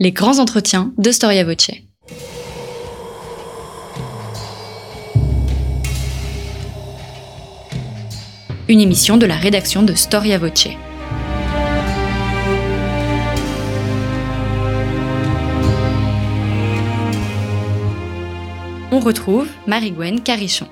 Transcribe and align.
Les 0.00 0.10
grands 0.10 0.40
entretiens 0.40 0.92
de 0.98 1.12
Storia 1.12 1.44
Voce. 1.44 1.70
Une 8.68 8.80
émission 8.80 9.18
de 9.18 9.24
la 9.24 9.36
rédaction 9.36 9.84
de 9.84 9.94
Storia 9.94 10.38
Voce. 10.38 10.66
On 18.90 18.98
retrouve 18.98 19.46
Marie-Gwen 19.68 20.22
Carichon. 20.22 20.66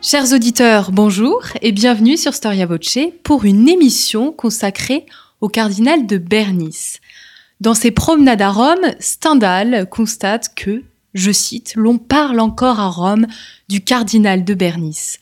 Chers 0.00 0.32
auditeurs, 0.32 0.92
bonjour 0.92 1.42
et 1.62 1.72
bienvenue 1.72 2.16
sur 2.16 2.32
Storia 2.32 2.66
Voce 2.66 2.98
pour 3.24 3.44
une 3.44 3.68
émission 3.68 4.30
consacrée 4.30 5.04
au 5.40 5.48
cardinal 5.48 6.06
de 6.06 6.16
Bernice. 6.16 7.00
Dans 7.60 7.74
ses 7.74 7.90
promenades 7.90 8.40
à 8.40 8.50
Rome, 8.50 8.92
Stendhal 9.00 9.88
constate 9.90 10.54
que, 10.54 10.84
je 11.14 11.32
cite, 11.32 11.72
l'on 11.74 11.98
parle 11.98 12.38
encore 12.38 12.78
à 12.78 12.88
Rome 12.88 13.26
du 13.68 13.82
cardinal 13.82 14.44
de 14.44 14.54
Bernice. 14.54 15.18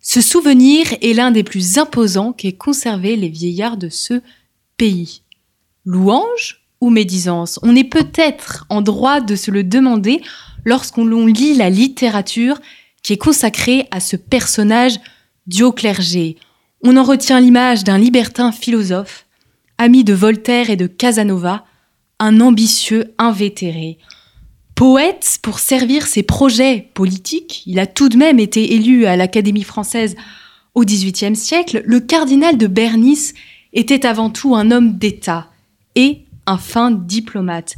Ce 0.00 0.20
souvenir 0.20 0.86
est 1.00 1.14
l'un 1.14 1.30
des 1.30 1.44
plus 1.44 1.78
imposants 1.78 2.32
qu'aient 2.32 2.52
conservé 2.52 3.14
les 3.14 3.28
vieillards 3.28 3.76
de 3.76 3.88
ce 3.88 4.20
pays. 4.76 5.22
Louange 5.84 6.64
ou 6.80 6.90
médisance? 6.90 7.60
On 7.62 7.76
est 7.76 7.84
peut-être 7.84 8.66
en 8.68 8.82
droit 8.82 9.20
de 9.20 9.36
se 9.36 9.52
le 9.52 9.62
demander 9.62 10.22
lorsqu'on 10.64 11.06
lit 11.26 11.54
la 11.54 11.70
littérature 11.70 12.60
qui 13.04 13.12
est 13.12 13.16
consacrée 13.16 13.86
à 13.92 14.00
ce 14.00 14.16
personnage 14.16 14.98
du 15.46 15.62
haut 15.62 15.72
clergé. 15.72 16.36
On 16.82 16.96
en 16.96 17.04
retient 17.04 17.38
l'image 17.38 17.84
d'un 17.84 17.98
libertin 17.98 18.50
philosophe, 18.50 19.26
ami 19.78 20.02
de 20.02 20.14
Voltaire 20.14 20.68
et 20.68 20.76
de 20.76 20.88
Casanova, 20.88 21.64
un 22.18 22.40
ambitieux 22.40 23.14
invétéré. 23.18 23.98
Poète 24.74 25.38
pour 25.42 25.58
servir 25.58 26.06
ses 26.06 26.22
projets 26.22 26.90
politiques, 26.94 27.62
il 27.66 27.78
a 27.78 27.86
tout 27.86 28.08
de 28.08 28.16
même 28.16 28.38
été 28.38 28.74
élu 28.74 29.06
à 29.06 29.16
l'Académie 29.16 29.62
française 29.62 30.16
au 30.76 30.84
XVIIIe 30.84 31.34
siècle, 31.34 31.82
le 31.86 32.00
cardinal 32.00 32.58
de 32.58 32.66
Bernice 32.66 33.32
était 33.72 34.04
avant 34.04 34.28
tout 34.28 34.54
un 34.54 34.70
homme 34.70 34.98
d'État 34.98 35.48
et 35.94 36.26
un 36.44 36.58
fin 36.58 36.90
diplomate. 36.90 37.76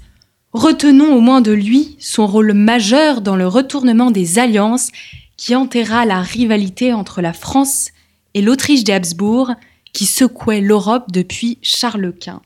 Retenons 0.52 1.14
au 1.14 1.20
moins 1.20 1.40
de 1.40 1.52
lui 1.52 1.96
son 2.00 2.26
rôle 2.26 2.54
majeur 2.54 3.20
dans 3.20 3.36
le 3.36 3.46
retournement 3.46 4.10
des 4.10 4.40
alliances 4.40 4.90
qui 5.36 5.54
enterra 5.54 6.06
la 6.06 6.20
rivalité 6.20 6.92
entre 6.92 7.22
la 7.22 7.32
France 7.32 7.90
et 8.34 8.42
l'Autriche 8.42 8.82
des 8.82 8.92
Habsbourg 8.92 9.52
qui 9.92 10.04
secouait 10.04 10.60
l'Europe 10.60 11.12
depuis 11.12 11.58
Charles 11.62 12.12
Quint. 12.12 12.42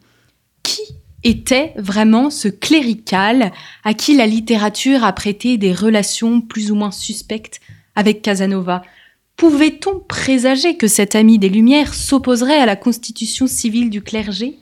Qui 0.62 0.82
était 1.24 1.72
vraiment 1.76 2.30
ce 2.30 2.48
clérical 2.48 3.52
à 3.84 3.94
qui 3.94 4.16
la 4.16 4.26
littérature 4.26 5.04
a 5.04 5.12
prêté 5.12 5.56
des 5.56 5.72
relations 5.72 6.40
plus 6.40 6.70
ou 6.70 6.74
moins 6.74 6.90
suspectes 6.90 7.60
avec 7.94 8.22
Casanova. 8.22 8.82
Pouvait-on 9.36 9.98
présager 9.98 10.76
que 10.76 10.86
cet 10.86 11.14
ami 11.14 11.38
des 11.38 11.48
Lumières 11.48 11.94
s'opposerait 11.94 12.58
à 12.58 12.66
la 12.66 12.76
constitution 12.76 13.46
civile 13.46 13.90
du 13.90 14.02
clergé? 14.02 14.58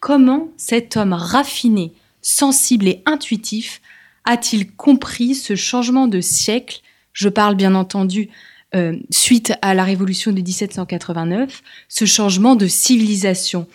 Comment 0.00 0.48
cet 0.56 0.96
homme 0.96 1.12
raffiné, 1.12 1.92
sensible 2.20 2.88
et 2.88 3.02
intuitif 3.06 3.80
a-t-il 4.24 4.70
compris 4.72 5.34
ce 5.34 5.56
changement 5.56 6.08
de 6.08 6.20
siècle? 6.20 6.80
Je 7.12 7.28
parle 7.28 7.54
bien 7.54 7.74
entendu 7.74 8.28
euh, 8.74 8.96
suite 9.10 9.52
à 9.62 9.74
la 9.74 9.84
révolution 9.84 10.32
de 10.32 10.40
1789, 10.40 11.62
ce 11.88 12.04
changement 12.04 12.56
de 12.56 12.66
civilisation. 12.66 13.66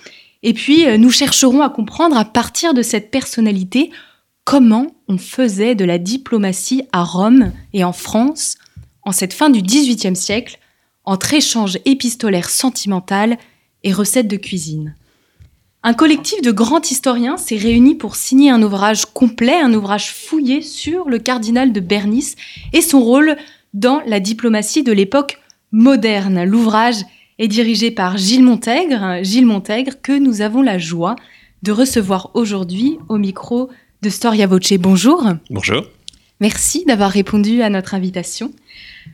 Et 0.43 0.53
puis, 0.53 0.88
euh, 0.88 0.97
nous 0.97 1.11
chercherons 1.11 1.61
à 1.61 1.69
comprendre 1.69 2.17
à 2.17 2.25
partir 2.25 2.73
de 2.73 2.81
cette 2.81 3.11
personnalité 3.11 3.91
comment 4.43 4.88
on 5.07 5.17
faisait 5.17 5.75
de 5.75 5.85
la 5.85 5.97
diplomatie 5.97 6.83
à 6.91 7.03
Rome 7.03 7.52
et 7.73 7.83
en 7.83 7.93
France 7.93 8.55
en 9.03 9.11
cette 9.11 9.33
fin 9.33 9.49
du 9.49 9.61
XVIIIe 9.61 10.15
siècle, 10.15 10.59
entre 11.05 11.33
échanges 11.33 11.80
épistolaires 11.86 12.49
sentimental 12.49 13.37
et 13.83 13.93
recettes 13.93 14.27
de 14.27 14.36
cuisine. 14.36 14.95
Un 15.81 15.93
collectif 15.93 16.42
de 16.42 16.52
grands 16.52 16.81
historiens 16.81 17.37
s'est 17.37 17.55
réuni 17.55 17.95
pour 17.95 18.17
signer 18.17 18.49
un 18.52 18.61
ouvrage 18.61 19.05
complet, 19.05 19.58
un 19.61 19.73
ouvrage 19.73 20.11
fouillé 20.11 20.61
sur 20.61 21.08
le 21.08 21.20
cardinal 21.20 21.71
de 21.71 21.80
Bernice 21.80 22.36
et 22.73 22.81
son 22.81 22.99
rôle 22.99 23.37
dans 23.73 24.02
la 24.05 24.20
diplomatie 24.20 24.83
de 24.83 24.92
l'époque 24.92 25.39
moderne. 25.71 26.43
L'ouvrage 26.43 27.03
est 27.39 27.48
dirigé 27.48 27.92
par 27.92 28.17
Gilles 28.17 28.43
Montègre, 28.43 29.20
Gilles 29.23 29.45
Montègre 29.45 29.93
que 30.02 30.17
nous 30.17 30.42
avons 30.42 30.61
la 30.61 30.77
joie 30.77 31.15
de 31.64 31.71
recevoir 31.71 32.31
aujourd'hui 32.33 32.98
au 33.09 33.17
micro 33.17 33.70
de 34.02 34.09
Storia 34.09 34.48
Voce. 34.48 34.73
Bonjour. 34.73 35.23
Bonjour. 35.49 35.83
Merci 36.39 36.86
d'avoir 36.86 37.09
répondu 37.09 37.61
à 37.61 37.70
notre 37.70 37.95
invitation. 37.95 38.52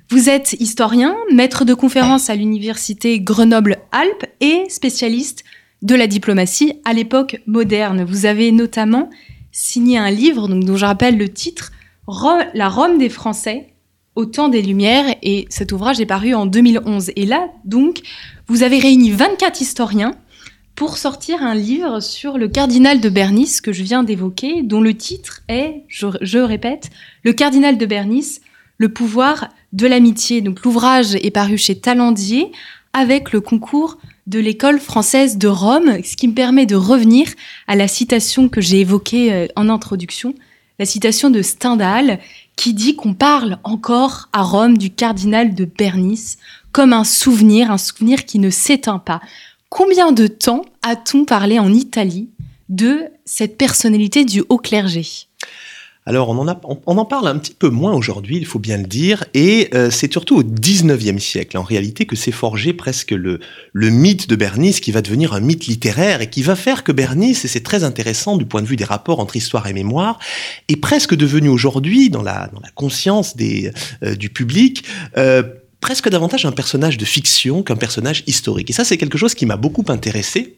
Vous 0.10 0.30
êtes 0.30 0.54
historien, 0.60 1.16
maître 1.32 1.64
de 1.64 1.74
conférence 1.74 2.30
à 2.30 2.36
l'université 2.36 3.20
Grenoble-Alpes 3.22 4.26
et 4.42 4.64
spécialiste 4.68 5.46
de 5.82 5.96
la 5.96 6.08
diplomatie 6.08 6.74
à 6.84 6.94
l'époque 6.94 7.42
moderne. 7.46 8.04
Vous 8.04 8.26
avez 8.26 8.52
notamment 8.52 9.10
signé 9.52 9.98
un 9.98 10.12
livre 10.12 10.48
dont 10.48 10.76
je 10.76 10.86
rappelle 10.86 11.18
le 11.18 11.30
titre 11.30 11.72
La 12.54 12.70
Rome 12.70 12.98
des 12.98 13.10
Français, 13.10 13.73
au 14.16 14.26
temps 14.26 14.50
des 14.50 14.62
Lumières 14.62 15.16
et 15.22 15.48
cet 15.50 15.72
ouvrage 15.72 16.00
est 16.00 16.06
paru 16.06 16.34
en 16.34 16.46
2011. 16.46 17.12
Et 17.16 17.26
là, 17.26 17.50
donc, 17.66 18.02
vous 18.48 18.64
avez 18.64 18.80
réuni 18.80 19.12
24 19.12 19.62
historiens 19.62 20.16
pour 20.76 20.98
sortir 20.98 21.44
un 21.44 21.56
livre 21.56 22.00
sur 22.00 22.38
le 22.38 22.48
cardinal 22.48 23.00
de 23.00 23.10
Bernice 23.10 23.62
que 23.62 23.72
je 23.72 23.84
viens 23.84 24.04
d'évoquer, 24.04 24.64
dont 24.64 24.82
le 24.82 24.96
titre 24.96 25.42
est, 25.48 25.84
je, 25.88 26.40
répète, 26.40 26.90
Le 27.24 27.34
cardinal 27.34 27.78
de 27.78 27.86
Bernice, 27.86 28.42
le 28.78 28.90
pouvoir 28.90 29.50
de 29.72 29.86
l'amitié. 29.86 30.42
Donc 30.42 30.64
l'ouvrage 30.64 31.16
est 31.16 31.32
paru 31.32 31.58
chez 31.58 31.80
Talendier 31.80 32.52
avec 32.94 33.32
le 33.32 33.42
concours 33.42 33.98
de 34.26 34.40
l'école 34.40 34.80
française 34.80 35.38
de 35.38 35.48
Rome, 35.48 35.98
ce 36.04 36.16
qui 36.16 36.28
me 36.28 36.34
permet 36.34 36.66
de 36.66 36.76
revenir 36.76 37.28
à 37.68 37.76
la 37.76 37.88
citation 37.88 38.50
que 38.50 38.62
j'ai 38.62 38.80
évoquée 38.80 39.34
euh, 39.34 39.48
en 39.56 39.68
introduction, 39.70 40.34
la 40.84 40.88
citation 40.88 41.30
de 41.30 41.42
Stendhal, 41.42 42.20
qui 42.58 42.74
dit 42.74 42.98
qu'on 42.98 43.14
parle 43.14 43.58
encore 43.64 44.28
à 44.34 44.42
Rome 44.42 44.78
du 44.78 44.90
cardinal 44.90 45.56
de 45.56 45.64
Bernice 45.64 46.38
comme 46.74 46.92
un 46.92 47.06
souvenir, 47.06 47.72
un 47.72 47.78
souvenir 47.78 48.26
qui 48.26 48.38
ne 48.38 48.50
s'éteint 48.50 49.00
pas. 49.00 49.22
Combien 49.70 50.12
de 50.12 50.28
temps 50.28 50.66
a-t-on 50.82 51.24
parlé 51.24 51.58
en 51.58 51.72
Italie 51.72 52.32
de 52.68 53.04
cette 53.24 53.58
personnalité 53.58 54.26
du 54.26 54.44
haut 54.50 54.58
clergé? 54.58 55.06
Alors 56.06 56.30
on 56.30 56.48
en, 56.48 56.62
on, 56.86 56.98
en 56.98 57.06
parle 57.06 57.28
un 57.28 57.38
petit 57.38 57.54
peu 57.54 57.70
moins 57.70 57.94
aujourd'hui, 57.94 58.38
il 58.38 58.46
faut 58.46 58.60
bien 58.60 58.78
le 58.78 58.84
dire, 58.84 59.24
et 59.34 59.70
euh, 59.74 59.90
c'est 59.90 60.12
surtout 60.12 60.38
au 60.38 60.44
19e 60.44 61.20
siècle 61.20 61.58
en 61.58 61.64
réalité 61.64 62.06
que 62.06 62.16
s'est 62.16 62.32
forgé 62.32 62.74
presque 62.74 63.12
le, 63.12 63.40
le 63.72 63.90
mythe 63.90 64.28
de 64.28 64.36
Bernice 64.36 64.80
qui 64.80 64.92
va 64.92 65.02
devenir 65.02 65.34
un 65.34 65.40
mythe 65.40 65.66
littéraire 65.66 66.22
et 66.22 66.30
qui 66.30 66.44
va 66.44 66.56
faire 66.56 66.84
que 66.84 66.92
Bernice, 66.92 67.46
et 67.46 67.48
c'est 67.48 67.64
très 67.64 67.84
intéressant 67.84 68.36
du 68.36 68.46
point 68.46 68.62
de 68.62 68.68
vue 68.68 68.76
des 68.76 68.84
rapports 68.84 69.20
entre 69.20 69.38
histoire 69.38 69.68
et 69.68 69.74
mémoire, 69.74 70.20
est 70.68 70.76
presque 70.76 71.16
devenu 71.16 71.48
aujourd'hui 71.48 72.10
dans 72.10 72.22
la, 72.24 72.50
dans 72.54 72.60
la 72.60 72.70
conscience 72.72 73.38
des, 73.38 73.72
euh, 74.04 74.16
du 74.16 74.30
public 74.30 74.84
euh, 75.18 75.44
presque 75.80 76.10
davantage 76.10 76.46
un 76.46 76.52
personnage 76.52 76.98
de 76.98 77.06
fiction 77.06 77.64
qu'un 77.64 77.76
personnage 77.76 78.24
historique. 78.28 78.70
Et 78.70 78.74
ça 78.74 78.84
c'est 78.84 78.98
quelque 78.98 79.18
chose 79.18 79.36
qui 79.36 79.46
m'a 79.46 79.58
beaucoup 79.58 79.86
intéressé 79.88 80.58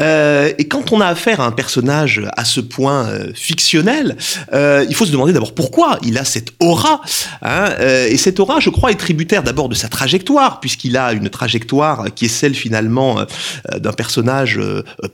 euh, 0.00 0.52
et 0.58 0.66
quand 0.66 0.92
on 0.92 1.00
a 1.00 1.06
affaire 1.06 1.40
à 1.40 1.46
un 1.46 1.52
personnage 1.52 2.22
à 2.36 2.44
ce 2.44 2.60
point 2.60 3.06
euh, 3.06 3.32
fictionnel, 3.34 4.16
euh, 4.52 4.84
il 4.88 4.94
faut 4.94 5.06
se 5.06 5.12
demander 5.12 5.32
d'abord 5.32 5.54
pourquoi 5.54 5.98
il 6.02 6.18
a 6.18 6.24
cette 6.24 6.52
aura. 6.60 7.00
Hein, 7.42 7.70
et 8.08 8.16
cette 8.16 8.40
aura, 8.40 8.60
je 8.60 8.70
crois, 8.70 8.90
est 8.90 8.96
tributaire 8.96 9.42
d'abord 9.42 9.68
de 9.68 9.74
sa 9.74 9.88
trajectoire, 9.88 10.60
puisqu'il 10.60 10.96
a 10.96 11.12
une 11.12 11.28
trajectoire 11.28 12.06
qui 12.14 12.26
est 12.26 12.28
celle 12.28 12.54
finalement 12.54 13.24
d'un 13.76 13.92
personnage 13.92 14.60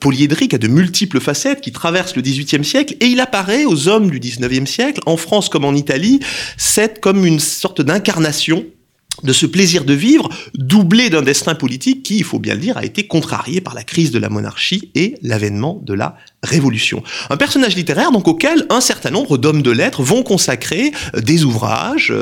polyédrique 0.00 0.54
à 0.54 0.58
de 0.58 0.68
multiples 0.68 1.20
facettes 1.20 1.60
qui 1.60 1.72
traverse 1.72 2.16
le 2.16 2.22
XVIIIe 2.22 2.64
siècle, 2.64 2.94
et 3.00 3.06
il 3.06 3.20
apparaît 3.20 3.64
aux 3.64 3.88
hommes 3.88 4.10
du 4.10 4.20
XIXe 4.20 4.68
siècle, 4.70 5.00
en 5.06 5.16
France 5.16 5.48
comme 5.48 5.64
en 5.64 5.74
Italie, 5.74 6.20
comme 7.00 7.24
une 7.24 7.40
sorte 7.40 7.82
d'incarnation 7.82 8.64
de 9.22 9.32
ce 9.32 9.46
plaisir 9.46 9.84
de 9.84 9.92
vivre, 9.92 10.28
doublé 10.54 11.10
d'un 11.10 11.22
destin 11.22 11.54
politique 11.54 12.02
qui, 12.02 12.16
il 12.16 12.24
faut 12.24 12.38
bien 12.38 12.54
le 12.54 12.60
dire, 12.60 12.76
a 12.76 12.84
été 12.84 13.06
contrarié 13.06 13.60
par 13.60 13.74
la 13.74 13.82
crise 13.82 14.10
de 14.10 14.18
la 14.18 14.28
monarchie 14.28 14.90
et 14.94 15.16
l'avènement 15.22 15.80
de 15.84 15.94
la 15.94 16.16
Révolution. 16.42 17.02
Un 17.28 17.36
personnage 17.36 17.76
littéraire 17.76 18.12
donc 18.12 18.26
auquel 18.26 18.66
un 18.70 18.80
certain 18.80 19.10
nombre 19.10 19.36
d'hommes 19.36 19.62
de 19.62 19.70
lettres 19.70 20.02
vont 20.02 20.22
consacrer 20.22 20.92
euh, 21.14 21.20
des 21.20 21.44
ouvrages, 21.44 22.12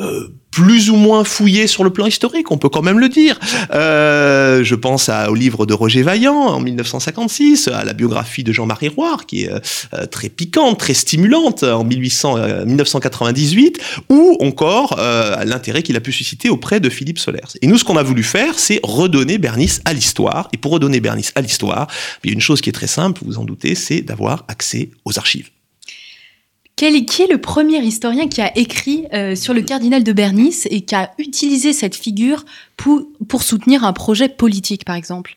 euh, 0.00 0.28
plus 0.58 0.90
ou 0.90 0.96
moins 0.96 1.22
fouillé 1.22 1.68
sur 1.68 1.84
le 1.84 1.90
plan 1.90 2.06
historique, 2.06 2.50
on 2.50 2.58
peut 2.58 2.68
quand 2.68 2.82
même 2.82 2.98
le 2.98 3.08
dire. 3.08 3.38
Euh, 3.72 4.64
je 4.64 4.74
pense 4.74 5.08
à, 5.08 5.30
au 5.30 5.36
livre 5.36 5.66
de 5.66 5.72
Roger 5.72 6.02
Vaillant 6.02 6.34
en 6.34 6.58
1956, 6.58 7.68
à 7.68 7.84
la 7.84 7.92
biographie 7.92 8.42
de 8.42 8.52
Jean-Marie 8.52 8.88
Roire, 8.88 9.24
qui 9.26 9.44
est 9.44 9.52
euh, 9.52 10.06
très 10.06 10.28
piquante, 10.28 10.80
très 10.80 10.94
stimulante 10.94 11.62
en 11.62 11.84
1800, 11.84 12.64
1998, 12.66 13.78
ou 14.08 14.36
encore 14.40 14.96
euh, 14.98 15.44
l'intérêt 15.44 15.84
qu'il 15.84 15.94
a 15.94 16.00
pu 16.00 16.10
susciter 16.10 16.48
auprès 16.48 16.80
de 16.80 16.88
Philippe 16.88 17.20
Solers. 17.20 17.56
Et 17.62 17.68
nous, 17.68 17.78
ce 17.78 17.84
qu'on 17.84 17.96
a 17.96 18.02
voulu 18.02 18.24
faire, 18.24 18.58
c'est 18.58 18.80
redonner 18.82 19.38
Bernice 19.38 19.80
à 19.84 19.92
l'histoire. 19.92 20.48
Et 20.52 20.56
pour 20.56 20.72
redonner 20.72 20.98
Bernice 20.98 21.30
à 21.36 21.40
l'histoire, 21.40 21.86
il 22.24 22.30
y 22.30 22.32
a 22.32 22.34
une 22.34 22.40
chose 22.40 22.60
qui 22.60 22.68
est 22.68 22.72
très 22.72 22.88
simple, 22.88 23.20
vous 23.24 23.38
en 23.38 23.44
doutez, 23.44 23.76
c'est 23.76 24.00
d'avoir 24.00 24.44
accès 24.48 24.90
aux 25.04 25.20
archives. 25.20 25.50
Quel, 26.78 27.06
qui 27.06 27.22
est 27.22 27.26
le 27.26 27.38
premier 27.38 27.78
historien 27.78 28.28
qui 28.28 28.40
a 28.40 28.56
écrit 28.56 29.06
euh, 29.12 29.34
sur 29.34 29.52
le 29.52 29.62
cardinal 29.62 30.04
de 30.04 30.12
Bernice 30.12 30.68
et 30.70 30.82
qui 30.82 30.94
a 30.94 31.10
utilisé 31.18 31.72
cette 31.72 31.96
figure 31.96 32.44
pour 32.76 33.42
soutenir 33.42 33.82
un 33.82 33.92
projet 33.92 34.28
politique, 34.28 34.84
par 34.84 34.94
exemple? 34.94 35.36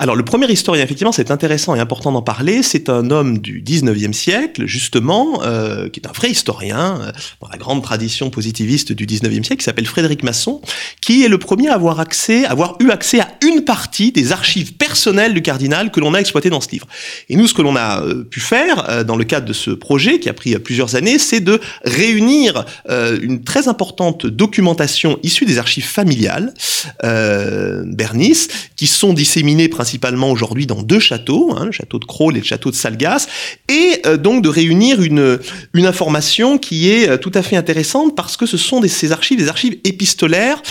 Alors 0.00 0.16
le 0.16 0.24
premier 0.24 0.50
historien, 0.50 0.82
effectivement, 0.82 1.12
c'est 1.12 1.30
intéressant 1.30 1.74
et 1.74 1.78
important 1.78 2.10
d'en 2.10 2.22
parler, 2.22 2.62
c'est 2.62 2.88
un 2.88 3.10
homme 3.10 3.38
du 3.38 3.60
19e 3.60 4.14
siècle, 4.14 4.64
justement, 4.64 5.42
euh, 5.42 5.90
qui 5.90 6.00
est 6.00 6.06
un 6.06 6.12
vrai 6.12 6.30
historien, 6.30 6.98
euh, 7.02 7.12
dans 7.42 7.48
la 7.48 7.58
grande 7.58 7.82
tradition 7.82 8.30
positiviste 8.30 8.92
du 8.92 9.04
19e 9.04 9.44
siècle, 9.44 9.58
qui 9.58 9.64
s'appelle 9.64 9.84
Frédéric 9.84 10.22
Masson, 10.22 10.62
qui 11.02 11.22
est 11.22 11.28
le 11.28 11.36
premier 11.36 11.68
à 11.68 11.74
avoir 11.74 12.00
accès, 12.00 12.46
avoir 12.46 12.76
eu 12.80 12.90
accès 12.90 13.20
à 13.20 13.28
une 13.44 13.62
partie 13.62 14.10
des 14.10 14.32
archives 14.32 14.72
personnelles 14.72 15.34
du 15.34 15.42
cardinal 15.42 15.90
que 15.90 16.00
l'on 16.00 16.14
a 16.14 16.18
exploité 16.18 16.48
dans 16.48 16.62
ce 16.62 16.70
livre. 16.70 16.86
Et 17.28 17.36
nous, 17.36 17.46
ce 17.46 17.52
que 17.52 17.60
l'on 17.60 17.76
a 17.76 18.00
euh, 18.00 18.24
pu 18.24 18.40
faire 18.40 18.88
euh, 18.88 19.04
dans 19.04 19.16
le 19.16 19.24
cadre 19.24 19.46
de 19.46 19.52
ce 19.52 19.70
projet, 19.70 20.18
qui 20.18 20.30
a 20.30 20.32
pris 20.32 20.58
plusieurs 20.60 20.96
années, 20.96 21.18
c'est 21.18 21.40
de 21.40 21.60
réunir 21.84 22.64
une 22.88 23.42
très 23.42 23.68
importante 23.68 24.26
documentation 24.26 25.18
issue 25.22 25.44
des 25.44 25.58
archives 25.58 25.86
familiales 25.86 26.54
Bernice, 27.02 28.48
qui 28.76 28.86
sont 28.86 29.12
disséminées 29.12 29.68
principalement 29.70 30.30
aujourd'hui 30.30 30.66
dans 30.66 30.82
deux 30.82 31.00
châteaux, 31.00 31.54
hein, 31.56 31.66
le 31.66 31.72
château 31.72 31.98
de 31.98 32.04
Crolles 32.04 32.36
et 32.36 32.40
le 32.40 32.46
château 32.46 32.70
de 32.70 32.76
Salgas, 32.76 33.26
et 33.68 34.02
euh, 34.06 34.16
donc 34.16 34.42
de 34.42 34.48
réunir 34.48 35.02
une, 35.02 35.38
une 35.72 35.86
information 35.86 36.58
qui 36.58 36.90
est 36.90 37.08
euh, 37.08 37.16
tout 37.16 37.32
à 37.34 37.42
fait 37.42 37.56
intéressante 37.56 38.14
parce 38.14 38.36
que 38.36 38.46
ce 38.46 38.56
sont 38.56 38.82
ces 38.86 39.12
archives, 39.12 39.38
des 39.38 39.48
archives 39.48 39.78
épistolaires 39.84 40.62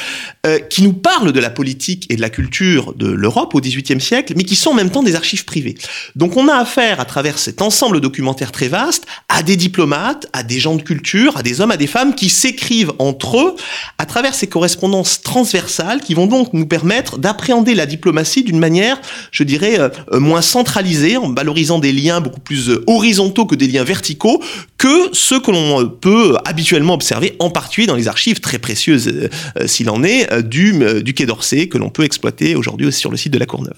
euh, 0.45 0.59
qui 0.59 0.83
nous 0.83 0.93
parlent 0.93 1.31
de 1.31 1.39
la 1.39 1.49
politique 1.49 2.05
et 2.09 2.15
de 2.15 2.21
la 2.21 2.29
culture 2.29 2.93
de 2.93 3.07
l'Europe 3.07 3.55
au 3.55 3.61
XVIIIe 3.61 4.01
siècle, 4.01 4.33
mais 4.35 4.43
qui 4.43 4.55
sont 4.55 4.71
en 4.71 4.75
même 4.75 4.89
temps 4.91 5.03
des 5.03 5.15
archives 5.15 5.45
privées. 5.45 5.77
Donc 6.15 6.37
on 6.37 6.47
a 6.47 6.55
affaire 6.55 6.99
à 6.99 7.05
travers 7.05 7.39
cet 7.39 7.61
ensemble 7.61 8.01
documentaire 8.01 8.51
très 8.51 8.67
vaste 8.67 9.05
à 9.27 9.43
des 9.43 9.55
diplomates, 9.55 10.27
à 10.33 10.43
des 10.43 10.59
gens 10.59 10.75
de 10.75 10.81
culture, 10.81 11.37
à 11.37 11.43
des 11.43 11.61
hommes, 11.61 11.71
à 11.71 11.77
des 11.77 11.87
femmes 11.87 12.15
qui 12.15 12.29
s'écrivent 12.29 12.93
entre 12.99 13.39
eux 13.39 13.55
à 13.97 14.05
travers 14.05 14.33
ces 14.33 14.47
correspondances 14.47 15.21
transversales 15.21 16.01
qui 16.01 16.13
vont 16.13 16.27
donc 16.27 16.53
nous 16.53 16.65
permettre 16.65 17.17
d'appréhender 17.17 17.75
la 17.75 17.85
diplomatie 17.85 18.43
d'une 18.43 18.59
manière 18.59 18.88
je 19.31 19.43
dirais, 19.43 19.79
euh, 19.79 19.89
euh, 20.13 20.19
moins 20.19 20.41
centralisé, 20.41 21.17
en 21.17 21.33
valorisant 21.33 21.79
des 21.79 21.91
liens 21.91 22.21
beaucoup 22.21 22.39
plus 22.39 22.69
euh, 22.69 22.83
horizontaux 22.87 23.45
que 23.45 23.55
des 23.55 23.67
liens 23.67 23.83
verticaux, 23.83 24.41
que 24.77 25.09
ceux 25.13 25.39
que 25.39 25.51
l'on 25.51 25.89
peut 25.89 26.37
habituellement 26.45 26.93
observer, 26.93 27.35
en 27.39 27.49
particulier 27.49 27.87
dans 27.87 27.95
les 27.95 28.07
archives 28.07 28.39
très 28.39 28.59
précieuses, 28.59 29.29
s'il 29.65 29.89
en 29.89 30.03
est, 30.03 30.41
du, 30.43 31.03
du 31.03 31.13
Quai 31.13 31.25
d'Orsay, 31.25 31.67
que 31.67 31.77
l'on 31.77 31.89
peut 31.89 32.03
exploiter 32.03 32.55
aujourd'hui 32.55 32.91
sur 32.91 33.11
le 33.11 33.17
site 33.17 33.33
de 33.33 33.39
la 33.39 33.45
Courneuve. 33.45 33.73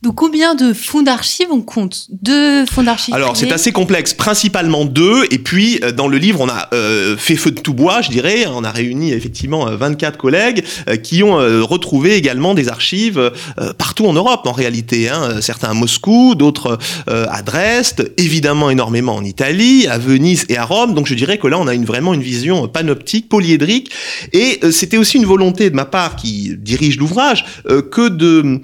Donc 0.00 0.14
combien 0.14 0.54
de 0.54 0.72
fonds 0.72 1.02
d'archives 1.02 1.48
on 1.50 1.60
compte 1.60 2.06
Deux 2.22 2.64
fonds 2.66 2.84
d'archives 2.84 3.12
Alors 3.14 3.36
c'est 3.36 3.50
assez 3.50 3.72
complexe, 3.72 4.14
principalement 4.14 4.84
deux. 4.84 5.24
Et 5.32 5.38
puis 5.38 5.80
euh, 5.82 5.90
dans 5.90 6.06
le 6.06 6.18
livre, 6.18 6.40
on 6.40 6.48
a 6.48 6.68
euh, 6.72 7.16
fait 7.16 7.34
feu 7.34 7.50
de 7.50 7.58
tout 7.58 7.74
bois, 7.74 8.00
je 8.00 8.08
dirais. 8.10 8.46
On 8.46 8.62
a 8.62 8.70
réuni 8.70 9.10
effectivement 9.10 9.66
24 9.66 10.14
euh, 10.14 10.16
collègues 10.16 10.64
qui 11.02 11.24
ont 11.24 11.36
retrouvé 11.66 12.14
également 12.14 12.54
des 12.54 12.68
archives 12.68 13.32
partout 13.76 14.06
en 14.06 14.12
Europe 14.12 14.46
en 14.46 14.52
réalité. 14.52 15.08
Hein. 15.08 15.40
Certains 15.40 15.70
à 15.70 15.74
Moscou, 15.74 16.34
d'autres 16.36 16.78
à 17.06 17.42
Dresde, 17.42 18.12
évidemment 18.16 18.70
énormément 18.70 19.16
en 19.16 19.24
Italie, 19.24 19.86
à 19.88 19.98
Venise 19.98 20.44
et 20.48 20.56
à 20.56 20.64
Rome. 20.64 20.94
Donc 20.94 21.06
je 21.06 21.14
dirais 21.14 21.38
que 21.38 21.48
là 21.48 21.58
on 21.58 21.66
a 21.66 21.74
une, 21.74 21.84
vraiment 21.84 22.14
une 22.14 22.22
vision 22.22 22.68
panoptique, 22.68 23.28
polyédrique. 23.28 23.90
Et 24.32 24.60
c'était 24.70 24.96
aussi 24.96 25.16
une 25.16 25.26
volonté 25.26 25.70
de 25.70 25.74
ma 25.74 25.84
part 25.84 26.16
qui 26.16 26.54
dirige 26.56 26.98
l'ouvrage 26.98 27.44
que 27.90 28.08
de 28.08 28.60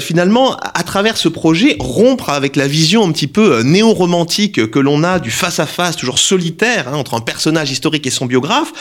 finalement 0.00 0.57
à 0.60 0.82
travers 0.82 1.16
ce 1.16 1.28
projet, 1.28 1.76
rompre 1.78 2.30
avec 2.30 2.56
la 2.56 2.66
vision 2.66 3.06
un 3.06 3.12
petit 3.12 3.26
peu 3.26 3.52
euh, 3.52 3.62
néo-romantique 3.62 4.70
que 4.70 4.78
l'on 4.78 5.04
a 5.04 5.18
du 5.18 5.30
face-à-face, 5.30 5.96
toujours 5.96 6.18
solitaire, 6.18 6.88
hein, 6.88 6.96
entre 6.96 7.14
un 7.14 7.20
personnage 7.20 7.70
historique 7.70 8.06
et 8.06 8.10
son 8.10 8.26
biographe. 8.26 8.72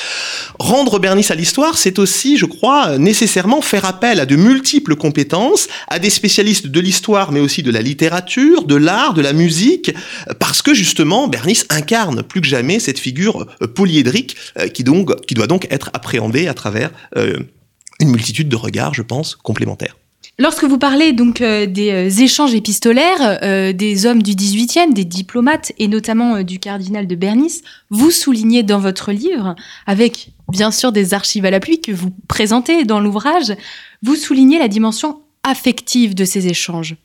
Rendre 0.59 0.99
Bernice 0.99 1.31
à 1.31 1.35
l'histoire, 1.35 1.77
c'est 1.77 1.99
aussi, 1.99 2.37
je 2.37 2.45
crois, 2.45 2.97
nécessairement 2.97 3.61
faire 3.61 3.85
appel 3.85 4.19
à 4.19 4.25
de 4.25 4.35
multiples 4.35 4.95
compétences, 4.95 5.67
à 5.87 5.99
des 5.99 6.09
spécialistes 6.09 6.67
de 6.67 6.79
l'histoire, 6.79 7.31
mais 7.31 7.39
aussi 7.39 7.63
de 7.63 7.71
la 7.71 7.81
littérature, 7.81 8.63
de 8.63 8.75
l'art, 8.75 9.13
de 9.13 9.21
la 9.21 9.33
musique, 9.33 9.91
parce 10.39 10.61
que 10.61 10.73
justement, 10.73 11.27
Bernice 11.27 11.65
incarne 11.69 12.23
plus 12.23 12.41
que 12.41 12.47
jamais 12.47 12.79
cette 12.79 12.99
figure 12.99 13.45
euh, 13.61 13.67
polyédrique 13.67 14.35
euh, 14.59 14.67
qui, 14.67 14.83
donc, 14.83 15.25
qui 15.25 15.33
doit 15.33 15.47
donc 15.47 15.67
être 15.69 15.89
appréhendée 15.93 16.47
à 16.47 16.53
travers 16.53 16.91
une 17.99 18.09
multitude 18.09 18.49
de 18.49 18.55
regards, 18.55 18.93
je 18.93 19.01
pense, 19.01 19.35
complémentaires. 19.35 19.95
Lorsque 20.39 20.65
vous 20.65 20.77
parlez 20.77 21.13
donc 21.13 21.41
euh, 21.41 21.65
des 21.65 21.89
euh, 21.91 22.21
échanges 22.21 22.53
épistolaires 22.53 23.39
euh, 23.41 23.73
des 23.73 24.05
hommes 24.05 24.21
du 24.21 24.33
18e, 24.33 24.93
des 24.93 25.03
diplomates 25.03 25.71
et 25.79 25.87
notamment 25.87 26.43
du 26.43 26.59
cardinal 26.59 27.07
de 27.07 27.15
Bernice, 27.15 27.63
vous 27.89 28.11
soulignez 28.11 28.61
dans 28.61 28.77
votre 28.77 29.11
livre, 29.11 29.55
avec 29.87 30.29
bien 30.47 30.69
sûr 30.69 30.91
des 30.91 31.15
archives 31.15 31.45
à 31.45 31.49
l'appui 31.49 31.81
que 31.81 31.91
vous 31.91 32.11
présentez 32.27 32.85
dans 32.85 32.99
l'ouvrage, 32.99 33.55
vous 34.03 34.15
soulignez 34.15 34.59
la 34.59 34.67
dimension 34.67 35.21
affective 35.41 36.13
de 36.13 36.23
ces 36.23 36.47
échanges. 36.47 36.97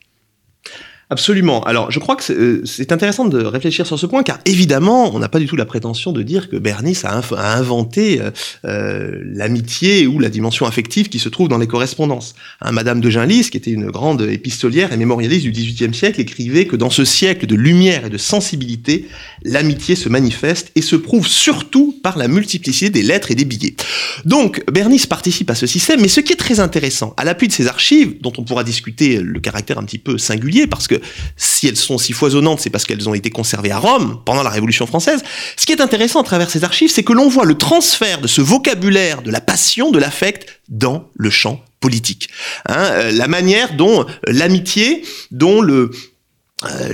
Absolument. 1.13 1.63
Alors, 1.65 1.91
je 1.91 1.99
crois 1.99 2.17
que 2.17 2.33
euh, 2.33 2.63
c'est 2.65 2.91
intéressant 2.91 3.27
de 3.27 3.45
réfléchir 3.45 3.87
sur 3.87 3.99
ce 3.99 4.07
point, 4.07 4.23
car 4.23 4.39
évidemment, 4.47 5.15
on 5.15 5.19
n'a 5.19 5.29
pas 5.29 5.41
du 5.41 5.47
tout 5.47 5.57
la 5.57 5.67
prétention 5.67 6.11
de 6.11 6.23
dire 6.23 6.49
que 6.49 6.57
Bernice 6.57 7.05
a, 7.05 7.21
inventé 7.37 8.19
euh, 8.19 8.31
euh, 8.65 9.21
l'amitié 9.23 10.07
ou 10.07 10.19
la 10.19 10.31
dimension 10.31 10.65
affective 10.65 11.11
qui 11.11 11.19
se 11.19 11.29
trouve 11.29 11.49
dans 11.49 11.59
les 11.59 11.67
correspondances. 11.67 12.35
Hein, 12.63 12.73
Madame 12.73 13.03
de 13.03 13.11
Genlis, 13.11 13.51
qui 13.51 13.59
était 13.59 13.73
une 13.73 13.91
grande 13.91 14.23
épistolière 14.23 14.91
et 14.91 14.97
mémorialiste 14.97 15.45
du 15.45 15.53
XVIIIe 15.53 15.93
siècle, 15.93 16.19
écrivait 16.19 16.65
que 16.65 16.77
dans 16.77 16.89
ce 16.89 17.05
siècle 17.05 17.45
de 17.45 17.57
lumière 17.57 18.07
et 18.07 18.11
de 18.11 18.17
sensibilité, 18.17 19.07
l'amitié 19.45 19.97
se 19.97 20.09
manifeste 20.09 20.73
et 20.77 20.81
se 20.81 20.97
prouve 20.97 21.29
surtout 21.29 21.95
par 22.03 22.17
la 22.17 22.27
multiplicité 22.27 22.89
des 22.89 23.03
lettres 23.03 23.31
et 23.31 23.35
des 23.35 23.45
billets. 23.45 23.77
Donc, 24.25 24.65
Bernice 24.73 25.05
participe 25.05 25.51
à 25.51 25.55
ce 25.55 25.67
système, 25.67 26.01
mais 26.01 26.09
ce 26.09 26.21
qui 26.21 26.33
est 26.33 26.37
très 26.37 26.59
intéressant, 26.59 27.13
à 27.19 27.25
l'appui 27.25 27.49
de 27.49 27.53
ces 27.53 27.67
archives, 27.67 28.15
dont 28.23 28.33
on 28.39 28.45
pourra 28.45 28.65
discuter 28.65 29.21
le 29.21 29.41
caractère 29.41 29.77
un 29.77 29.85
petit 29.85 29.99
peu 29.99 30.17
singulier, 30.17 30.67
parce 30.67 30.89
que 30.89 31.02
si 31.37 31.69
elles 31.69 31.77
sont 31.77 31.99
si 31.99 32.13
foisonnantes, 32.13 32.61
c'est 32.61 32.71
parce 32.71 32.85
qu'elles 32.85 33.09
ont 33.09 33.15
été 33.15 33.31
conservées 33.31 33.71
à 33.71 33.79
Rome 33.79 34.21
pendant 34.25 34.43
la 34.43 34.51
Révolution 34.51 34.87
française. 34.87 35.23
Ce 35.57 35.67
qui 35.67 35.73
est 35.73 35.81
intéressant 35.81 36.21
à 36.21 36.25
travers 36.25 36.51
ces 36.51 36.65
archives, 36.65 36.91
c'est 36.91 37.03
que 37.03 37.13
l'on 37.13 37.29
voit 37.29 37.45
le 37.45 37.57
transfert 37.57 38.21
de 38.21 38.27
ce 38.27 38.41
vocabulaire 38.41 39.23
de 39.23 39.31
la 39.31 39.41
passion, 39.41 39.91
de 39.91 39.99
l'affect, 39.99 40.61
dans 40.69 41.09
le 41.15 41.31
champ 41.31 41.63
politique. 41.81 42.29
Hein, 42.69 42.85
euh, 42.93 43.11
la 43.11 43.29
manière 43.29 43.75
dont 43.77 44.07
l'amitié, 44.27 45.05
dont 45.31 45.61
le, 45.61 45.75
euh, 45.75 45.91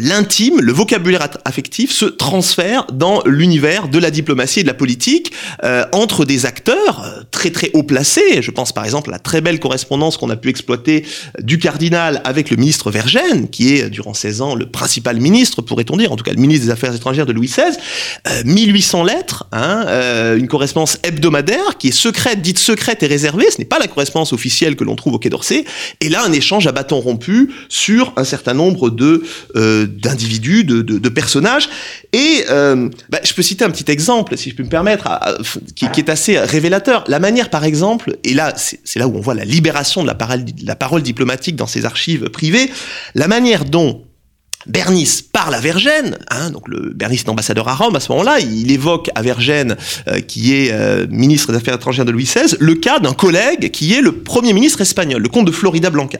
l'intime, 0.00 0.60
le 0.60 0.72
vocabulaire 0.72 1.28
affectif 1.44 1.92
se 1.92 2.04
transfère 2.04 2.86
dans 2.92 3.22
l'univers 3.24 3.88
de 3.88 3.98
la 3.98 4.10
diplomatie 4.10 4.60
et 4.60 4.62
de 4.62 4.68
la 4.68 4.74
politique 4.74 5.32
euh, 5.64 5.84
entre 5.92 6.24
des 6.24 6.46
acteurs 6.46 7.02
euh, 7.04 7.22
très 7.30 7.50
très 7.50 7.70
haut 7.74 7.82
placés. 7.82 8.42
Je 8.42 8.50
pense 8.50 8.72
par 8.72 8.84
exemple 8.84 9.10
à 9.10 9.12
la 9.12 9.18
très 9.18 9.40
belle 9.40 9.60
correspondance 9.60 10.16
qu'on 10.16 10.30
a 10.30 10.36
pu 10.36 10.48
exploiter 10.48 11.04
du 11.40 11.58
cardinal 11.58 12.20
avec 12.24 12.50
le 12.50 12.56
ministre 12.56 12.90
Vergène, 12.90 13.48
qui 13.48 13.74
est 13.74 13.90
durant 13.90 14.14
16 14.14 14.40
ans 14.42 14.54
le 14.54 14.66
principal 14.66 15.20
ministre, 15.20 15.62
pourrait-on 15.62 15.96
dire, 15.96 16.12
en 16.12 16.16
tout 16.16 16.24
cas 16.24 16.32
le 16.32 16.40
ministre 16.40 16.66
des 16.66 16.72
Affaires 16.72 16.94
étrangères 16.94 17.26
de 17.26 17.32
Louis 17.32 17.48
XVI. 17.48 17.76
1800 18.44 19.04
lettres, 19.04 19.46
hein, 19.52 19.86
une 20.36 20.48
correspondance 20.48 20.98
hebdomadaire 21.02 21.78
qui 21.78 21.88
est 21.88 21.92
secrète, 21.92 22.42
dite 22.42 22.58
secrète 22.58 23.02
et 23.02 23.06
réservée. 23.06 23.50
Ce 23.50 23.58
n'est 23.58 23.64
pas 23.64 23.78
la 23.78 23.86
correspondance 23.86 24.32
officielle 24.32 24.76
que 24.76 24.84
l'on 24.84 24.96
trouve 24.96 25.14
au 25.14 25.18
Quai 25.18 25.30
d'Orsay. 25.30 25.64
Et 26.00 26.08
là, 26.08 26.24
un 26.24 26.32
échange 26.32 26.66
à 26.66 26.72
bâton 26.72 27.00
rompu 27.00 27.50
sur 27.68 28.12
un 28.16 28.24
certain 28.24 28.54
nombre 28.54 28.90
de 28.90 29.22
euh, 29.58 29.86
d'individus, 29.86 30.64
de, 30.64 31.08
personnages. 31.08 31.68
Et 32.12 32.44
euh, 32.48 32.88
bah, 33.10 33.18
je 33.24 33.34
peux 33.34 33.42
citer 33.42 33.64
un 33.64 33.70
petit 33.70 33.90
exemple, 33.90 34.36
si 34.36 34.50
je 34.50 34.54
peux 34.54 34.62
me 34.62 34.68
permettre, 34.68 35.08
qui, 35.74 35.84
est 35.84 36.08
assez 36.08 36.38
révélateur. 36.38 37.04
La 37.08 37.18
manière, 37.18 37.50
par 37.50 37.64
exemple, 37.64 38.16
et 38.24 38.34
là, 38.34 38.54
c'est 38.56 38.98
là 38.98 39.08
où 39.08 39.16
on 39.16 39.20
voit 39.20 39.34
la 39.34 39.44
libération 39.44 40.02
de 40.02 40.06
la 40.06 40.14
parole, 40.14 40.44
la 40.64 40.76
parole 40.76 41.02
diplomatique 41.02 41.56
dans 41.56 41.66
ces 41.66 41.84
archives 41.84 42.28
privées, 42.30 42.70
la 43.14 43.28
manière 43.28 43.64
dont 43.64 44.04
Bernice 44.66 45.22
parle 45.22 45.54
à 45.54 45.60
Vergène, 45.60 46.18
hein, 46.30 46.50
donc 46.50 46.66
le 46.66 46.92
Bernice 46.92 47.22
est 47.22 47.28
ambassadeur 47.28 47.68
à 47.68 47.76
Rome 47.76 47.94
à 47.94 48.00
ce 48.00 48.10
moment-là, 48.10 48.40
il 48.40 48.72
évoque 48.72 49.08
à 49.14 49.22
Vergène, 49.22 49.76
euh, 50.08 50.20
qui 50.20 50.52
est 50.52 50.72
euh, 50.72 51.06
ministre 51.10 51.52
des 51.52 51.58
Affaires 51.58 51.76
étrangères 51.76 52.04
de 52.04 52.10
Louis 52.10 52.24
XVI, 52.24 52.56
le 52.58 52.74
cas 52.74 52.98
d'un 52.98 53.12
collègue 53.12 53.70
qui 53.70 53.94
est 53.94 54.00
le 54.00 54.10
premier 54.10 54.52
ministre 54.52 54.80
espagnol, 54.80 55.22
le 55.22 55.28
comte 55.28 55.46
de 55.46 55.52
Florida 55.52 55.90
Blanca. 55.90 56.18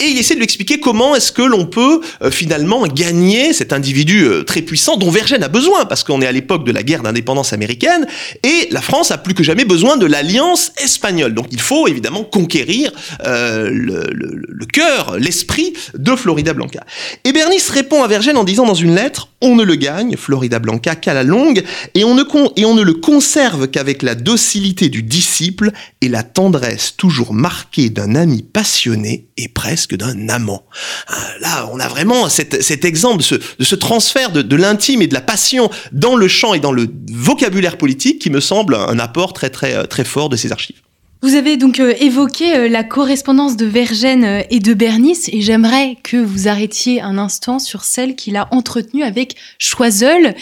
Et 0.00 0.04
il 0.04 0.18
essaie 0.18 0.34
de 0.34 0.38
lui 0.40 0.44
expliquer 0.44 0.80
comment 0.80 1.16
est-ce 1.16 1.32
que 1.32 1.40
l'on 1.40 1.64
peut 1.64 2.00
euh, 2.20 2.30
finalement 2.30 2.86
gagner 2.86 3.54
cet 3.54 3.72
individu 3.72 4.28
très 4.46 4.60
puissant 4.60 4.96
dont 4.98 5.10
Vergène 5.10 5.42
a 5.42 5.48
besoin, 5.48 5.86
parce 5.86 6.04
qu'on 6.04 6.20
est 6.20 6.26
à 6.26 6.32
l'époque 6.32 6.66
de 6.66 6.72
la 6.72 6.82
guerre 6.82 7.02
d'indépendance 7.02 7.54
américaine, 7.54 8.06
et 8.42 8.68
la 8.70 8.82
France 8.82 9.10
a 9.12 9.18
plus 9.18 9.32
que 9.32 9.42
jamais 9.42 9.64
besoin 9.64 9.96
de 9.96 10.04
l'alliance 10.04 10.72
espagnole. 10.82 11.32
Donc 11.32 11.46
il 11.52 11.60
faut 11.60 11.88
évidemment 11.88 12.22
conquérir 12.22 12.92
le, 13.24 13.70
le, 14.12 14.42
le 14.46 14.66
cœur, 14.66 15.16
l'esprit 15.18 15.72
de 15.94 16.14
Florida 16.14 16.52
Blanca. 16.52 16.84
Et 17.24 17.32
Bernice 17.32 17.70
répond 17.78 18.02
à 18.02 18.08
Vergène 18.08 18.36
en 18.36 18.42
disant 18.42 18.66
dans 18.66 18.74
une 18.74 18.96
lettre 18.96 19.28
On 19.40 19.54
ne 19.54 19.62
le 19.62 19.76
gagne, 19.76 20.16
Florida 20.16 20.58
Blanca, 20.58 20.96
qu'à 20.96 21.14
la 21.14 21.22
longue, 21.22 21.62
et 21.94 22.02
on 22.02 22.14
ne, 22.14 22.82
le 22.82 22.94
conserve 22.94 23.68
qu'avec 23.68 24.02
la 24.02 24.16
docilité 24.16 24.88
du 24.88 25.04
disciple 25.04 25.70
et 26.00 26.08
la 26.08 26.24
tendresse 26.24 26.96
toujours 26.96 27.32
marquée 27.32 27.88
d'un 27.88 28.16
ami 28.16 28.42
passionné 28.42 29.28
et 29.36 29.46
presque 29.46 29.94
d'un 29.94 30.28
amant. 30.28 30.64
Euh, 31.10 31.14
là, 31.40 31.70
on 31.72 31.78
a 31.78 31.86
vraiment 31.86 32.28
cet, 32.28 32.84
exemple 32.84 33.22
de 33.58 33.64
ce, 33.64 33.74
transfert 33.76 34.32
de, 34.32 34.42
de 34.42 34.56
l'intime 34.56 35.00
et 35.02 35.06
de 35.06 35.14
la 35.14 35.20
passion 35.20 35.70
dans 35.92 36.16
le 36.16 36.26
champ 36.26 36.54
et 36.54 36.60
dans 36.60 36.72
le 36.72 36.88
vocabulaire 37.12 37.78
politique 37.78 38.18
qui 38.20 38.30
me 38.30 38.40
semble 38.40 38.74
un 38.74 38.98
apport 38.98 39.32
très 39.32 39.50
très 39.50 39.86
très 39.86 40.04
fort 40.04 40.28
de 40.28 40.36
ces 40.36 40.50
archives. 40.50 40.80
Vous 41.20 41.34
avez 41.34 41.56
donc 41.56 41.80
euh, 41.80 41.94
évoqué 41.98 42.54
euh, 42.54 42.68
la 42.68 42.84
correspondance 42.84 43.56
de 43.56 43.66
Vergène 43.66 44.24
euh, 44.24 44.42
et 44.50 44.60
de 44.60 44.72
Bernice 44.72 45.28
et 45.32 45.40
j'aimerais 45.40 45.96
que 46.04 46.16
vous 46.16 46.46
arrêtiez 46.46 47.00
un 47.00 47.18
instant 47.18 47.58
sur 47.58 47.82
celle 47.82 48.14
qu'il 48.14 48.36
a 48.36 48.46
entretenue 48.52 49.02
avec 49.02 49.34
Choiseul 49.58 50.36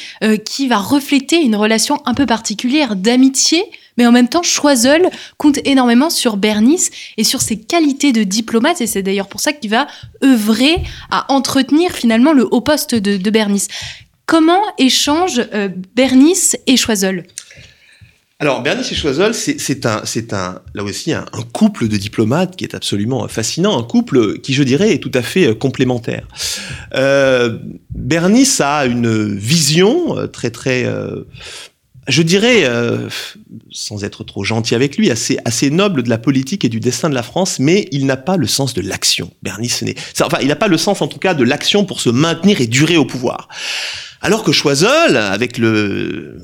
qui 0.45 0.69
va 0.69 0.77
refléter 0.77 1.37
une 1.37 1.57
relation 1.57 2.03
un 2.05 2.13
peu 2.13 2.27
particulière 2.27 2.95
d'amitié 2.95 3.65
mais 3.97 4.07
en 4.07 4.13
même 4.13 4.29
temps 4.29 4.43
Choiseul 4.43 5.09
compte 5.39 5.59
énormément 5.65 6.11
sur 6.11 6.37
Bernice 6.37 6.91
et 7.17 7.25
sur 7.25 7.41
ses 7.41 7.59
qualités 7.59 8.13
de 8.13 8.23
diplomate 8.23 8.81
et 8.83 8.87
c'est 8.87 9.03
d'ailleurs 9.03 9.29
pour 9.29 9.41
ça 9.41 9.53
qu'il 9.53 9.71
va 9.71 9.87
œuvrer 10.23 10.77
à 11.11 11.33
entretenir 11.33 11.93
finalement 11.93 12.33
le 12.33 12.47
haut 12.51 12.61
poste 12.61 12.95
de, 12.95 13.17
de 13.17 13.31
Bernice. 13.31 13.69
Comment 14.27 14.63
échangent 14.79 15.43
Bernice 15.95 16.57
et 16.67 16.77
Choiseul? 16.77 17.25
Alors, 18.39 18.63
Bernice 18.63 18.93
et 18.93 18.95
Choiseul, 18.95 19.33
c'est 19.33 19.87
un, 19.87 20.03
un, 20.33 20.61
là 20.75 20.85
aussi, 20.85 21.15
un, 21.15 21.25
couple 21.55 21.89
de 21.89 21.97
diplomates 21.97 22.55
qui 22.55 22.65
est 22.65 22.75
absolument 22.75 23.27
fascinant, 23.29 23.79
un 23.79 23.83
couple 23.83 24.41
qui, 24.41 24.53
je 24.53 24.63
dirais, 24.63 24.93
est 24.93 24.99
tout 24.99 25.11
à 25.15 25.23
fait 25.23 25.47
euh, 25.47 25.55
complémentaire. 25.55 26.29
Euh, 26.95 27.57
Bernice 27.95 28.61
a 28.61 28.85
une 28.85 29.35
vision 29.35 30.19
euh, 30.19 30.27
très, 30.27 30.51
très, 30.51 30.87
je 32.09 32.23
dirais, 32.23 32.71
sans 33.71 34.05
être 34.05 34.23
trop 34.23 34.45
gentil 34.45 34.75
avec 34.75 34.99
lui, 34.99 35.11
assez, 35.11 35.39
assez 35.47 35.71
noble 35.71 36.03
de 36.03 36.11
la 36.11 36.19
politique 36.19 36.63
et 36.67 36.69
du 36.69 36.79
destin 36.79 37.09
de 37.09 37.15
la 37.15 37.23
France, 37.23 37.59
mais 37.59 37.89
il 37.91 38.05
n'a 38.05 38.19
pas 38.19 38.37
le 38.37 38.47
sens 38.47 38.75
de 38.75 38.83
l'action. 38.83 39.31
Bernice 39.43 39.81
n'est, 39.81 39.95
enfin, 40.21 40.39
il 40.43 40.49
n'a 40.49 40.57
pas 40.57 40.69
le 40.69 40.77
sens, 40.77 41.01
en 41.01 41.09
tout 41.09 41.19
cas, 41.19 41.33
de 41.33 41.43
l'action 41.43 41.87
pour 41.87 42.03
se 42.03 42.11
maintenir 42.11 42.61
et 42.61 42.67
durer 42.67 42.99
au 42.99 43.07
pouvoir. 43.07 43.49
Alors 44.21 44.45
que 44.45 44.53
Choiseul, 44.53 45.17
avec 45.17 45.57
le 45.57 46.39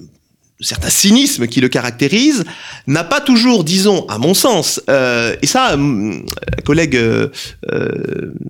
certain 0.63 0.91
cynisme 0.91 1.47
qui 1.47 1.61
le 1.61 1.69
caractérise, 1.69 2.45
n'a 2.87 3.05
pas 3.05 3.21
toujours, 3.21 3.65
disons, 3.65 4.07
à 4.09 4.19
mon 4.19 4.35
sens, 4.35 4.81
euh, 4.89 5.35
et 5.43 5.47
ça, 5.47 5.73
euh, 5.73 6.23
euh, 6.73 7.29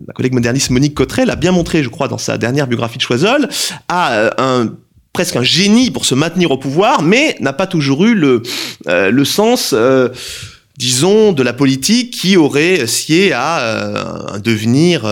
ma 0.06 0.12
collègue 0.14 0.34
moderniste 0.34 0.70
Monique 0.70 0.94
Cottrell 0.94 1.28
l'a 1.28 1.36
bien 1.36 1.52
montré, 1.52 1.82
je 1.82 1.88
crois, 1.88 2.08
dans 2.08 2.18
sa 2.18 2.38
dernière 2.38 2.66
biographie 2.66 2.98
de 2.98 3.02
Choiseul, 3.02 3.48
a 3.88 4.30
presque 5.12 5.36
un 5.36 5.42
génie 5.42 5.90
pour 5.90 6.06
se 6.06 6.14
maintenir 6.14 6.50
au 6.50 6.58
pouvoir, 6.58 7.02
mais 7.02 7.36
n'a 7.40 7.52
pas 7.52 7.66
toujours 7.66 8.04
eu 8.06 8.14
le, 8.14 8.42
le 8.86 9.24
sens 9.24 9.74
disons, 10.78 11.32
de 11.32 11.42
la 11.42 11.52
politique 11.52 12.12
qui 12.12 12.36
aurait 12.36 12.86
scié 12.86 13.32
à 13.32 14.34
un 14.34 14.38
devenir 14.38 15.02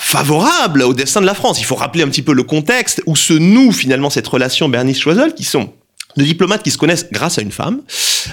favorable 0.00 0.82
au 0.82 0.94
destin 0.94 1.20
de 1.20 1.26
la 1.26 1.34
France. 1.34 1.60
Il 1.60 1.64
faut 1.64 1.76
rappeler 1.76 2.02
un 2.02 2.08
petit 2.08 2.22
peu 2.22 2.32
le 2.32 2.42
contexte 2.42 3.02
où 3.04 3.16
se 3.16 3.34
noue 3.34 3.70
finalement 3.70 4.08
cette 4.08 4.26
relation 4.26 4.68
Bernice-Choiseul, 4.68 5.34
qui 5.34 5.44
sont 5.44 5.70
de 6.16 6.24
diplomates 6.24 6.62
qui 6.62 6.70
se 6.70 6.78
connaissent 6.78 7.06
grâce 7.12 7.38
à 7.38 7.42
une 7.42 7.52
femme, 7.52 7.82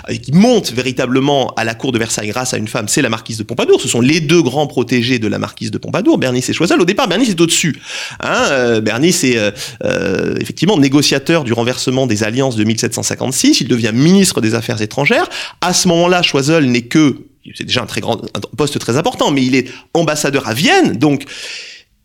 et 0.08 0.18
qui 0.18 0.32
montent 0.32 0.72
véritablement 0.72 1.54
à 1.56 1.66
la 1.66 1.76
cour 1.76 1.92
de 1.92 2.00
Versailles 2.00 2.30
grâce 2.30 2.54
à 2.54 2.58
une 2.58 2.70
femme, 2.70 2.88
c'est 2.88 3.02
la 3.02 3.10
marquise 3.10 3.38
de 3.38 3.44
Pompadour. 3.44 3.82
Ce 3.82 3.88
sont 3.88 4.02
les 4.02 4.22
deux 4.22 4.42
grands 4.42 4.66
protégés 4.66 5.20
de 5.20 5.28
la 5.28 5.40
marquise 5.40 5.70
de 5.70 5.78
Pompadour, 5.78 6.18
Bernice 6.18 6.50
et 6.50 6.54
Choiseul. 6.54 6.82
Au 6.82 6.86
départ, 6.86 7.08
Bernice 7.08 7.30
est 7.30 7.42
au-dessus. 7.42 7.80
Hein, 8.22 8.46
euh, 8.52 8.82
Bernice 8.82 9.24
est 9.26 9.38
euh, 9.38 9.52
euh, 9.84 10.36
effectivement 10.40 10.78
négociateur 10.78 11.44
du 11.44 11.54
renversement 11.54 12.08
des 12.08 12.24
alliances 12.24 12.56
de 12.56 12.64
1756. 12.64 13.62
Il 13.62 13.68
devient 13.68 13.92
ministre 13.94 14.42
des 14.42 14.56
Affaires 14.56 14.82
étrangères. 14.82 15.30
À 15.62 15.74
ce 15.74 15.88
moment-là, 15.90 16.22
Choiseul 16.24 16.66
n'est 16.66 16.84
que 16.84 17.18
c'est 17.56 17.66
déjà 17.66 17.82
un 17.82 17.86
très 17.86 18.02
grand 18.02 18.22
poste 18.56 18.80
très 18.80 18.98
important, 18.98 19.32
mais 19.32 19.46
il 19.46 19.56
est 19.56 19.70
ambassadeur 19.94 20.48
à 20.48 20.54
Vienne, 20.54 20.98
donc 20.98 21.26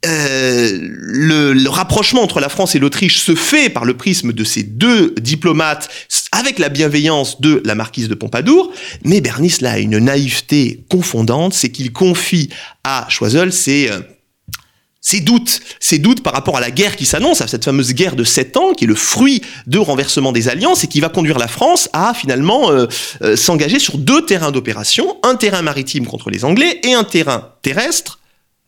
euh, 0.04 0.78
le, 0.80 1.52
le, 1.52 1.70
rapprochement 1.70 2.22
entre 2.22 2.40
la 2.40 2.48
France 2.48 2.74
et 2.74 2.80
l'Autriche 2.80 3.20
se 3.20 3.36
fait 3.36 3.68
par 3.68 3.84
le 3.84 3.96
prisme 3.96 4.32
de 4.32 4.42
ces 4.42 4.64
deux 4.64 5.14
diplomates 5.20 5.88
avec 6.32 6.58
la 6.58 6.68
bienveillance 6.68 7.40
de 7.40 7.62
la 7.64 7.76
marquise 7.76 8.08
de 8.08 8.16
Pompadour, 8.16 8.72
mais 9.04 9.20
Bernice 9.20 9.60
là 9.60 9.72
a 9.72 9.78
une 9.78 9.98
naïveté 9.98 10.82
confondante, 10.90 11.54
c'est 11.54 11.70
qu'il 11.70 11.92
confie 11.92 12.48
à 12.82 13.06
Choiseul 13.10 13.52
ses, 13.52 13.90
ses 15.02 15.20
doutes, 15.20 15.60
ses 15.80 15.98
doutes 15.98 16.22
par 16.22 16.32
rapport 16.32 16.56
à 16.56 16.60
la 16.60 16.70
guerre 16.70 16.96
qui 16.96 17.04
s'annonce, 17.04 17.42
à 17.42 17.48
cette 17.48 17.64
fameuse 17.64 17.92
guerre 17.92 18.16
de 18.16 18.24
sept 18.24 18.56
ans, 18.56 18.72
qui 18.72 18.84
est 18.84 18.86
le 18.86 18.94
fruit 18.94 19.42
de 19.66 19.78
renversement 19.78 20.32
des 20.32 20.48
alliances 20.48 20.84
et 20.84 20.86
qui 20.86 21.00
va 21.00 21.10
conduire 21.10 21.38
la 21.38 21.48
France 21.48 21.90
à 21.92 22.14
finalement 22.14 22.70
euh, 22.70 22.86
euh, 23.22 23.36
s'engager 23.36 23.78
sur 23.78 23.98
deux 23.98 24.24
terrains 24.24 24.52
d'opération, 24.52 25.18
un 25.22 25.34
terrain 25.34 25.62
maritime 25.62 26.06
contre 26.06 26.30
les 26.30 26.44
Anglais 26.44 26.80
et 26.84 26.94
un 26.94 27.04
terrain 27.04 27.50
terrestre 27.60 28.20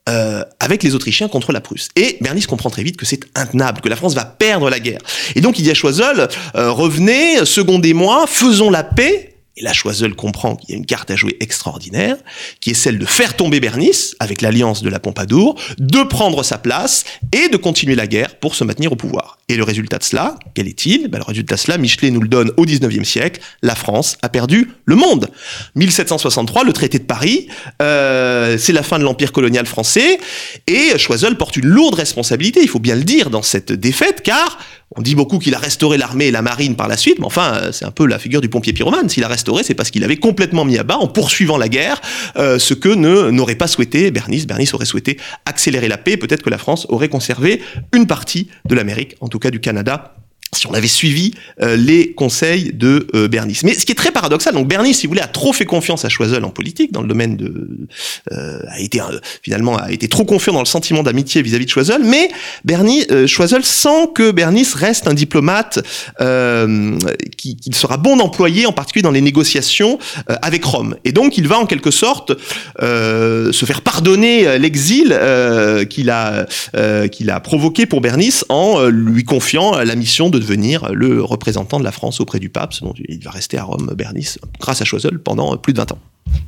euh, 0.07 0.45
avec 0.61 0.83
les 0.83 0.95
Autrichiens 0.95 1.29
contre 1.29 1.50
la 1.50 1.62
Prusse. 1.62 1.88
Et 1.97 2.19
Bernice 2.21 2.47
comprend 2.47 2.69
très 2.69 2.83
vite 2.83 2.99
que 2.99 3.07
c'est 3.07 3.21
intenable, 3.35 3.81
que 3.81 3.88
la 3.88 3.97
France 3.97 4.14
va 4.14 4.26
perdre 4.26 4.69
la 4.69 4.79
guerre. 4.79 5.00
Et 5.35 5.41
donc 5.41 5.59
il 5.59 5.62
dit 5.62 5.71
à 5.71 5.75
Choiseul, 5.75 6.29
euh, 6.57 6.71
revenez, 6.71 7.43
secondez-moi, 7.47 8.26
faisons 8.26 8.69
la 8.69 8.85
paix, 8.85 9.34
et 9.57 9.63
là, 9.63 9.73
Choiseul 9.73 10.17
comprend 10.17 10.57
qu'il 10.57 10.71
y 10.71 10.73
a 10.73 10.77
une 10.77 10.87
carte 10.87 11.13
à 11.13 11.17
jouer 11.17 11.37
extraordinaire, 11.39 12.17
qui 12.61 12.71
est 12.71 12.75
celle 12.75 12.99
de 12.99 13.07
faire 13.07 13.37
tomber 13.37 13.61
Bernice, 13.61 14.17
avec 14.19 14.43
l'alliance 14.43 14.83
de 14.83 14.89
la 14.89 14.99
Pompadour, 14.99 15.55
de 15.79 16.03
prendre 16.03 16.43
sa 16.43 16.59
place 16.59 17.05
et 17.31 17.49
de 17.49 17.57
continuer 17.57 17.95
la 17.95 18.09
guerre 18.09 18.35
pour 18.37 18.57
se 18.57 18.65
maintenir 18.65 18.91
au 18.91 18.97
pouvoir. 18.97 19.39
Et 19.49 19.55
le 19.55 19.63
résultat 19.63 19.99
de 19.99 20.03
cela, 20.03 20.37
quel 20.55 20.67
est-il? 20.67 21.07
Ben, 21.07 21.19
Le 21.19 21.25
résultat 21.25 21.55
de 21.55 21.61
cela, 21.61 21.79
Michelet 21.79 22.11
nous 22.11 22.21
le 22.21 22.27
donne 22.27 22.51
au 22.57 22.67
19e 22.67 23.05
siècle, 23.05 23.41
la 23.63 23.77
France 23.77 24.17
a 24.23 24.29
perdu 24.29 24.73
le 24.87 24.97
monde. 24.97 25.31
1763, 25.77 26.65
le 26.65 26.73
traité 26.73 26.99
de 26.99 27.05
Paris, 27.05 27.47
euh, 27.81 28.59
c'est 28.59 28.73
la 28.73 28.83
fin 28.83 28.99
de 28.99 29.05
l'empire 29.05 29.31
colonial 29.31 29.67
français, 29.67 30.19
et 30.67 30.99
Choiseul 30.99 31.37
porte 31.37 31.57
une 31.57 31.67
lourde 31.67 31.95
responsabilité, 31.95 32.61
il 32.61 32.69
faut 32.69 32.81
bien 32.81 32.97
le 32.97 33.05
dire, 33.05 33.31
dans 33.31 33.43
cette 33.43 33.73
défaite, 33.73 34.23
car 34.23 34.59
on 34.97 35.03
dit 35.03 35.14
beaucoup 35.14 35.38
qu'il 35.38 35.55
a 35.55 35.59
restauré 35.59 35.99
l'armée 35.99 36.26
et 36.26 36.31
la 36.31 36.43
marine 36.43 36.76
par 36.76 36.88
la 36.88 36.97
suite, 36.97 37.19
mais 37.19 37.26
enfin, 37.26 37.55
euh, 37.55 37.73
c'est 37.73 37.85
un 37.85 37.91
peu 37.91 38.07
la 38.07 38.19
figure 38.19 38.41
du 38.41 38.49
pompier 38.49 38.73
pyromane. 38.73 39.09
S'il 39.09 39.25
a 39.25 39.29
restauré, 39.29 39.62
c'est 39.62 39.75
parce 39.75 39.91
qu'il 39.91 40.05
avait 40.05 40.17
complètement 40.17 40.64
mis 40.64 40.79
à 40.79 40.83
bas, 40.83 40.97
en 40.97 41.09
poursuivant 41.09 41.57
la 41.57 41.69
guerre, 41.69 42.00
euh, 42.37 42.59
ce 42.59 42.75
que 42.75 42.88
n'aurait 43.31 43.57
pas 43.57 43.67
souhaité 43.67 44.11
Bernice. 44.11 44.47
Bernice 44.47 44.75
aurait 44.75 44.85
souhaité 44.85 45.19
accélérer 45.47 45.88
la 45.88 45.99
paix. 45.99 46.17
Peut-être 46.17 46.43
que 46.43 46.50
la 46.50 46.59
France 46.59 46.87
aurait 46.88 47.09
conservé 47.09 47.62
une 47.93 48.07
partie 48.07 48.49
de 48.67 48.75
l'Amérique, 48.75 49.17
en 49.21 49.29
tout 49.29 49.38
cas 49.38 49.50
du 49.50 49.61
Canada, 49.61 50.14
si 50.55 50.67
on 50.67 50.75
avait 50.75 50.89
suivi 50.89 51.35
euh, 51.61 51.77
les 51.77 52.13
conseils 52.13 52.73
de 52.73 53.07
euh, 53.15 53.29
Bernice. 53.29 53.65
Mais 53.65 53.75
ce 53.75 53.85
qui 53.85 53.93
est 53.93 53.97
très 53.97 54.11
paradoxal, 54.11 54.55
donc 54.55 54.69
Bernice, 54.69 54.99
si 54.99 55.07
vous 55.07 55.13
voulez, 55.13 55.23
a 55.23 55.27
trop 55.27 55.53
fait 55.53 55.65
confiance 55.65 56.05
à 56.05 56.09
Choiseul 56.09 56.45
en 56.45 56.51
politique, 56.51 56.93
dans 56.93 57.03
le 57.03 57.09
domaine 57.09 57.37
de, 57.37 57.69
euh, 58.33 58.59
a 58.69 58.81
été 58.81 59.01
finalement 59.43 59.77
a 59.77 59.91
été 59.91 60.09
trop 60.09 60.25
confiant 60.25 60.53
dans 60.53 60.61
le 60.61 60.67
sentiment 60.67 61.03
d'amitié 61.03 61.43
vis-à-vis 61.43 61.67
de 61.67 61.71
Choiseul, 61.71 62.03
mais 62.05 62.29
Bernice, 62.65 63.27
Choiseul 63.27 63.65
sent 63.65 64.09
que 64.15 64.31
Bernice 64.31 64.75
reste 64.75 65.09
un 65.09 65.15
diplomate 65.15 65.81
qui, 67.37 67.57
qui, 67.57 67.73
sera 67.73 67.97
bon 67.97 68.17
d'employer, 68.17 68.67
en 68.67 68.73
particulier 68.73 69.03
dans 69.03 69.11
les 69.11 69.21
négociations 69.21 69.99
avec 70.43 70.65
Rome. 70.65 70.97
Et 71.05 71.13
donc, 71.13 71.37
il 71.37 71.49
va 71.49 71.59
en 71.59 71.67
quelque 71.67 71.91
sorte 71.91 72.33
se 72.81 73.65
faire 73.67 73.83
pardonner 73.83 74.59
l'exil 74.59 75.19
qu'il 75.91 76.11
a 76.11 76.47
qu'il 77.11 77.31
a 77.31 77.41
provoqué 77.41 77.87
pour 77.87 78.01
Bernice 78.01 78.45
en 78.49 78.87
lui 78.87 79.25
confiant 79.25 79.79
la 79.79 79.95
mission 79.97 80.31
de 80.31 80.39
devenir 80.45 80.93
le 80.93 81.23
représentant 81.23 81.79
de 81.79 81.85
la 81.85 81.93
France 81.93 82.21
auprès 82.21 82.39
du 82.39 82.49
pape, 82.49 82.75
il 83.09 83.23
va 83.23 83.31
rester 83.31 83.59
à 83.59 83.65
Rome, 83.65 83.93
Bernice, 83.97 84.39
grâce 84.61 84.81
à 84.83 84.85
Choiseul 84.85 85.19
pendant 85.19 85.57
plus 85.57 85.73
de 85.73 85.79
20 85.79 85.93
ans. 85.93 85.99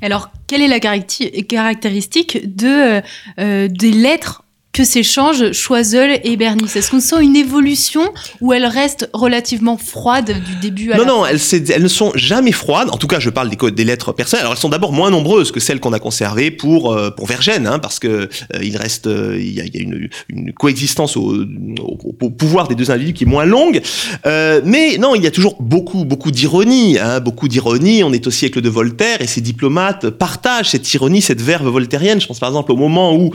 Alors, 0.03 0.31
quelle 0.47 0.62
est 0.62 0.69
la 0.69 0.81
caractéristique 0.81 2.57
de, 2.57 3.03
euh, 3.38 3.69
des 3.69 3.91
lettres 3.91 4.43
que 4.76 4.85
s'échangent 4.85 5.52
Choiseul 5.52 6.21
et 6.23 6.37
Bernice 6.37 6.76
Est-ce 6.76 6.90
qu'on 6.90 7.00
sent 7.00 7.23
une 7.23 7.35
évolution 7.35 8.12
ou 8.42 8.52
elle 8.52 8.66
reste 8.66 9.09
relativement 9.14 9.78
froide 9.78 10.35
du 10.45 10.56
début 10.56 10.92
à 10.92 10.99
non, 10.99 11.02
la 11.02 11.09
Non, 11.09 11.25
fin 11.25 11.30
elles, 11.30 11.73
elles 11.73 11.83
ne 11.83 11.88
sont 11.88 12.12
jamais 12.14 12.52
froides. 12.52 12.90
En 12.90 12.99
tout 12.99 13.06
cas, 13.06 13.18
je 13.18 13.30
parle 13.30 13.49
des, 13.49 13.71
des 13.71 13.85
lettres 13.85 14.12
personnelles. 14.12 14.42
Alors, 14.42 14.52
elles 14.52 14.61
sont 14.61 14.68
d'abord 14.68 14.92
moins 14.92 15.11
nombreuses 15.11 15.50
que 15.50 15.61
celles 15.61 15.80
qu'on 15.80 15.95
a 15.95 15.99
conservées 15.99 16.50
pour, 16.50 16.92
euh, 16.92 17.11
pour 17.11 17.26
Vergène, 17.26 17.66
hein, 17.66 17.78
parce 17.78 17.99
que 17.99 18.06
euh, 18.09 18.28
il 18.62 18.76
reste, 18.76 19.06
euh, 19.06 19.38
il 19.40 19.54
y 19.54 19.62
a, 19.62 19.64
il 19.64 19.75
y 19.75 19.78
a 19.78 19.83
une, 19.83 20.11
une, 20.28 20.52
coexistence 20.52 21.16
au, 21.16 21.35
au, 21.80 21.99
au, 22.21 22.30
pouvoir 22.30 22.68
des 22.68 22.75
deux 22.75 22.90
individus 22.90 23.14
qui 23.14 23.25
est 23.25 23.26
moins 23.26 23.47
longue. 23.47 23.80
Euh, 24.26 24.61
mais 24.62 24.99
non, 24.99 25.14
il 25.14 25.23
y 25.23 25.26
a 25.26 25.30
toujours 25.30 25.56
beaucoup, 25.59 26.04
beaucoup 26.04 26.30
d'ironie, 26.30 26.99
hein, 26.99 27.21
beaucoup 27.21 27.49
d'ironie. 27.49 28.04
On 28.04 28.12
est 28.12 28.26
au 28.26 28.30
siècle 28.30 28.61
de 28.61 28.68
Voltaire 28.68 29.23
et 29.23 29.26
ces 29.26 29.40
diplomates 29.40 30.11
partagent 30.11 30.71
cette 30.71 30.92
ironie, 30.92 31.23
cette 31.23 31.40
verve 31.40 31.68
voltairienne. 31.68 32.21
Je 32.21 32.26
pense 32.26 32.40
par 32.40 32.50
exemple 32.50 32.73
au 32.73 32.76
moment 32.76 33.16
où 33.16 33.33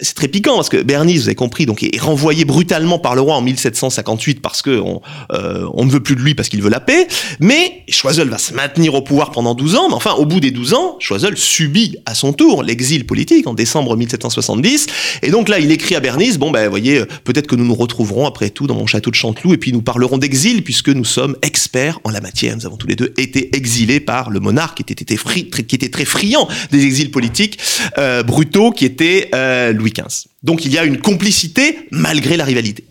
c'est 0.00 0.14
très 0.14 0.28
piquant 0.28 0.56
parce 0.56 0.68
que 0.68 0.79
Bernice, 0.84 1.22
vous 1.22 1.28
avez 1.28 1.34
compris, 1.34 1.66
donc 1.66 1.82
est 1.82 1.98
renvoyé 2.00 2.44
brutalement 2.44 2.98
par 2.98 3.14
le 3.14 3.20
roi 3.20 3.36
en 3.36 3.42
1758 3.42 4.40
parce 4.40 4.62
que 4.62 4.78
on, 4.80 5.00
euh, 5.32 5.68
on 5.74 5.84
ne 5.84 5.90
veut 5.90 6.00
plus 6.00 6.16
de 6.16 6.20
lui 6.20 6.34
parce 6.34 6.48
qu'il 6.48 6.62
veut 6.62 6.70
la 6.70 6.80
paix. 6.80 7.06
Mais 7.38 7.82
Choiseul 7.88 8.28
va 8.28 8.38
se 8.38 8.54
maintenir 8.54 8.94
au 8.94 9.02
pouvoir 9.02 9.30
pendant 9.30 9.54
12 9.54 9.76
ans. 9.76 9.88
Mais 9.88 9.94
enfin, 9.94 10.12
au 10.14 10.26
bout 10.26 10.40
des 10.40 10.50
12 10.50 10.74
ans, 10.74 10.96
Choiseul 10.98 11.36
subit 11.36 11.96
à 12.06 12.14
son 12.14 12.32
tour 12.32 12.62
l'exil 12.62 13.06
politique 13.06 13.46
en 13.46 13.54
décembre 13.54 13.96
1770. 13.96 14.86
Et 15.22 15.30
donc 15.30 15.48
là, 15.48 15.58
il 15.58 15.70
écrit 15.70 15.94
à 15.94 16.00
Bernice, 16.00 16.38
bon 16.38 16.50
ben, 16.50 16.68
voyez, 16.68 17.04
peut-être 17.24 17.46
que 17.46 17.56
nous 17.56 17.64
nous 17.64 17.74
retrouverons 17.74 18.26
après 18.26 18.50
tout 18.50 18.66
dans 18.66 18.74
mon 18.74 18.86
château 18.86 19.10
de 19.10 19.16
Chanteloup 19.16 19.54
et 19.54 19.58
puis 19.58 19.72
nous 19.72 19.82
parlerons 19.82 20.18
d'exil 20.18 20.62
puisque 20.62 20.88
nous 20.88 21.04
sommes 21.04 21.36
experts 21.42 22.00
en 22.04 22.10
la 22.10 22.20
matière. 22.20 22.56
Nous 22.56 22.66
avons 22.66 22.76
tous 22.76 22.86
les 22.86 22.96
deux 22.96 23.12
été 23.16 23.54
exilés 23.56 24.00
par 24.00 24.30
le 24.30 24.40
monarque 24.40 24.82
qui 24.82 24.92
était, 24.92 25.04
qui 25.04 25.74
était 25.74 25.88
très 25.88 26.04
friand 26.04 26.48
des 26.70 26.84
exils 26.84 27.10
politiques 27.10 27.58
euh, 27.98 28.22
brutaux 28.22 28.70
qui 28.70 28.84
était 28.84 29.30
euh, 29.34 29.72
Louis 29.72 29.92
XV. 29.92 30.28
Donc 30.42 30.64
il 30.64 30.72
y 30.72 30.78
a 30.78 30.84
une 30.84 30.98
complicité 30.98 31.88
malgré 31.90 32.36
la 32.36 32.44
rivalité. 32.44 32.84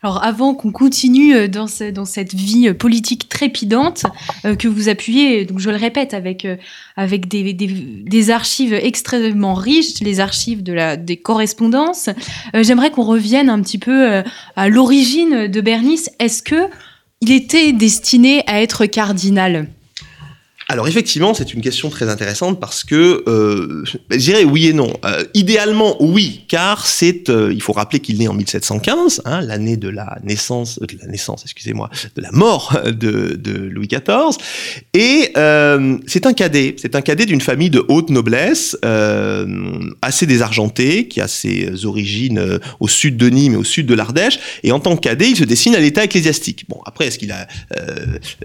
Alors 0.00 0.22
avant 0.22 0.54
qu'on 0.54 0.70
continue 0.70 1.34
euh, 1.34 1.48
dans, 1.48 1.66
ce, 1.66 1.90
dans, 1.90 2.04
cette 2.04 2.32
vie 2.32 2.72
politique 2.72 3.28
trépidante 3.28 4.06
euh, 4.44 4.54
que 4.54 4.68
vous 4.68 4.88
appuyez, 4.88 5.46
je 5.56 5.70
le 5.70 5.76
répète, 5.76 6.14
avec, 6.14 6.44
euh, 6.44 6.56
des, 6.96 8.30
archives 8.30 8.74
extrêmement 8.74 9.54
riches, 9.54 10.00
les 10.00 10.20
archives 10.20 10.62
des 10.62 11.16
correspondances, 11.16 12.10
euh, 12.54 12.62
j'aimerais 12.62 12.92
qu'on 12.92 13.02
revienne 13.02 13.48
un 13.48 13.60
petit 13.60 13.78
peu 13.78 14.22
à 14.54 14.68
l'origine 14.68 15.48
de 15.48 15.60
Bernice. 15.60 16.10
Est-ce 16.20 16.42
que 16.44 16.68
il 17.20 17.32
était 17.32 17.72
destiné 17.72 18.44
à 18.46 18.62
être 18.62 18.86
cardinal? 18.86 19.68
Alors 20.70 20.86
effectivement, 20.86 21.32
c'est 21.32 21.54
une 21.54 21.62
question 21.62 21.88
très 21.88 22.10
intéressante 22.10 22.60
parce 22.60 22.84
que 22.84 23.24
euh, 23.26 23.84
je 24.10 24.16
dirais 24.18 24.44
oui 24.44 24.66
et 24.66 24.74
non. 24.74 24.92
Euh, 25.06 25.24
idéalement, 25.32 25.96
oui, 25.98 26.44
car 26.46 26.86
c'est, 26.86 27.30
euh, 27.30 27.50
il 27.54 27.62
faut 27.62 27.72
rappeler 27.72 28.00
qu'il 28.00 28.18
naît 28.18 28.28
en 28.28 28.34
1715, 28.34 29.22
hein, 29.24 29.40
l'année 29.40 29.78
de 29.78 29.88
la 29.88 30.18
naissance, 30.24 30.78
de 30.78 30.98
la 31.00 31.06
naissance, 31.06 31.40
excusez-moi, 31.44 31.88
de 32.16 32.20
la 32.20 32.30
mort 32.32 32.78
de, 32.86 33.38
Louis 33.48 33.88
XIV, 33.88 34.36
et 34.92 35.32
c'est 36.06 36.26
un 36.26 36.34
cadet, 36.34 36.76
c'est 36.78 36.94
un 36.94 37.00
cadet 37.00 37.24
d'une 37.24 37.40
famille 37.40 37.70
de 37.70 37.82
haute 37.88 38.10
noblesse, 38.10 38.76
assez 40.02 40.26
désargentée, 40.26 41.08
qui 41.08 41.22
a 41.22 41.28
ses 41.28 41.86
origines 41.86 42.58
au 42.78 42.88
sud 42.88 43.16
de 43.16 43.30
Nîmes 43.30 43.54
et 43.54 43.56
au 43.56 43.64
sud 43.64 43.86
de 43.86 43.94
l'Ardèche, 43.94 44.38
et 44.62 44.72
en 44.72 44.80
tant 44.80 44.96
que 44.96 45.00
cadet, 45.00 45.30
il 45.30 45.36
se 45.36 45.44
destine 45.44 45.74
à 45.74 45.80
l'état 45.80 46.04
ecclésiastique. 46.04 46.66
Bon, 46.68 46.80
après, 46.84 47.06
est-ce 47.06 47.18
qu'il 47.18 47.32
a, 47.32 47.46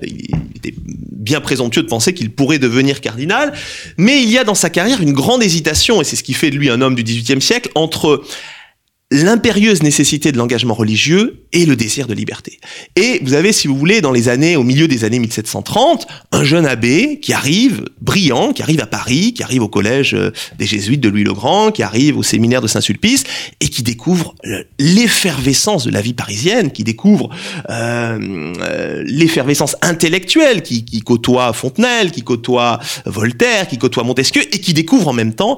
il 0.02 0.36
était 0.56 0.74
bien 0.78 1.42
présomptueux 1.42 1.84
de 1.84 1.88
penser 1.88 2.13
qu'il 2.14 2.32
pourrait 2.32 2.60
devenir 2.60 3.02
cardinal, 3.02 3.54
mais 3.98 4.22
il 4.22 4.30
y 4.30 4.38
a 4.38 4.44
dans 4.44 4.56
sa 4.56 4.70
carrière 4.70 5.02
une 5.02 5.14
grande 5.14 5.44
hésitation, 5.44 6.02
et 6.02 6.04
c'est 6.04 6.16
ce 6.16 6.24
qui 6.24 6.34
fait 6.34 6.50
de 6.50 6.58
lui 6.58 6.70
un 6.70 6.82
homme 6.82 6.96
du 6.96 7.04
XVIIIe 7.04 7.42
siècle, 7.42 7.70
entre 7.76 8.24
l'impérieuse 9.14 9.84
nécessité 9.84 10.32
de 10.32 10.38
l'engagement 10.38 10.74
religieux 10.74 11.44
et 11.52 11.68
le 11.68 11.76
désir 11.76 12.08
de 12.08 12.16
liberté. 12.16 12.60
Et 12.96 13.20
vous 13.24 13.34
avez, 13.34 13.54
si 13.54 13.68
vous 13.68 13.78
voulez, 13.78 14.02
dans 14.02 14.12
les 14.12 14.28
années, 14.28 14.56
au 14.56 14.64
milieu 14.64 14.88
des 14.88 15.04
années 15.04 15.20
1730, 15.20 16.08
un 16.32 16.44
jeune 16.44 16.66
abbé 16.66 17.20
qui 17.22 17.32
arrive, 17.32 17.86
brillant, 18.02 18.54
qui 18.54 18.64
arrive 18.64 18.82
à 18.82 18.88
Paris, 18.88 19.34
qui 19.36 19.44
arrive 19.44 19.62
au 19.62 19.68
collège 19.68 20.18
des 20.58 20.66
jésuites 20.66 21.00
de 21.00 21.10
Louis 21.10 21.24
le 21.24 21.34
Grand, 21.34 21.72
qui 21.72 21.84
arrive 21.84 22.18
au 22.18 22.24
séminaire 22.24 22.60
de 22.60 22.68
Saint-Sulpice, 22.68 23.24
et 23.62 23.70
qui 23.70 23.84
découvre 23.84 24.34
l'effervescence 24.80 25.86
de 25.86 25.92
la 25.92 26.02
vie 26.02 26.16
parisienne, 26.16 26.72
qui 26.72 26.84
découvre 26.84 27.30
euh, 27.70 28.54
euh, 28.62 29.04
l'effervescence 29.06 29.76
intellectuelle, 29.84 30.64
qui, 30.64 30.86
qui 30.86 31.02
côtoie 31.02 31.54
Fontenelle, 31.54 32.10
qui 32.10 32.24
côtoie 32.24 32.80
Voltaire, 33.06 33.68
qui 33.68 33.78
côtoie 33.78 34.04
Montesquieu, 34.04 34.42
et 34.42 34.60
qui 34.60 34.74
découvre 34.74 35.10
en 35.10 35.14
même 35.14 35.36
temps 35.36 35.58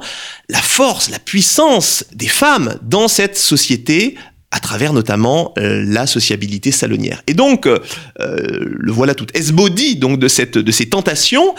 la 0.50 0.60
force, 0.60 1.08
la 1.08 1.18
puissance 1.18 2.04
des 2.12 2.28
femmes 2.28 2.78
dans 2.82 3.08
cette 3.08 3.45
société 3.46 4.16
à 4.52 4.60
travers 4.60 4.92
notamment 4.92 5.52
euh, 5.58 5.84
la 5.86 6.06
sociabilité 6.06 6.70
salonnière. 6.70 7.22
Et 7.26 7.34
donc, 7.34 7.66
euh, 7.66 7.78
le 8.16 8.92
voilà 8.92 9.14
tout 9.14 9.26
esbody 9.34 9.96
donc 9.96 10.18
de 10.18 10.28
cette 10.28 10.56
de 10.56 10.72
ces 10.72 10.88
tentations, 10.88 11.54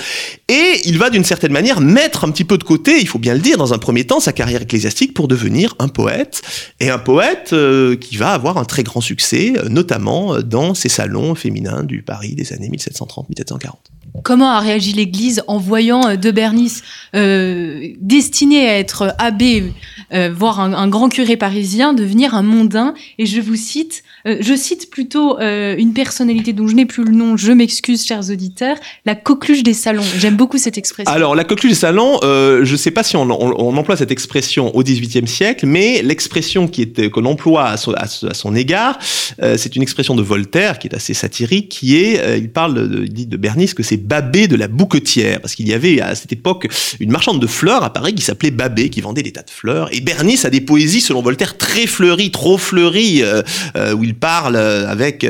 et 0.47 0.81
il 0.85 0.97
va 0.97 1.09
d'une 1.09 1.25
certaine 1.25 1.51
manière 1.51 1.81
mettre 1.81 2.23
un 2.23 2.31
petit 2.31 2.45
peu 2.45 2.57
de 2.57 2.63
côté, 2.63 2.99
il 2.99 3.07
faut 3.07 3.19
bien 3.19 3.33
le 3.33 3.41
dire, 3.41 3.57
dans 3.57 3.73
un 3.73 3.77
premier 3.77 4.05
temps, 4.05 4.19
sa 4.19 4.31
carrière 4.31 4.61
ecclésiastique 4.61 5.13
pour 5.13 5.27
devenir 5.27 5.75
un 5.79 5.89
poète, 5.89 6.41
et 6.79 6.89
un 6.89 6.97
poète 6.97 7.51
euh, 7.53 7.97
qui 7.97 8.15
va 8.17 8.31
avoir 8.31 8.57
un 8.57 8.65
très 8.65 8.83
grand 8.83 9.01
succès, 9.01 9.53
notamment 9.69 10.39
dans 10.39 10.73
ces 10.73 10.89
salons 10.89 11.35
féminins 11.35 11.83
du 11.83 12.01
Paris 12.01 12.35
des 12.35 12.53
années 12.53 12.69
1730-1740. 12.69 13.96
Comment 14.23 14.51
a 14.51 14.59
réagi 14.59 14.93
l'Église 14.93 15.43
en 15.47 15.57
voyant 15.57 16.15
de 16.15 16.31
Bernice 16.31 16.83
euh, 17.15 17.89
destiné 17.99 18.67
à 18.67 18.77
être 18.77 19.13
abbé, 19.17 19.71
euh, 20.13 20.31
voire 20.35 20.59
un, 20.59 20.87
grand 20.87 21.09
curé 21.09 21.37
parisien, 21.37 21.93
devenir 21.93 22.35
un 22.35 22.43
mondain? 22.43 22.93
Et 23.17 23.25
je 23.25 23.39
vous 23.41 23.55
cite, 23.55 24.03
euh, 24.27 24.37
je 24.41 24.55
cite 24.55 24.89
plutôt 24.89 25.39
euh, 25.39 25.75
une 25.77 25.93
personnalité 25.93 26.53
dont 26.53 26.67
je 26.67 26.75
n'ai 26.75 26.85
plus 26.85 27.03
le 27.03 27.11
nom, 27.11 27.37
je 27.37 27.51
m'excuse, 27.51 28.05
chers 28.05 28.29
auditeurs, 28.29 28.77
la 29.05 29.15
coqueluche 29.15 29.63
des 29.63 29.73
salons. 29.73 30.03
J'aime 30.17 30.35
beaucoup 30.35 30.57
cette 30.57 30.77
expression. 30.77 31.13
Alors, 31.13 31.35
la 31.35 31.43
coqueluche 31.43 31.71
des 31.71 31.79
salons, 31.79 32.19
euh, 32.23 32.65
je 32.65 32.71
ne 32.71 32.77
sais 32.77 32.91
pas 32.91 33.03
si 33.03 33.15
on, 33.15 33.29
emploie 33.29 33.95
cette 33.95 34.11
expression 34.11 34.75
au 34.75 34.83
XVIIIe 34.83 35.27
siècle, 35.27 35.65
mais 35.65 36.01
l'expression 36.01 36.67
qui 36.67 36.91
emploie 37.15 37.65
à 37.65 37.77
son, 37.77 38.55
égard, 38.55 38.97
c'est 39.39 39.75
une 39.75 39.81
expression 39.81 40.15
de 40.15 40.21
Voltaire 40.21 40.79
qui 40.79 40.87
est 40.87 40.95
assez 40.95 41.13
satirique, 41.13 41.69
qui 41.69 41.97
est, 41.97 42.39
il 42.39 42.49
parle, 42.49 42.89
de, 42.89 43.05
dit 43.05 43.25
de 43.25 43.37
Bernice 43.37 43.73
que 43.73 43.83
c'est 43.83 43.97
Babé 44.07 44.47
de 44.47 44.55
la 44.55 44.67
bouquetière, 44.67 45.41
parce 45.41 45.53
qu'il 45.53 45.67
y 45.67 45.73
avait 45.73 45.99
à 45.99 46.15
cette 46.15 46.31
époque 46.31 46.67
une 46.99 47.11
marchande 47.11 47.41
de 47.41 47.47
fleurs 47.47 47.83
à 47.83 47.91
Paris 47.91 48.15
qui 48.15 48.23
s'appelait 48.23 48.51
Babé, 48.51 48.89
qui 48.89 49.01
vendait 49.01 49.23
des 49.23 49.33
tas 49.33 49.43
de 49.43 49.49
fleurs, 49.49 49.93
et 49.93 49.99
Bernice 49.99 50.45
a 50.45 50.49
des 50.49 50.61
poésies, 50.61 51.01
selon 51.01 51.21
Voltaire, 51.21 51.57
très 51.57 51.87
fleuries, 51.87 52.31
trop 52.31 52.57
fleuries, 52.57 53.23
où 53.95 54.03
il 54.03 54.15
parle 54.15 54.55
avec 54.55 55.25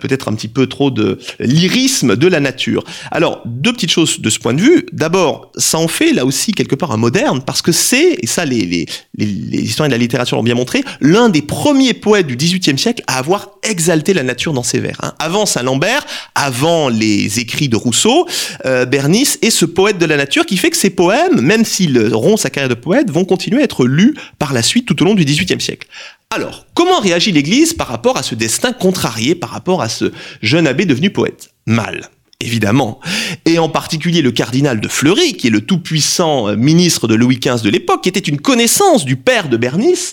peut-être 0.00 0.28
un 0.28 0.34
petit 0.34 0.48
peu 0.48 0.66
trop 0.66 0.90
de 0.90 1.18
lyrisme 1.40 2.16
de 2.16 2.26
la 2.26 2.40
nature. 2.40 2.84
Alors, 3.10 3.42
deux 3.44 3.72
petites 3.72 3.90
choses 3.90 4.20
de 4.20 4.30
ce 4.30 4.38
point 4.38 4.54
de 4.54 4.60
vue. 4.60 4.86
D'abord, 4.92 5.52
ça 5.56 5.78
en 5.78 5.88
fait 5.88 6.12
là 6.12 6.24
aussi 6.24 6.52
quelque 6.52 6.74
part 6.74 6.92
un 6.92 6.96
moderne, 6.96 7.42
parce 7.44 7.62
que 7.62 7.72
c'est, 7.72 8.18
et 8.20 8.26
ça 8.26 8.44
les, 8.44 8.64
les, 8.64 8.86
les, 9.16 9.26
les 9.26 9.62
historiens 9.62 9.88
de 9.88 9.94
la 9.94 9.98
littérature 9.98 10.36
l'ont 10.36 10.42
bien 10.42 10.54
montré, 10.54 10.82
l'un 11.00 11.28
des 11.28 11.42
premiers 11.42 11.94
poètes 11.94 12.26
du 12.26 12.36
XVIIIe 12.36 12.78
siècle 12.78 13.02
à 13.06 13.18
avoir 13.18 13.51
exalté 13.62 14.14
la 14.14 14.22
nature 14.22 14.52
dans 14.52 14.62
ses 14.62 14.80
vers. 14.80 14.98
Hein. 15.02 15.14
Avant 15.18 15.46
Saint-Lambert, 15.46 16.04
avant 16.34 16.88
les 16.88 17.40
écrits 17.40 17.68
de 17.68 17.76
Rousseau, 17.76 18.26
euh, 18.66 18.84
Bernice 18.84 19.38
est 19.42 19.50
ce 19.50 19.64
poète 19.64 19.98
de 19.98 20.06
la 20.06 20.16
nature 20.16 20.46
qui 20.46 20.56
fait 20.56 20.70
que 20.70 20.76
ses 20.76 20.90
poèmes, 20.90 21.40
même 21.40 21.64
s'il 21.64 21.98
rompt 22.12 22.38
sa 22.38 22.50
carrière 22.50 22.68
de 22.68 22.74
poète, 22.74 23.10
vont 23.10 23.24
continuer 23.24 23.60
à 23.60 23.64
être 23.64 23.86
lus 23.86 24.14
par 24.38 24.52
la 24.52 24.62
suite 24.62 24.86
tout 24.86 25.00
au 25.02 25.04
long 25.04 25.14
du 25.14 25.24
XVIIIe 25.24 25.60
siècle. 25.60 25.88
Alors, 26.30 26.66
comment 26.74 26.98
réagit 26.98 27.32
l'Église 27.32 27.74
par 27.74 27.88
rapport 27.88 28.16
à 28.16 28.22
ce 28.22 28.34
destin 28.34 28.72
contrarié, 28.72 29.34
par 29.34 29.50
rapport 29.50 29.82
à 29.82 29.88
ce 29.88 30.12
jeune 30.40 30.66
abbé 30.66 30.84
devenu 30.86 31.10
poète? 31.10 31.50
Mal 31.66 32.08
évidemment, 32.44 32.98
et 33.44 33.60
en 33.60 33.68
particulier 33.68 34.20
le 34.20 34.32
cardinal 34.32 34.80
de 34.80 34.88
Fleury, 34.88 35.34
qui 35.34 35.46
est 35.46 35.50
le 35.50 35.60
tout-puissant 35.60 36.56
ministre 36.56 37.06
de 37.06 37.14
Louis 37.14 37.38
XV 37.38 37.62
de 37.62 37.70
l'époque, 37.70 38.02
qui 38.02 38.08
était 38.08 38.18
une 38.18 38.40
connaissance 38.40 39.04
du 39.04 39.14
père 39.14 39.48
de 39.48 39.56
Bernice, 39.56 40.12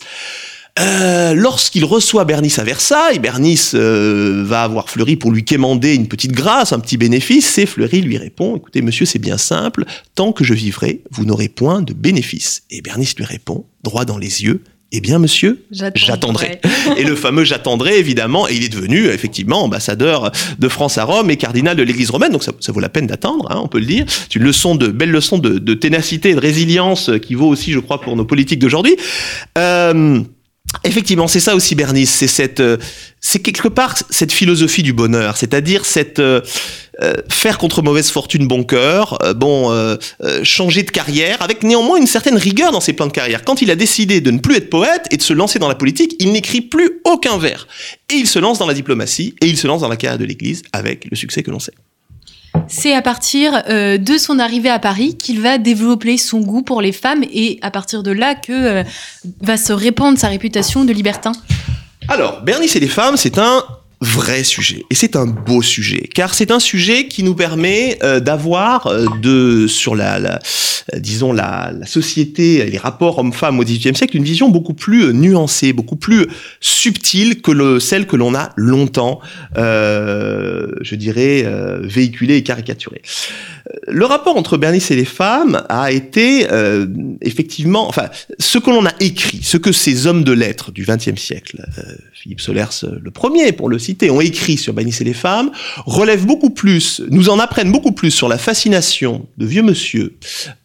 euh, 0.77 1.33
lorsqu'il 1.33 1.85
reçoit 1.85 2.25
Bernice 2.25 2.59
à 2.59 2.63
Versailles, 2.63 3.19
Bernice 3.19 3.73
euh, 3.75 4.43
va 4.45 4.63
avoir 4.63 4.89
Fleury 4.89 5.15
pour 5.15 5.31
lui 5.31 5.43
quémander 5.43 5.95
une 5.95 6.07
petite 6.07 6.31
grâce, 6.31 6.73
un 6.73 6.79
petit 6.79 6.97
bénéfice, 6.97 7.57
et 7.57 7.65
Fleury 7.65 8.01
lui 8.01 8.17
répond, 8.17 8.55
écoutez 8.55 8.81
monsieur, 8.81 9.05
c'est 9.05 9.19
bien 9.19 9.37
simple, 9.37 9.85
tant 10.15 10.31
que 10.31 10.43
je 10.43 10.53
vivrai, 10.53 11.01
vous 11.11 11.25
n'aurez 11.25 11.49
point 11.49 11.81
de 11.81 11.93
bénéfice. 11.93 12.63
Et 12.69 12.81
Bernice 12.81 13.15
lui 13.15 13.25
répond, 13.25 13.65
droit 13.83 14.05
dans 14.05 14.17
les 14.17 14.43
yeux, 14.43 14.61
eh 14.91 15.01
bien, 15.01 15.19
monsieur, 15.19 15.65
j'attendrai. 15.71 16.61
et 16.97 17.03
le 17.03 17.15
fameux 17.15 17.43
j'attendrai, 17.43 17.99
évidemment, 17.99 18.47
et 18.47 18.55
il 18.55 18.63
est 18.63 18.69
devenu 18.69 19.05
effectivement 19.07 19.63
ambassadeur 19.63 20.31
de 20.57 20.67
France 20.67 20.97
à 20.97 21.03
Rome 21.03 21.29
et 21.29 21.37
cardinal 21.37 21.77
de 21.77 21.83
l'Église 21.83 22.09
romaine. 22.09 22.31
Donc 22.31 22.43
ça, 22.43 22.53
ça 22.59 22.71
vaut 22.71 22.79
la 22.79 22.89
peine 22.89 23.05
d'attendre, 23.05 23.51
hein, 23.51 23.61
on 23.63 23.67
peut 23.67 23.79
le 23.79 23.85
dire. 23.85 24.05
C'est 24.07 24.35
une 24.35 24.43
leçon 24.43 24.73
de 24.73 24.87
belle 24.87 25.11
leçon 25.11 25.37
de, 25.37 25.59
de, 25.59 25.73
ténacité 25.75 26.31
et 26.31 26.33
de 26.33 26.39
résilience 26.39 27.11
qui 27.21 27.35
vaut 27.35 27.47
aussi, 27.47 27.71
je 27.71 27.79
crois, 27.79 28.01
pour 28.01 28.15
nos 28.15 28.25
politiques 28.25 28.59
d'aujourd'hui. 28.59 28.97
Euh, 29.59 30.21
Effectivement, 30.83 31.27
c'est 31.27 31.39
ça 31.39 31.55
aussi 31.55 31.75
Bernice, 31.75 32.11
c'est 32.11 32.27
cette, 32.27 32.59
euh, 32.59 32.77
c'est 33.19 33.39
quelque 33.39 33.67
part 33.67 33.95
cette 34.09 34.31
philosophie 34.31 34.83
du 34.83 34.93
bonheur, 34.93 35.35
c'est-à-dire 35.35 35.83
cette 35.83 36.19
euh, 36.19 36.41
euh, 37.01 37.13
faire 37.29 37.57
contre 37.57 37.81
mauvaise 37.81 38.09
fortune 38.11 38.47
bon 38.47 38.63
cœur, 38.63 39.17
bon 39.35 39.97
changer 40.43 40.83
de 40.83 40.91
carrière, 40.91 41.41
avec 41.41 41.63
néanmoins 41.63 41.97
une 41.97 42.07
certaine 42.07 42.37
rigueur 42.37 42.71
dans 42.71 42.81
ses 42.81 42.93
plans 42.93 43.07
de 43.07 43.11
carrière. 43.11 43.43
Quand 43.43 43.61
il 43.61 43.71
a 43.71 43.75
décidé 43.75 44.21
de 44.21 44.31
ne 44.31 44.39
plus 44.39 44.55
être 44.55 44.69
poète 44.69 45.07
et 45.11 45.17
de 45.17 45.21
se 45.21 45.33
lancer 45.33 45.59
dans 45.59 45.69
la 45.69 45.75
politique, 45.75 46.15
il 46.19 46.31
n'écrit 46.31 46.61
plus 46.61 47.01
aucun 47.05 47.37
vers 47.37 47.67
et 48.11 48.15
il 48.15 48.27
se 48.27 48.39
lance 48.39 48.59
dans 48.59 48.67
la 48.67 48.73
diplomatie 48.73 49.35
et 49.41 49.47
il 49.47 49.57
se 49.57 49.67
lance 49.67 49.81
dans 49.81 49.89
la 49.89 49.97
carrière 49.97 50.19
de 50.19 50.25
l'Église 50.25 50.61
avec 50.71 51.05
le 51.09 51.15
succès 51.15 51.41
que 51.41 51.51
l'on 51.51 51.59
sait. 51.59 51.73
C'est 52.69 52.93
à 52.93 53.01
partir 53.01 53.63
euh, 53.67 53.97
de 53.97 54.17
son 54.17 54.37
arrivée 54.37 54.69
à 54.69 54.77
Paris 54.77 55.17
qu'il 55.17 55.41
va 55.41 55.57
développer 55.57 56.17
son 56.17 56.39
goût 56.39 56.61
pour 56.61 56.81
les 56.81 56.91
femmes 56.91 57.23
et 57.33 57.59
à 57.63 57.71
partir 57.71 58.03
de 58.03 58.11
là 58.11 58.35
que 58.35 58.53
euh, 58.53 58.83
va 59.41 59.57
se 59.57 59.73
répandre 59.73 60.19
sa 60.19 60.27
réputation 60.27 60.85
de 60.85 60.93
libertin. 60.93 61.31
Alors, 62.07 62.41
Bernice 62.41 62.75
et 62.75 62.79
les 62.79 62.87
femmes, 62.87 63.17
c'est 63.17 63.39
un 63.39 63.63
vrai 64.01 64.43
sujet. 64.43 64.85
Et 64.89 64.95
c'est 64.95 65.15
un 65.15 65.25
beau 65.25 65.61
sujet, 65.61 66.09
car 66.13 66.33
c'est 66.33 66.51
un 66.51 66.59
sujet 66.59 67.07
qui 67.07 67.23
nous 67.23 67.35
permet 67.35 67.99
euh, 68.03 68.19
d'avoir 68.19 68.87
euh, 68.87 69.05
de 69.21 69.67
sur 69.67 69.95
la, 69.95 70.19
la 70.19 70.39
euh, 70.93 70.99
disons 70.99 71.33
la, 71.33 71.73
la, 71.77 71.85
société, 71.85 72.65
les 72.65 72.77
rapports 72.77 73.19
hommes-femmes 73.19 73.59
au 73.59 73.63
XVIIIe 73.63 73.95
siècle, 73.95 74.15
une 74.15 74.23
vision 74.23 74.49
beaucoup 74.49 74.73
plus 74.73 75.13
nuancée, 75.13 75.73
beaucoup 75.73 75.97
plus 75.97 76.27
subtile 76.61 77.41
que 77.41 77.51
le, 77.51 77.79
celle 77.81 78.07
que 78.07 78.15
l'on 78.15 78.33
a 78.35 78.51
longtemps, 78.55 79.19
je 79.55 80.95
dirais, 80.95 81.45
véhiculée 81.81 82.37
et 82.37 82.43
caricaturée. 82.43 83.01
Le 83.87 84.05
rapport 84.05 84.37
entre 84.37 84.57
Bernice 84.57 84.89
et 84.91 84.95
les 84.95 85.05
femmes 85.05 85.63
a 85.69 85.91
été 85.91 86.47
effectivement, 87.21 87.87
enfin, 87.87 88.09
ce 88.39 88.57
que 88.57 88.69
l'on 88.69 88.85
a 88.85 88.93
écrit, 88.99 89.41
ce 89.43 89.57
que 89.57 89.71
ces 89.71 90.07
hommes 90.07 90.23
de 90.23 90.31
lettres 90.31 90.71
du 90.71 90.85
XXe 90.85 91.19
siècle, 91.19 91.63
Philippe 92.13 92.41
Solers 92.41 92.85
le 93.01 93.11
premier 93.11 93.51
pour 93.51 93.69
le 93.69 93.79
ont 94.09 94.21
écrit 94.21 94.57
sur 94.57 94.73
Bernice 94.73 95.01
et 95.01 95.03
les 95.03 95.13
femmes 95.13 95.51
relèvent 95.85 96.25
beaucoup 96.25 96.49
plus, 96.49 97.01
nous 97.09 97.29
en 97.29 97.39
apprennent 97.39 97.71
beaucoup 97.71 97.91
plus 97.91 98.11
sur 98.11 98.27
la 98.27 98.37
fascination 98.37 99.27
de 99.37 99.45
vieux 99.45 99.63
monsieur 99.63 100.17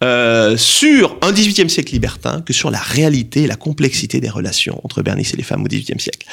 euh, 0.03 0.57
sur 0.57 1.17
un 1.23 1.33
XVIIIe 1.33 1.71
siècle 1.71 1.93
libertin 1.93 2.43
que 2.43 2.53
sur 2.53 2.71
la 2.71 2.79
réalité 2.79 3.43
et 3.43 3.47
la 3.47 3.57
complexité 3.57 4.21
des 4.21 4.31
relations 4.31 4.81
entre 4.85 5.03
Bernice 5.03 5.35
et 5.35 5.37
les 5.37 5.43
femmes 5.43 5.63
au 5.63 5.69
XVIIIe 5.69 6.01
siècle. 6.01 6.27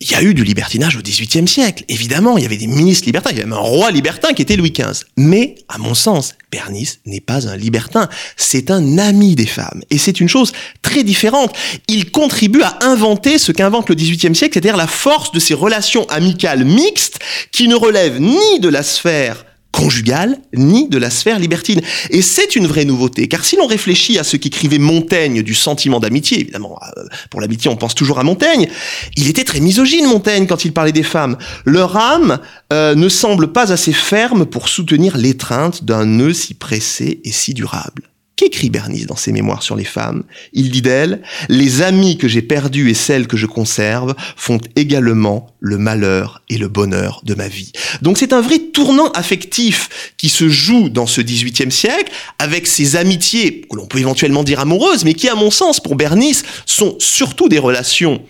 Il 0.00 0.10
y 0.10 0.14
a 0.14 0.22
eu 0.22 0.32
du 0.32 0.44
libertinage 0.44 0.96
au 0.96 1.02
XVIIIe 1.02 1.48
siècle, 1.48 1.84
évidemment, 1.88 2.38
il 2.38 2.44
y 2.44 2.46
avait 2.46 2.56
des 2.56 2.68
ministres 2.68 3.06
libertins, 3.06 3.30
il 3.32 3.38
y 3.38 3.42
avait 3.42 3.52
un 3.52 3.56
roi 3.56 3.90
libertin 3.90 4.32
qui 4.32 4.42
était 4.42 4.54
Louis 4.54 4.70
XV. 4.70 5.04
Mais, 5.16 5.56
à 5.68 5.78
mon 5.78 5.94
sens, 5.94 6.34
Bernice 6.52 7.00
n'est 7.04 7.20
pas 7.20 7.48
un 7.48 7.56
libertin, 7.56 8.08
c'est 8.36 8.70
un 8.70 8.98
ami 8.98 9.34
des 9.34 9.46
femmes. 9.46 9.82
Et 9.90 9.98
c'est 9.98 10.20
une 10.20 10.28
chose 10.28 10.52
très 10.82 11.02
différente. 11.02 11.52
Il 11.88 12.12
contribue 12.12 12.62
à 12.62 12.78
inventer 12.82 13.38
ce 13.38 13.50
qu'invente 13.50 13.88
le 13.88 13.96
XVIIIe 13.96 14.36
siècle, 14.36 14.54
c'est-à-dire 14.54 14.76
la 14.76 14.86
force 14.86 15.32
de 15.32 15.40
ces 15.40 15.54
relations 15.54 16.06
amicales 16.08 16.17
mixtes 16.20 17.18
qui 17.52 17.68
ne 17.68 17.74
relèvent 17.74 18.20
ni 18.20 18.60
de 18.60 18.68
la 18.68 18.82
sphère 18.82 19.44
conjugale 19.78 20.38
ni 20.54 20.88
de 20.88 20.98
la 20.98 21.10
sphère 21.10 21.38
libertine. 21.38 21.80
Et 22.10 22.22
c'est 22.22 22.56
une 22.56 22.66
vraie 22.66 22.84
nouveauté, 22.84 23.28
car 23.28 23.44
si 23.44 23.56
l'on 23.56 23.66
réfléchit 23.66 24.18
à 24.18 24.24
ce 24.24 24.36
qu'écrivait 24.36 24.78
Montaigne 24.78 25.42
du 25.42 25.54
sentiment 25.54 26.00
d'amitié, 26.00 26.40
évidemment, 26.40 26.78
euh, 26.96 27.02
pour 27.30 27.40
l'amitié 27.40 27.70
on 27.70 27.76
pense 27.76 27.94
toujours 27.94 28.18
à 28.18 28.24
Montaigne, 28.24 28.68
il 29.16 29.28
était 29.28 29.44
très 29.44 29.60
misogyne 29.60 30.06
Montaigne 30.06 30.46
quand 30.46 30.64
il 30.64 30.72
parlait 30.72 30.92
des 30.92 31.02
femmes. 31.02 31.36
Leur 31.64 31.96
âme 31.96 32.38
euh, 32.72 32.94
ne 32.94 33.08
semble 33.08 33.52
pas 33.52 33.72
assez 33.72 33.92
ferme 33.92 34.46
pour 34.46 34.68
soutenir 34.68 35.16
l'étreinte 35.16 35.84
d'un 35.84 36.06
nœud 36.06 36.32
si 36.32 36.54
pressé 36.54 37.20
et 37.24 37.32
si 37.32 37.54
durable. 37.54 38.02
Qu'écrit 38.38 38.70
Bernice 38.70 39.06
dans 39.06 39.16
ses 39.16 39.32
mémoires 39.32 39.64
sur 39.64 39.74
les 39.74 39.82
femmes 39.84 40.22
Il 40.52 40.70
dit 40.70 40.80
d'elle 40.80 41.22
Les 41.48 41.82
amis 41.82 42.18
que 42.18 42.28
j'ai 42.28 42.40
perdus 42.40 42.88
et 42.88 42.94
celles 42.94 43.26
que 43.26 43.36
je 43.36 43.46
conserve 43.46 44.14
font 44.36 44.60
également 44.76 45.48
le 45.58 45.76
malheur 45.76 46.40
et 46.48 46.56
le 46.56 46.68
bonheur 46.68 47.20
de 47.24 47.34
ma 47.34 47.48
vie. 47.48 47.72
Donc 48.00 48.16
c'est 48.16 48.32
un 48.32 48.40
vrai 48.40 48.60
tournant 48.60 49.10
affectif 49.10 50.12
qui 50.18 50.28
se 50.28 50.48
joue 50.48 50.88
dans 50.88 51.06
ce 51.06 51.20
XVIIIe 51.20 51.72
siècle 51.72 52.12
avec 52.38 52.68
ces 52.68 52.94
amitiés 52.94 53.62
que 53.68 53.74
l'on 53.74 53.86
peut 53.86 53.98
éventuellement 53.98 54.44
dire 54.44 54.60
amoureuses, 54.60 55.04
mais 55.04 55.14
qui, 55.14 55.28
à 55.28 55.34
mon 55.34 55.50
sens, 55.50 55.80
pour 55.80 55.96
Bernice, 55.96 56.44
sont 56.64 56.94
surtout 57.00 57.48
des 57.48 57.58
relations 57.58 58.22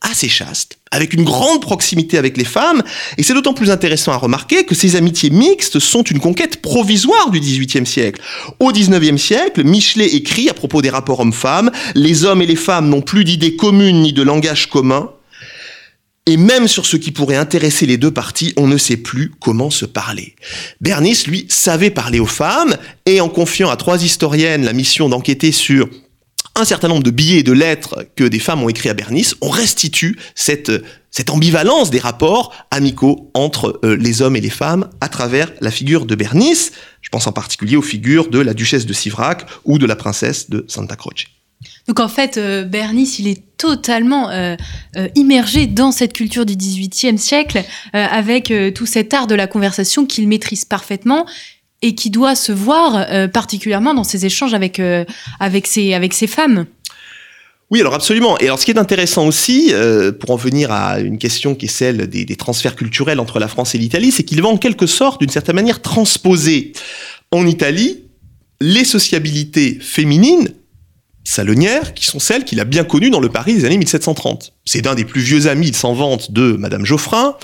assez 0.00 0.28
chaste, 0.28 0.78
avec 0.90 1.14
une 1.14 1.24
grande 1.24 1.60
proximité 1.60 2.18
avec 2.18 2.36
les 2.36 2.44
femmes, 2.44 2.82
et 3.18 3.22
c'est 3.22 3.34
d'autant 3.34 3.54
plus 3.54 3.70
intéressant 3.70 4.12
à 4.12 4.16
remarquer 4.16 4.64
que 4.64 4.74
ces 4.74 4.96
amitiés 4.96 5.30
mixtes 5.30 5.78
sont 5.78 6.02
une 6.02 6.20
conquête 6.20 6.62
provisoire 6.62 7.30
du 7.30 7.40
XVIIIe 7.40 7.86
siècle. 7.86 8.20
Au 8.60 8.72
XIXe 8.72 9.20
siècle, 9.20 9.64
Michelet 9.64 10.14
écrit 10.14 10.48
à 10.48 10.54
propos 10.54 10.82
des 10.82 10.90
rapports 10.90 11.20
hommes-femmes, 11.20 11.70
les 11.94 12.24
hommes 12.24 12.42
et 12.42 12.46
les 12.46 12.56
femmes 12.56 12.88
n'ont 12.88 13.02
plus 13.02 13.24
d'idées 13.24 13.56
communes 13.56 14.02
ni 14.02 14.12
de 14.12 14.22
langage 14.22 14.68
commun, 14.68 15.10
et 16.28 16.36
même 16.36 16.66
sur 16.66 16.86
ce 16.86 16.96
qui 16.96 17.12
pourrait 17.12 17.36
intéresser 17.36 17.86
les 17.86 17.98
deux 17.98 18.10
parties, 18.10 18.52
on 18.56 18.66
ne 18.66 18.78
sait 18.78 18.96
plus 18.96 19.32
comment 19.40 19.70
se 19.70 19.84
parler. 19.84 20.34
Bernice, 20.80 21.28
lui, 21.28 21.46
savait 21.48 21.90
parler 21.90 22.18
aux 22.18 22.26
femmes, 22.26 22.76
et 23.06 23.20
en 23.20 23.28
confiant 23.28 23.70
à 23.70 23.76
trois 23.76 24.02
historiennes 24.02 24.64
la 24.64 24.72
mission 24.72 25.08
d'enquêter 25.08 25.52
sur 25.52 25.88
un 26.56 26.64
certain 26.64 26.88
nombre 26.88 27.02
de 27.02 27.10
billets 27.10 27.38
et 27.38 27.42
de 27.42 27.52
lettres 27.52 28.06
que 28.16 28.24
des 28.24 28.38
femmes 28.38 28.62
ont 28.62 28.68
écrits 28.68 28.88
à 28.88 28.94
Bernice, 28.94 29.36
on 29.40 29.50
restitue 29.50 30.18
cette, 30.34 30.70
ambivalence 31.28 31.90
des 31.90 31.98
rapports 31.98 32.54
amicaux 32.70 33.30
entre 33.34 33.78
euh, 33.84 33.96
les 33.96 34.22
hommes 34.22 34.36
et 34.36 34.40
les 34.40 34.50
femmes 34.50 34.88
à 35.00 35.08
travers 35.08 35.52
la 35.60 35.70
figure 35.70 36.06
de 36.06 36.14
Bernice. 36.14 36.72
Je 37.02 37.10
pense 37.10 37.26
en 37.26 37.32
particulier 37.32 37.76
aux 37.76 37.82
figures 37.82 38.28
de 38.30 38.38
la 38.38 38.54
duchesse 38.54 38.86
de 38.86 38.92
Sivrac 38.92 39.46
ou 39.64 39.78
de 39.78 39.86
la 39.86 39.96
princesse 39.96 40.50
de 40.50 40.64
Santa 40.68 40.96
Croce. 40.96 41.26
Donc 41.88 42.00
en 42.00 42.08
fait, 42.08 42.36
euh, 42.36 42.64
Bernice, 42.64 43.18
il 43.18 43.28
est 43.28 43.56
totalement 43.56 44.30
euh, 44.30 44.56
immergé 45.14 45.66
dans 45.66 45.92
cette 45.92 46.12
culture 46.12 46.44
du 46.44 46.56
XVIIIe 46.56 47.18
siècle, 47.18 47.64
avec 47.94 48.52
tout 48.74 48.84
cet 48.84 49.14
art 49.14 49.26
de 49.26 49.34
la 49.34 49.46
conversation 49.46 50.04
qu'il 50.04 50.28
maîtrise 50.28 50.66
parfaitement 50.66 51.24
et 51.82 51.94
qui 51.94 52.10
doit 52.10 52.34
se 52.34 52.52
voir 52.52 53.06
euh, 53.10 53.28
particulièrement 53.28 53.94
dans 53.94 54.04
ses 54.04 54.26
échanges 54.26 54.54
avec, 54.54 54.80
euh, 54.80 55.04
avec, 55.40 55.66
ses, 55.66 55.94
avec 55.94 56.14
ses 56.14 56.26
femmes. 56.26 56.66
Oui, 57.70 57.80
alors 57.80 57.94
absolument. 57.94 58.38
Et 58.38 58.44
alors, 58.44 58.60
ce 58.60 58.64
qui 58.64 58.70
est 58.70 58.78
intéressant 58.78 59.26
aussi, 59.26 59.70
euh, 59.72 60.12
pour 60.12 60.30
en 60.30 60.36
venir 60.36 60.70
à 60.70 61.00
une 61.00 61.18
question 61.18 61.54
qui 61.56 61.66
est 61.66 61.68
celle 61.68 62.06
des, 62.06 62.36
transferts 62.36 62.76
culturels 62.76 63.18
entre 63.18 63.40
la 63.40 63.48
France 63.48 63.74
et 63.74 63.78
l'Italie, 63.78 64.12
c'est 64.12 64.22
qu'il 64.22 64.40
va 64.40 64.48
en 64.48 64.56
quelque 64.56 64.86
sorte, 64.86 65.20
d'une 65.20 65.30
certaine 65.30 65.56
manière, 65.56 65.82
transposer 65.82 66.72
en 67.32 67.44
Italie 67.46 68.04
les 68.60 68.84
sociabilités 68.84 69.78
féminines 69.80 70.54
salonières, 71.24 71.92
qui 71.92 72.06
sont 72.06 72.20
celles 72.20 72.44
qu'il 72.44 72.60
a 72.60 72.64
bien 72.64 72.84
connues 72.84 73.10
dans 73.10 73.20
le 73.20 73.28
Paris 73.28 73.54
des 73.54 73.64
années 73.64 73.78
1730. 73.78 74.52
C'est 74.64 74.82
d'un 74.82 74.94
des 74.94 75.04
plus 75.04 75.20
vieux 75.20 75.48
amis, 75.48 75.66
il 75.68 75.76
s'en 75.76 75.92
vante, 75.92 76.30
de 76.30 76.52
Madame 76.52 76.86
Geoffrin, 76.86 77.36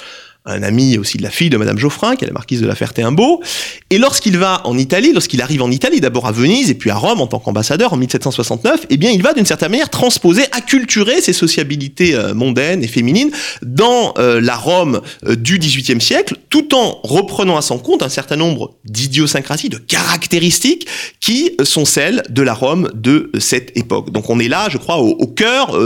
un 0.44 0.62
ami 0.64 0.98
aussi 0.98 1.18
de 1.18 1.22
la 1.22 1.30
fille 1.30 1.50
de 1.50 1.56
Madame 1.56 1.78
Geoffrin, 1.78 2.16
qui 2.16 2.24
est 2.24 2.26
la 2.26 2.32
marquise 2.32 2.60
de 2.60 2.66
la 2.66 2.74
Ferté-Imbeau. 2.74 3.42
Et 3.90 3.98
lorsqu'il 3.98 4.38
va 4.38 4.60
en 4.64 4.76
Italie, 4.76 5.12
lorsqu'il 5.12 5.40
arrive 5.40 5.62
en 5.62 5.70
Italie, 5.70 6.00
d'abord 6.00 6.26
à 6.26 6.32
Venise 6.32 6.68
et 6.68 6.74
puis 6.74 6.90
à 6.90 6.96
Rome 6.96 7.20
en 7.20 7.28
tant 7.28 7.38
qu'ambassadeur 7.38 7.92
en 7.92 7.96
1769, 7.96 8.86
eh 8.90 8.96
bien, 8.96 9.10
il 9.10 9.22
va 9.22 9.34
d'une 9.34 9.46
certaine 9.46 9.70
manière 9.70 9.88
transposer, 9.88 10.42
acculturer 10.50 11.20
ces 11.20 11.32
sociabilités 11.32 12.16
euh, 12.16 12.34
mondaines 12.34 12.82
et 12.82 12.88
féminines 12.88 13.30
dans 13.62 14.14
euh, 14.18 14.40
la 14.40 14.56
Rome 14.56 15.00
euh, 15.26 15.36
du 15.36 15.58
XVIIIe 15.58 16.00
siècle, 16.00 16.36
tout 16.50 16.74
en 16.74 17.00
reprenant 17.04 17.56
à 17.56 17.62
son 17.62 17.78
compte 17.78 18.02
un 18.02 18.08
certain 18.08 18.36
nombre 18.36 18.74
d'idiosyncrasies, 18.84 19.68
de 19.68 19.78
caractéristiques 19.78 20.88
qui 21.20 21.52
sont 21.62 21.84
celles 21.84 22.24
de 22.30 22.42
la 22.42 22.54
Rome 22.54 22.90
de 22.94 23.30
cette 23.38 23.76
époque. 23.76 24.10
Donc, 24.10 24.28
on 24.28 24.40
est 24.40 24.48
là, 24.48 24.68
je 24.70 24.78
crois, 24.78 24.98
au, 24.98 25.26
cœur, 25.26 25.78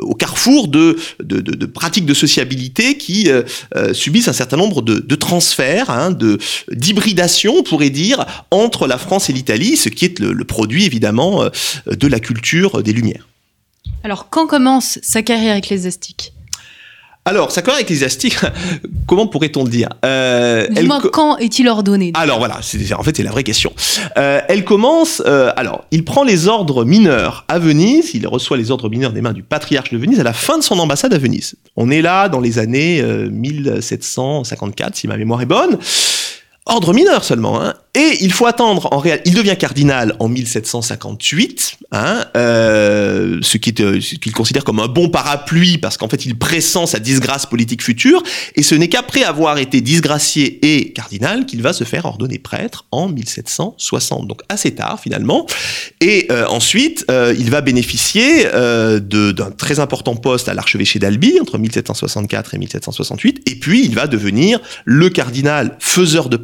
au 0.00 0.14
carrefour 0.14 0.68
de, 0.68 0.96
pratiques 1.74 2.06
de 2.06 2.14
sociabilité 2.14 2.96
qui 2.96 3.30
subissent 3.98 4.28
un 4.28 4.32
certain 4.32 4.56
nombre 4.56 4.82
de, 4.82 5.14
transferts, 5.14 5.90
hein, 5.90 6.16
d'hybridation, 6.70 7.54
on 7.58 7.62
pourrait 7.62 7.90
dire, 7.90 8.24
entre 8.50 8.86
la 8.86 8.98
France 8.98 9.28
et 9.28 9.32
l'Italie, 9.32 9.76
ce 9.76 9.88
qui 9.88 10.04
est 10.04 10.18
le, 10.18 10.44
produit 10.44 10.84
évidemment 10.86 11.42
euh, 11.42 11.50
de 11.86 12.06
la 12.06 12.20
culture 12.20 12.82
des 12.82 12.92
Lumières. 12.92 13.28
Alors, 14.04 14.30
quand 14.30 14.46
commence 14.46 14.98
sa 15.02 15.22
carrière 15.22 15.56
ecclésiastique? 15.56 16.32
Alors, 17.28 17.50
sa 17.50 17.60
carrière 17.60 17.82
ecclésiastique, 17.82 18.38
comment 19.06 19.26
pourrait-on 19.26 19.62
le 19.62 19.68
dire 19.68 19.90
euh, 20.02 20.66
Dis-moi, 20.70 21.02
quand 21.12 21.36
est-il 21.36 21.68
ordonné 21.68 22.10
Alors 22.14 22.38
voilà, 22.38 22.56
en 22.56 23.02
fait 23.02 23.16
c'est 23.18 23.22
la 23.22 23.30
vraie 23.30 23.44
question. 23.44 23.70
Euh, 24.16 24.40
elle 24.48 24.64
commence, 24.64 25.22
euh, 25.26 25.52
alors, 25.56 25.84
il 25.90 26.06
prend 26.06 26.24
les 26.24 26.48
ordres 26.48 26.86
mineurs 26.86 27.44
à 27.48 27.58
Venise, 27.58 28.12
il 28.14 28.26
reçoit 28.26 28.56
les 28.56 28.70
ordres 28.70 28.88
mineurs 28.88 29.12
des 29.12 29.20
mains 29.20 29.34
du 29.34 29.42
patriarche 29.42 29.90
de 29.90 29.98
Venise 29.98 30.20
à 30.20 30.22
la 30.22 30.32
fin 30.32 30.56
de 30.56 30.62
son 30.62 30.78
ambassade 30.78 31.12
à 31.12 31.18
Venise. 31.18 31.56
On 31.76 31.90
est 31.90 32.00
là 32.00 32.30
dans 32.30 32.40
les 32.40 32.58
années 32.58 33.02
1754, 33.02 34.96
si 34.96 35.06
ma 35.06 35.18
mémoire 35.18 35.42
est 35.42 35.46
bonne. 35.46 35.76
Ordre 36.68 36.92
mineur 36.92 37.24
seulement, 37.24 37.62
hein. 37.62 37.74
Et 37.94 38.18
il 38.20 38.32
faut 38.32 38.46
attendre 38.46 38.88
en 38.92 38.98
réel. 38.98 39.20
Il 39.24 39.34
devient 39.34 39.56
cardinal 39.58 40.14
en 40.20 40.28
1758, 40.28 41.78
hein, 41.90 42.24
euh, 42.36 43.08
euh, 43.18 43.40
ce 43.42 43.58
qu'il 43.58 44.32
considère 44.32 44.64
comme 44.64 44.80
un 44.80 44.86
bon 44.86 45.08
parapluie 45.08 45.78
parce 45.78 45.96
qu'en 45.96 46.08
fait 46.08 46.26
il 46.26 46.38
pressent 46.38 46.86
sa 46.86 46.98
disgrâce 46.98 47.46
politique 47.46 47.82
future. 47.82 48.22
Et 48.56 48.62
ce 48.62 48.74
n'est 48.74 48.88
qu'après 48.88 49.24
avoir 49.24 49.58
été 49.58 49.80
disgracié 49.80 50.58
et 50.62 50.92
cardinal 50.92 51.46
qu'il 51.46 51.62
va 51.62 51.72
se 51.72 51.84
faire 51.84 52.04
ordonner 52.04 52.38
prêtre 52.38 52.86
en 52.90 53.08
1760. 53.08 54.26
Donc 54.26 54.42
assez 54.48 54.74
tard 54.74 55.00
finalement. 55.00 55.46
Et 56.00 56.26
euh, 56.30 56.46
ensuite 56.46 57.04
euh, 57.10 57.34
il 57.38 57.50
va 57.50 57.60
bénéficier 57.60 58.46
euh, 58.54 59.00
d'un 59.00 59.50
très 59.50 59.80
important 59.80 60.16
poste 60.16 60.48
à 60.48 60.54
l'archevêché 60.54 60.98
d'Albi 60.98 61.38
entre 61.40 61.58
1764 61.58 62.54
et 62.54 62.58
1768. 62.58 63.42
Et 63.50 63.56
puis 63.56 63.84
il 63.84 63.94
va 63.94 64.06
devenir 64.06 64.60
le 64.84 65.10
cardinal 65.10 65.76
faiseur 65.78 66.28
de 66.28 66.36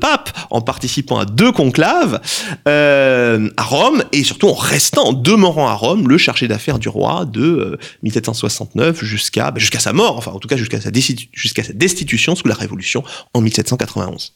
en 0.51 0.61
participant 0.61 1.19
à 1.19 1.25
deux 1.25 1.53
conclaves 1.53 2.21
euh, 2.69 3.49
à 3.57 3.63
Rome 3.63 4.05
et 4.13 4.25
surtout 4.25 4.49
en 4.49 4.55
restant, 4.55 5.05
en 5.05 5.13
demeurant 5.13 5.69
à 5.69 5.75
Rome, 5.75 6.09
le 6.09 6.19
chargé 6.19 6.49
d'affaires 6.49 6.79
du 6.79 6.89
roi 6.89 7.25
de 7.25 7.43
euh, 7.43 7.79
1769 8.03 9.05
jusqu'à 9.05 9.51
bah, 9.51 9.59
jusqu'à 9.59 9.81
sa 9.81 9.93
mort, 9.93 10.17
enfin 10.17 10.33
en 10.33 10.39
tout 10.39 10.49
cas 10.49 10.57
jusqu'à 10.57 10.81
sa, 10.81 10.91
destitution 10.91 12.35
sous 12.35 12.49
la 12.49 12.55
Révolution 12.55 13.05
en 13.33 13.41
1791. 13.41 14.35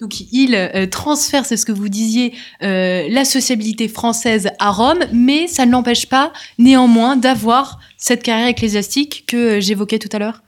Donc 0.00 0.20
il 0.32 0.54
euh, 0.54 0.86
transfère, 0.86 1.44
c'est 1.44 1.58
ce 1.58 1.66
que 1.66 1.72
vous 1.72 1.90
disiez, 1.90 2.32
euh, 2.62 3.06
la 3.10 3.26
sociabilité 3.26 3.86
française 3.86 4.48
à 4.58 4.70
Rome, 4.70 5.00
mais 5.12 5.46
ça 5.46 5.66
ne 5.66 5.72
l'empêche 5.72 6.06
pas 6.06 6.32
néanmoins 6.58 7.16
d'avoir 7.16 7.78
cette 7.98 8.22
carrière 8.22 8.48
ecclésiastique 8.48 9.24
que 9.26 9.36
euh, 9.36 9.60
j'évoquais 9.60 9.98
tout 9.98 10.08
à 10.12 10.18
l'heure. 10.18 10.42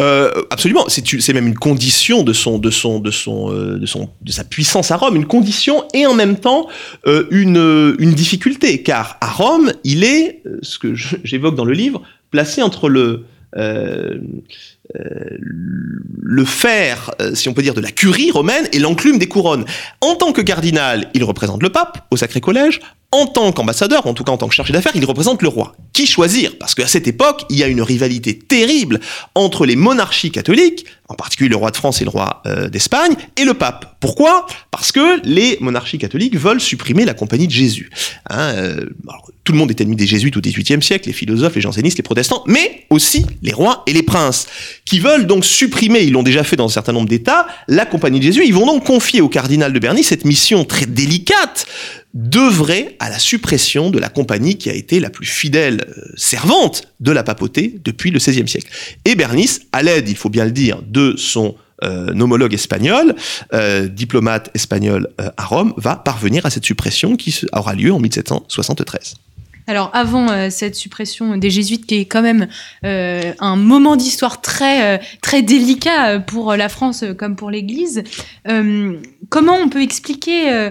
Euh, 0.00 0.30
absolument, 0.50 0.86
c'est 0.88 1.32
même 1.34 1.46
une 1.46 1.58
condition 1.58 2.20
euh, 2.20 3.78
de 3.78 4.30
sa 4.30 4.44
puissance 4.44 4.90
à 4.90 4.96
Rome, 4.96 5.16
une 5.16 5.26
condition 5.26 5.84
et 5.92 6.06
en 6.06 6.14
même 6.14 6.38
temps 6.38 6.68
euh, 7.06 7.26
une, 7.30 7.96
une 7.98 8.12
difficulté, 8.12 8.82
car 8.82 9.18
à 9.20 9.30
Rome, 9.30 9.72
il 9.84 10.04
est, 10.04 10.42
ce 10.62 10.78
que 10.78 10.94
j'évoque 11.24 11.54
dans 11.54 11.66
le 11.66 11.74
livre, 11.74 12.02
placé 12.30 12.62
entre 12.62 12.88
le 12.88 13.24
le 16.22 16.44
fer, 16.44 17.10
si 17.34 17.48
on 17.48 17.52
peut 17.52 17.62
dire, 17.62 17.74
de 17.74 17.80
la 17.80 17.90
curie 17.90 18.30
romaine 18.30 18.64
et 18.72 18.78
l'enclume 18.78 19.18
des 19.18 19.26
couronnes. 19.26 19.64
En 20.00 20.14
tant 20.14 20.32
que 20.32 20.40
cardinal, 20.40 21.10
il 21.14 21.24
représente 21.24 21.60
le 21.60 21.70
pape 21.70 22.06
au 22.12 22.16
Sacré 22.16 22.40
Collège. 22.40 22.80
En 23.12 23.26
tant 23.26 23.50
qu'ambassadeur, 23.50 24.06
en 24.06 24.14
tout 24.14 24.22
cas 24.22 24.30
en 24.30 24.36
tant 24.36 24.46
que 24.46 24.54
chargé 24.54 24.72
d'affaires, 24.72 24.92
il 24.94 25.04
représente 25.04 25.42
le 25.42 25.48
roi. 25.48 25.74
Qui 25.92 26.06
choisir? 26.06 26.56
Parce 26.58 26.76
qu'à 26.76 26.86
cette 26.86 27.08
époque, 27.08 27.44
il 27.50 27.58
y 27.58 27.64
a 27.64 27.66
une 27.66 27.82
rivalité 27.82 28.38
terrible 28.38 29.00
entre 29.34 29.66
les 29.66 29.74
monarchies 29.74 30.30
catholiques, 30.30 30.86
en 31.08 31.14
particulier 31.14 31.50
le 31.50 31.56
roi 31.56 31.72
de 31.72 31.76
France 31.76 32.00
et 32.00 32.04
le 32.04 32.10
roi 32.10 32.40
euh, 32.46 32.68
d'Espagne, 32.68 33.16
et 33.36 33.44
le 33.44 33.54
pape. 33.54 33.96
Pourquoi? 33.98 34.46
Parce 34.70 34.92
que 34.92 35.20
les 35.24 35.58
monarchies 35.60 35.98
catholiques 35.98 36.36
veulent 36.36 36.60
supprimer 36.60 37.04
la 37.04 37.14
compagnie 37.14 37.48
de 37.48 37.52
Jésus. 37.52 37.90
Hein, 38.28 38.52
euh, 38.54 38.86
tout 39.42 39.50
le 39.50 39.58
monde 39.58 39.70
est 39.70 39.80
ennemi 39.80 39.96
des 39.96 40.06
jésuites 40.06 40.36
au 40.36 40.40
XVIIIe 40.40 40.80
siècle, 40.80 41.08
les 41.08 41.12
philosophes, 41.12 41.56
les 41.56 41.60
jansénistes, 41.60 41.98
les 41.98 42.04
protestants, 42.04 42.44
mais 42.46 42.86
aussi 42.90 43.26
les 43.42 43.52
rois 43.52 43.82
et 43.88 43.92
les 43.92 44.04
princes, 44.04 44.46
qui 44.84 45.00
veulent 45.00 45.26
donc 45.26 45.44
supprimer, 45.44 46.02
ils 46.02 46.12
l'ont 46.12 46.22
déjà 46.22 46.44
fait 46.44 46.54
dans 46.54 46.66
un 46.66 46.72
certain 46.72 46.92
nombre 46.92 47.08
d'États, 47.08 47.48
la 47.66 47.86
compagnie 47.86 48.20
de 48.20 48.24
Jésus. 48.24 48.44
Ils 48.46 48.54
vont 48.54 48.66
donc 48.66 48.84
confier 48.84 49.20
au 49.20 49.28
cardinal 49.28 49.72
de 49.72 49.78
Berny 49.80 50.04
cette 50.04 50.24
mission 50.24 50.64
très 50.64 50.86
délicate 50.86 51.66
d'œuvrer 52.14 52.96
à 52.98 53.08
la 53.08 53.18
suppression 53.18 53.90
de 53.90 53.98
la 53.98 54.08
compagnie 54.08 54.58
qui 54.58 54.68
a 54.68 54.74
été 54.74 54.98
la 54.98 55.10
plus 55.10 55.26
fidèle 55.26 55.84
euh, 55.88 56.12
servante 56.16 56.82
de 56.98 57.12
la 57.12 57.22
papauté 57.22 57.78
depuis 57.84 58.10
le 58.10 58.18
XVIe 58.18 58.48
siècle. 58.48 58.68
Et 59.04 59.14
Bernice, 59.14 59.62
à 59.72 59.82
l'aide, 59.82 60.08
il 60.08 60.16
faut 60.16 60.28
bien 60.28 60.44
le 60.44 60.50
dire, 60.50 60.82
de 60.82 61.14
son 61.16 61.54
euh, 61.84 62.08
homologue 62.18 62.52
espagnol, 62.52 63.14
euh, 63.54 63.86
diplomate 63.86 64.50
espagnol 64.54 65.08
à 65.18 65.44
Rome, 65.44 65.72
va 65.76 65.96
parvenir 65.96 66.44
à 66.44 66.50
cette 66.50 66.64
suppression 66.64 67.16
qui 67.16 67.42
aura 67.52 67.74
lieu 67.74 67.92
en 67.92 68.00
1773. 68.00 69.14
Alors 69.66 69.90
avant 69.94 70.50
cette 70.50 70.74
suppression 70.74 71.36
des 71.36 71.50
jésuites, 71.50 71.86
qui 71.86 72.00
est 72.00 72.04
quand 72.04 72.22
même 72.22 72.48
un 72.82 73.56
moment 73.56 73.94
d'histoire 73.94 74.40
très 74.40 75.00
très 75.22 75.42
délicat 75.42 76.18
pour 76.18 76.56
la 76.56 76.68
France 76.68 77.04
comme 77.16 77.36
pour 77.36 77.52
l'Église, 77.52 78.02
comment 79.28 79.54
on 79.54 79.68
peut 79.68 79.82
expliquer 79.82 80.70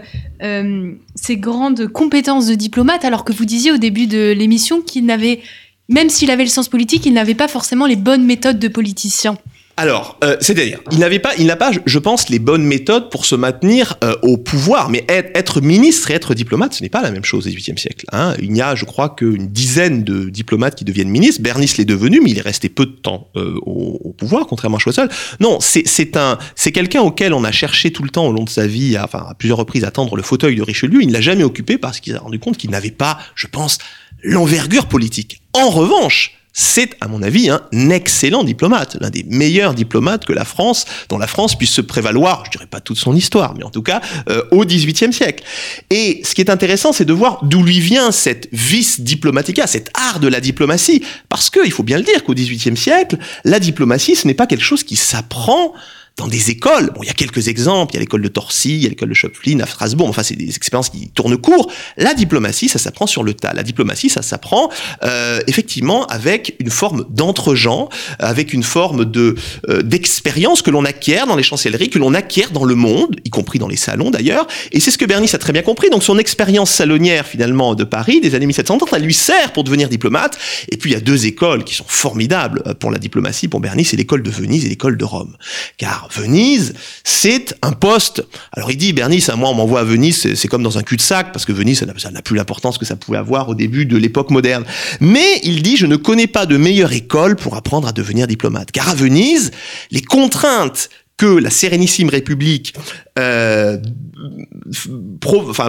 ces 1.29 1.37
grandes 1.37 1.85
compétences 1.85 2.47
de 2.47 2.55
diplomate 2.55 3.05
alors 3.05 3.23
que 3.23 3.31
vous 3.31 3.45
disiez 3.45 3.71
au 3.71 3.77
début 3.77 4.07
de 4.07 4.33
l'émission 4.35 4.81
qu'il 4.81 5.05
n'avait, 5.05 5.41
même 5.87 6.09
s'il 6.09 6.31
avait 6.31 6.41
le 6.41 6.49
sens 6.49 6.69
politique, 6.69 7.05
il 7.05 7.13
n'avait 7.13 7.35
pas 7.35 7.47
forcément 7.47 7.85
les 7.85 7.97
bonnes 7.97 8.25
méthodes 8.25 8.57
de 8.57 8.67
politicien. 8.67 9.37
Alors, 9.79 10.17
euh, 10.25 10.35
c'est-à-dire, 10.41 10.79
il 10.91 10.99
n'avait 10.99 11.19
pas, 11.19 11.31
il 11.37 11.45
n'a 11.45 11.55
pas, 11.55 11.71
je- 11.85 11.99
pense, 11.99 12.27
les 12.27 12.39
bonnes 12.39 12.63
méthodes 12.65 13.09
pour 13.09 13.25
se 13.25 13.33
maintenir 13.33 13.95
euh, 14.03 14.13
au 14.23 14.35
pouvoir. 14.35 14.89
Mais 14.89 15.05
être, 15.07 15.31
être 15.37 15.61
ministre 15.61 16.11
et 16.11 16.15
être 16.15 16.33
diplomate, 16.33 16.73
ce 16.73 16.83
n'est 16.83 16.89
pas 16.89 17.01
la 17.01 17.11
même 17.11 17.23
chose 17.23 17.47
au 17.47 17.49
XVIIIe 17.49 17.77
siècle. 17.77 18.05
Hein. 18.11 18.33
Il 18.41 18.53
y 18.57 18.61
a, 18.61 18.75
je 18.75 18.83
crois, 18.83 19.07
qu'une 19.09 19.47
dizaine 19.47 20.03
de 20.03 20.29
diplomates 20.29 20.75
qui 20.75 20.83
deviennent 20.83 21.07
ministres. 21.07 21.41
Bernice 21.41 21.77
l'est 21.77 21.85
devenu, 21.85 22.19
mais 22.21 22.31
il 22.31 22.37
est 22.37 22.41
resté 22.41 22.67
peu 22.67 22.85
de 22.85 22.91
temps 22.91 23.29
euh, 23.37 23.55
au, 23.65 23.99
au 24.03 24.11
pouvoir, 24.11 24.47
contrairement 24.47 24.75
à 24.77 24.79
Choiseul. 24.81 25.07
Non, 25.39 25.59
c'est 25.61 25.83
c'est 25.87 26.17
un, 26.17 26.37
c'est 26.55 26.73
quelqu'un 26.73 26.99
auquel 27.01 27.33
on 27.33 27.45
a 27.45 27.51
cherché 27.53 27.91
tout 27.91 28.03
le 28.03 28.09
temps 28.09 28.27
au 28.27 28.33
long 28.33 28.43
de 28.43 28.49
sa 28.49 28.67
vie, 28.67 28.97
à, 28.97 29.05
enfin 29.05 29.25
à 29.29 29.33
plusieurs 29.33 29.57
reprises, 29.59 29.85
à 29.85 29.91
tendre 29.91 30.17
le 30.17 30.23
fauteuil 30.23 30.57
de 30.57 30.61
Richelieu. 30.61 31.01
Il 31.01 31.07
ne 31.07 31.13
l'a 31.13 31.21
jamais 31.21 31.43
occupé 31.45 31.77
parce 31.77 32.01
qu'il 32.01 32.11
s'est 32.11 32.19
rendu 32.19 32.37
compte 32.39 32.57
qu'il 32.57 32.69
n'avait 32.69 32.91
pas, 32.91 33.17
je 33.33 33.47
pense, 33.47 33.77
l'envergure 34.23 34.87
politique. 34.87 35.41
En 35.53 35.69
revanche, 35.69 36.38
c'est, 36.51 36.97
à 36.99 37.07
mon 37.07 37.21
avis, 37.21 37.49
un 37.49 37.89
excellent 37.89 38.43
diplomate, 38.43 38.97
l'un 38.99 39.09
des 39.09 39.23
meilleurs 39.23 39.73
diplomates 39.73 40.25
que 40.25 40.33
la 40.33 40.45
France, 40.45 40.85
dont 41.07 41.17
la 41.17 41.27
France 41.27 41.57
puisse 41.57 41.71
se 41.71 41.81
prévaloir, 41.81 42.43
je 42.45 42.51
dirais 42.51 42.65
pas 42.65 42.81
toute 42.81 42.97
son 42.97 43.15
histoire, 43.15 43.53
mais 43.55 43.63
en 43.63 43.69
tout 43.69 43.83
cas 43.83 44.01
euh, 44.29 44.41
au 44.51 44.65
XVIIIe 44.65 45.13
siècle. 45.13 45.43
Et 45.89 46.21
ce 46.23 46.33
qui 46.33 46.41
est 46.41 46.49
intéressant, 46.49 46.91
c'est 46.91 47.05
de 47.05 47.13
voir 47.13 47.39
d'où 47.43 47.63
lui 47.63 47.79
vient 47.79 48.11
cette 48.11 48.49
vis 48.51 48.99
diplomatica, 49.01 49.67
cet 49.67 49.91
art 49.93 50.19
de 50.19 50.27
la 50.27 50.41
diplomatie, 50.41 51.03
parce 51.29 51.49
que 51.49 51.59
il 51.65 51.71
faut 51.71 51.83
bien 51.83 51.97
le 51.97 52.03
dire 52.03 52.23
qu'au 52.23 52.33
XVIIIe 52.33 52.77
siècle, 52.77 53.17
la 53.45 53.59
diplomatie, 53.59 54.15
ce 54.15 54.27
n'est 54.27 54.33
pas 54.33 54.47
quelque 54.47 54.63
chose 54.63 54.83
qui 54.83 54.95
s'apprend 54.95 55.73
dans 56.19 56.27
des 56.27 56.51
écoles. 56.51 56.91
Bon, 56.93 57.01
il 57.01 57.07
y 57.07 57.09
a 57.09 57.13
quelques 57.13 57.47
exemples. 57.47 57.93
Il 57.93 57.95
y 57.95 57.97
a 57.97 58.01
l'école 58.01 58.21
de 58.21 58.27
Torcy, 58.27 58.75
il 58.75 58.83
y 58.83 58.85
a 58.85 58.89
l'école 58.89 59.09
de 59.09 59.13
Schöpflin 59.13 59.59
à 59.61 59.65
Strasbourg. 59.65 60.09
Enfin, 60.09 60.21
c'est 60.21 60.35
des 60.35 60.55
expériences 60.55 60.89
qui 60.89 61.09
tournent 61.09 61.37
court. 61.37 61.71
La 61.97 62.13
diplomatie, 62.13 62.67
ça 62.67 62.77
s'apprend 62.77 63.07
sur 63.07 63.23
le 63.23 63.33
tas. 63.33 63.53
La 63.53 63.63
diplomatie, 63.63 64.09
ça 64.09 64.21
s'apprend 64.21 64.69
euh, 65.03 65.39
effectivement 65.47 66.05
avec 66.07 66.55
une 66.59 66.69
forme 66.69 67.05
d'entre-gens, 67.09 67.89
avec 68.19 68.53
une 68.53 68.63
forme 68.63 69.05
de 69.05 69.35
euh, 69.69 69.81
d'expérience 69.81 70.61
que 70.61 70.71
l'on 70.71 70.83
acquiert 70.83 71.25
dans 71.25 71.37
les 71.37 71.43
chancelleries, 71.43 71.89
que 71.89 71.99
l'on 71.99 72.13
acquiert 72.13 72.51
dans 72.51 72.65
le 72.65 72.75
monde, 72.75 73.15
y 73.23 73.29
compris 73.29 73.57
dans 73.57 73.69
les 73.69 73.77
salons 73.77 74.11
d'ailleurs. 74.11 74.45
Et 74.73 74.81
c'est 74.81 74.91
ce 74.91 74.97
que 74.97 75.05
Bernice 75.05 75.33
a 75.35 75.37
très 75.37 75.53
bien 75.53 75.61
compris. 75.61 75.89
Donc, 75.89 76.03
son 76.03 76.17
expérience 76.17 76.69
salonnière 76.69 77.25
finalement 77.25 77.75
de 77.75 77.85
Paris 77.85 78.19
des 78.19 78.35
années 78.35 78.45
1730, 78.45 78.89
elle 78.91 79.03
lui 79.03 79.13
sert 79.13 79.53
pour 79.53 79.63
devenir 79.63 79.87
diplomate. 79.87 80.37
Et 80.69 80.75
puis, 80.75 80.91
il 80.91 80.93
y 80.93 80.97
a 80.97 81.01
deux 81.01 81.27
écoles 81.27 81.63
qui 81.63 81.75
sont 81.75 81.85
formidables 81.87 82.61
euh, 82.67 82.73
pour 82.73 82.91
la 82.91 82.99
diplomatie. 82.99 83.47
Pour 83.47 83.61
Bernice, 83.61 83.91
c'est 83.91 83.97
l'école 83.97 84.21
de 84.21 84.29
Venise 84.29 84.65
et 84.65 84.69
l'école 84.69 84.97
de 84.97 85.05
Rome. 85.05 85.37
Car 85.77 86.08
Venise, 86.11 86.73
c'est 87.03 87.55
un 87.61 87.71
poste. 87.71 88.23
Alors 88.53 88.71
il 88.71 88.77
dit, 88.77 88.93
Bernice, 88.93 89.29
moi 89.37 89.49
on 89.49 89.53
m'envoie 89.53 89.81
à 89.81 89.83
Venise, 89.83 90.33
c'est- 90.35 90.47
comme 90.47 90.63
dans 90.63 90.77
un 90.77 90.83
cul-de-sac, 90.83 91.31
parce 91.31 91.45
que 91.45 91.51
Venise, 91.51 91.79
ça 91.97 92.11
n'a- 92.11 92.21
plus 92.21 92.35
l'importance 92.35 92.77
que 92.77 92.85
ça 92.85 92.95
pouvait 92.95 93.17
avoir 93.17 93.49
au 93.49 93.55
début 93.55 93.85
de 93.85 93.95
l'époque 93.97 94.29
moderne. 94.31 94.65
Mais 94.99 95.39
il 95.43 95.61
dit, 95.61 95.77
je 95.77 95.85
ne 95.85 95.95
connais 95.95 96.27
pas 96.27 96.45
de 96.45 96.57
meilleure 96.57 96.91
école 96.93 97.35
pour 97.35 97.55
apprendre 97.55 97.87
à 97.87 97.91
devenir 97.91 98.27
diplomate. 98.27 98.71
Car 98.71 98.89
à 98.89 98.95
Venise, 98.95 99.51
les 99.91 100.01
contraintes 100.01 100.89
que 101.17 101.25
la 101.25 101.49
Sérénissime 101.49 102.07
République 102.09 102.73
euh, 103.17 103.77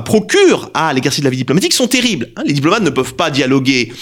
procure 0.04 0.70
à 0.74 0.92
l'exercice 0.92 1.20
de 1.20 1.24
la 1.24 1.30
vie 1.30 1.36
diplomatique 1.38 1.72
sont 1.72 1.88
terribles. 1.88 2.28
hein. 2.36 2.42
Les 2.46 2.52
diplomates 2.52 2.82
ne 2.82 2.90
peuvent 2.90 3.14
pas 3.14 3.30
dialoguer 3.30 3.92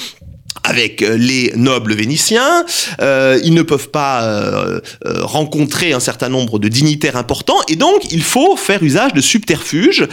avec 0.68 1.02
euh, 1.02 1.16
les 1.16 1.52
nobles 1.56 1.94
vénitiens, 1.94 2.64
euh, 3.00 3.40
ils 3.42 3.54
ne 3.54 3.62
peuvent 3.62 3.88
pas 3.88 4.22
euh, 4.24 4.80
rencontrer 5.22 5.92
un 5.92 6.00
certain 6.00 6.28
nombre 6.28 6.58
de 6.58 6.68
dignitaires 6.68 7.16
importants, 7.16 7.60
et 7.68 7.76
donc 7.76 8.12
il 8.12 8.22
faut 8.22 8.56
faire 8.56 8.82
usage 8.82 9.12
de 9.14 9.20
subterfuges, 9.20 10.06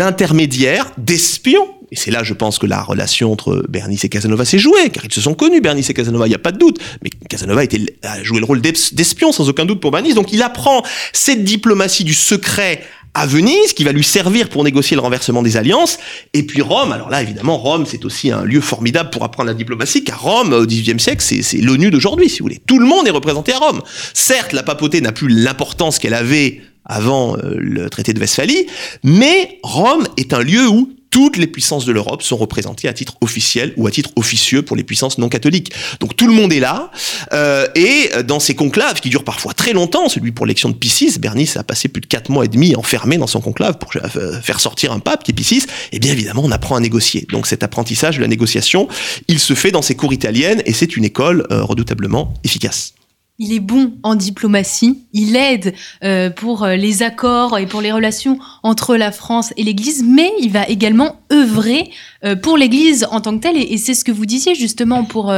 d'intermédiaires, 0.00 0.90
d'espions. 0.98 1.68
Et 1.92 1.96
c'est 1.96 2.10
là, 2.10 2.22
je 2.24 2.34
pense, 2.34 2.58
que 2.58 2.66
la 2.66 2.82
relation 2.82 3.32
entre 3.32 3.64
Bernice 3.68 4.04
et 4.04 4.08
Casanova 4.08 4.44
s'est 4.44 4.58
jouée, 4.58 4.90
car 4.92 5.04
ils 5.04 5.14
se 5.14 5.20
sont 5.20 5.34
connus, 5.34 5.60
Bernice 5.60 5.88
et 5.88 5.94
Casanova, 5.94 6.26
il 6.26 6.30
n'y 6.30 6.34
a 6.34 6.40
pas 6.40 6.52
de 6.52 6.58
doute. 6.58 6.78
Mais 7.02 7.10
Casanova 7.30 7.62
a 7.62 8.22
joué 8.24 8.40
le 8.40 8.44
rôle 8.44 8.60
d'es- 8.60 8.92
d'espion, 8.92 9.30
sans 9.32 9.48
aucun 9.48 9.64
doute, 9.64 9.80
pour 9.80 9.92
Bernice. 9.92 10.16
Donc 10.16 10.32
il 10.32 10.42
apprend 10.42 10.82
cette 11.12 11.44
diplomatie 11.44 12.04
du 12.04 12.14
secret 12.14 12.82
à 13.16 13.24
Venise, 13.24 13.72
qui 13.72 13.82
va 13.82 13.92
lui 13.92 14.04
servir 14.04 14.50
pour 14.50 14.62
négocier 14.62 14.94
le 14.94 15.00
renversement 15.00 15.42
des 15.42 15.56
alliances. 15.56 15.98
Et 16.34 16.42
puis 16.42 16.60
Rome, 16.60 16.92
alors 16.92 17.08
là, 17.08 17.22
évidemment, 17.22 17.56
Rome, 17.56 17.86
c'est 17.86 18.04
aussi 18.04 18.30
un 18.30 18.44
lieu 18.44 18.60
formidable 18.60 19.08
pour 19.08 19.24
apprendre 19.24 19.48
la 19.48 19.54
diplomatie, 19.54 20.04
car 20.04 20.20
Rome, 20.20 20.52
au 20.52 20.66
XVIIIe 20.66 21.00
siècle, 21.00 21.22
c'est 21.22 21.56
l'ONU 21.56 21.90
d'aujourd'hui, 21.90 22.28
si 22.28 22.40
vous 22.40 22.44
voulez. 22.44 22.60
Tout 22.66 22.78
le 22.78 22.84
monde 22.84 23.08
est 23.08 23.10
représenté 23.10 23.54
à 23.54 23.58
Rome. 23.58 23.80
Certes, 24.12 24.52
la 24.52 24.62
papauté 24.62 25.00
n'a 25.00 25.12
plus 25.12 25.28
l'importance 25.28 25.98
qu'elle 25.98 26.12
avait 26.12 26.60
avant 26.84 27.36
euh, 27.38 27.54
le 27.56 27.88
traité 27.88 28.12
de 28.12 28.20
Westphalie, 28.20 28.66
mais 29.02 29.58
Rome 29.62 30.06
est 30.18 30.34
un 30.34 30.42
lieu 30.42 30.68
où 30.68 30.90
toutes 31.10 31.36
les 31.36 31.46
puissances 31.46 31.84
de 31.84 31.92
l'Europe 31.92 32.22
sont 32.22 32.36
représentées 32.36 32.88
à 32.88 32.92
titre 32.92 33.14
officiel 33.20 33.72
ou 33.76 33.86
à 33.86 33.90
titre 33.90 34.10
officieux 34.16 34.62
pour 34.62 34.76
les 34.76 34.84
puissances 34.84 35.18
non 35.18 35.28
catholiques. 35.28 35.72
Donc 36.00 36.16
tout 36.16 36.26
le 36.26 36.32
monde 36.32 36.52
est 36.52 36.60
là, 36.60 36.90
euh, 37.32 37.66
et 37.74 38.10
dans 38.24 38.40
ces 38.40 38.54
conclaves 38.54 39.00
qui 39.00 39.08
durent 39.08 39.24
parfois 39.24 39.54
très 39.54 39.72
longtemps, 39.72 40.08
celui 40.08 40.32
pour 40.32 40.46
l'élection 40.46 40.68
de 40.68 40.74
Pie 40.74 40.92
VI, 40.96 41.18
Bernice 41.18 41.56
a 41.56 41.64
passé 41.64 41.88
plus 41.88 42.00
de 42.00 42.06
quatre 42.06 42.30
mois 42.30 42.44
et 42.44 42.48
demi 42.48 42.76
enfermé 42.76 43.18
dans 43.18 43.26
son 43.26 43.40
conclave 43.40 43.78
pour 43.78 43.90
euh, 43.96 44.40
faire 44.40 44.60
sortir 44.60 44.92
un 44.92 44.98
pape 44.98 45.24
qui 45.24 45.30
est 45.30 45.34
Pie 45.34 45.42
VI, 45.42 45.58
et 45.58 45.62
eh 45.92 45.98
bien 45.98 46.12
évidemment 46.12 46.42
on 46.44 46.50
apprend 46.50 46.76
à 46.76 46.80
négocier. 46.80 47.26
Donc 47.30 47.46
cet 47.46 47.62
apprentissage 47.62 48.16
de 48.16 48.22
la 48.22 48.28
négociation, 48.28 48.88
il 49.28 49.38
se 49.38 49.54
fait 49.54 49.70
dans 49.70 49.82
ces 49.82 49.94
cours 49.94 50.12
italiennes, 50.12 50.62
et 50.66 50.72
c'est 50.72 50.96
une 50.96 51.04
école 51.04 51.46
euh, 51.50 51.62
redoutablement 51.62 52.34
efficace. 52.44 52.94
Il 53.38 53.52
est 53.52 53.60
bon 53.60 53.92
en 54.02 54.14
diplomatie, 54.14 55.04
il 55.12 55.36
aide 55.36 55.74
euh, 56.02 56.30
pour 56.30 56.64
euh, 56.64 56.76
les 56.76 57.02
accords 57.02 57.58
et 57.58 57.66
pour 57.66 57.82
les 57.82 57.92
relations 57.92 58.38
entre 58.62 58.96
la 58.96 59.12
France 59.12 59.52
et 59.58 59.62
l'Église, 59.62 60.02
mais 60.06 60.32
il 60.40 60.50
va 60.50 60.66
également 60.66 61.20
œuvrer 61.30 61.90
euh, 62.24 62.34
pour 62.34 62.56
l'Église 62.56 63.06
en 63.10 63.20
tant 63.20 63.36
que 63.36 63.42
telle. 63.42 63.56
Et, 63.58 63.76
c'est 63.76 63.92
ce 63.92 64.04
que 64.04 64.12
vous 64.12 64.24
disiez 64.24 64.54
justement 64.54 65.04
pour, 65.04 65.34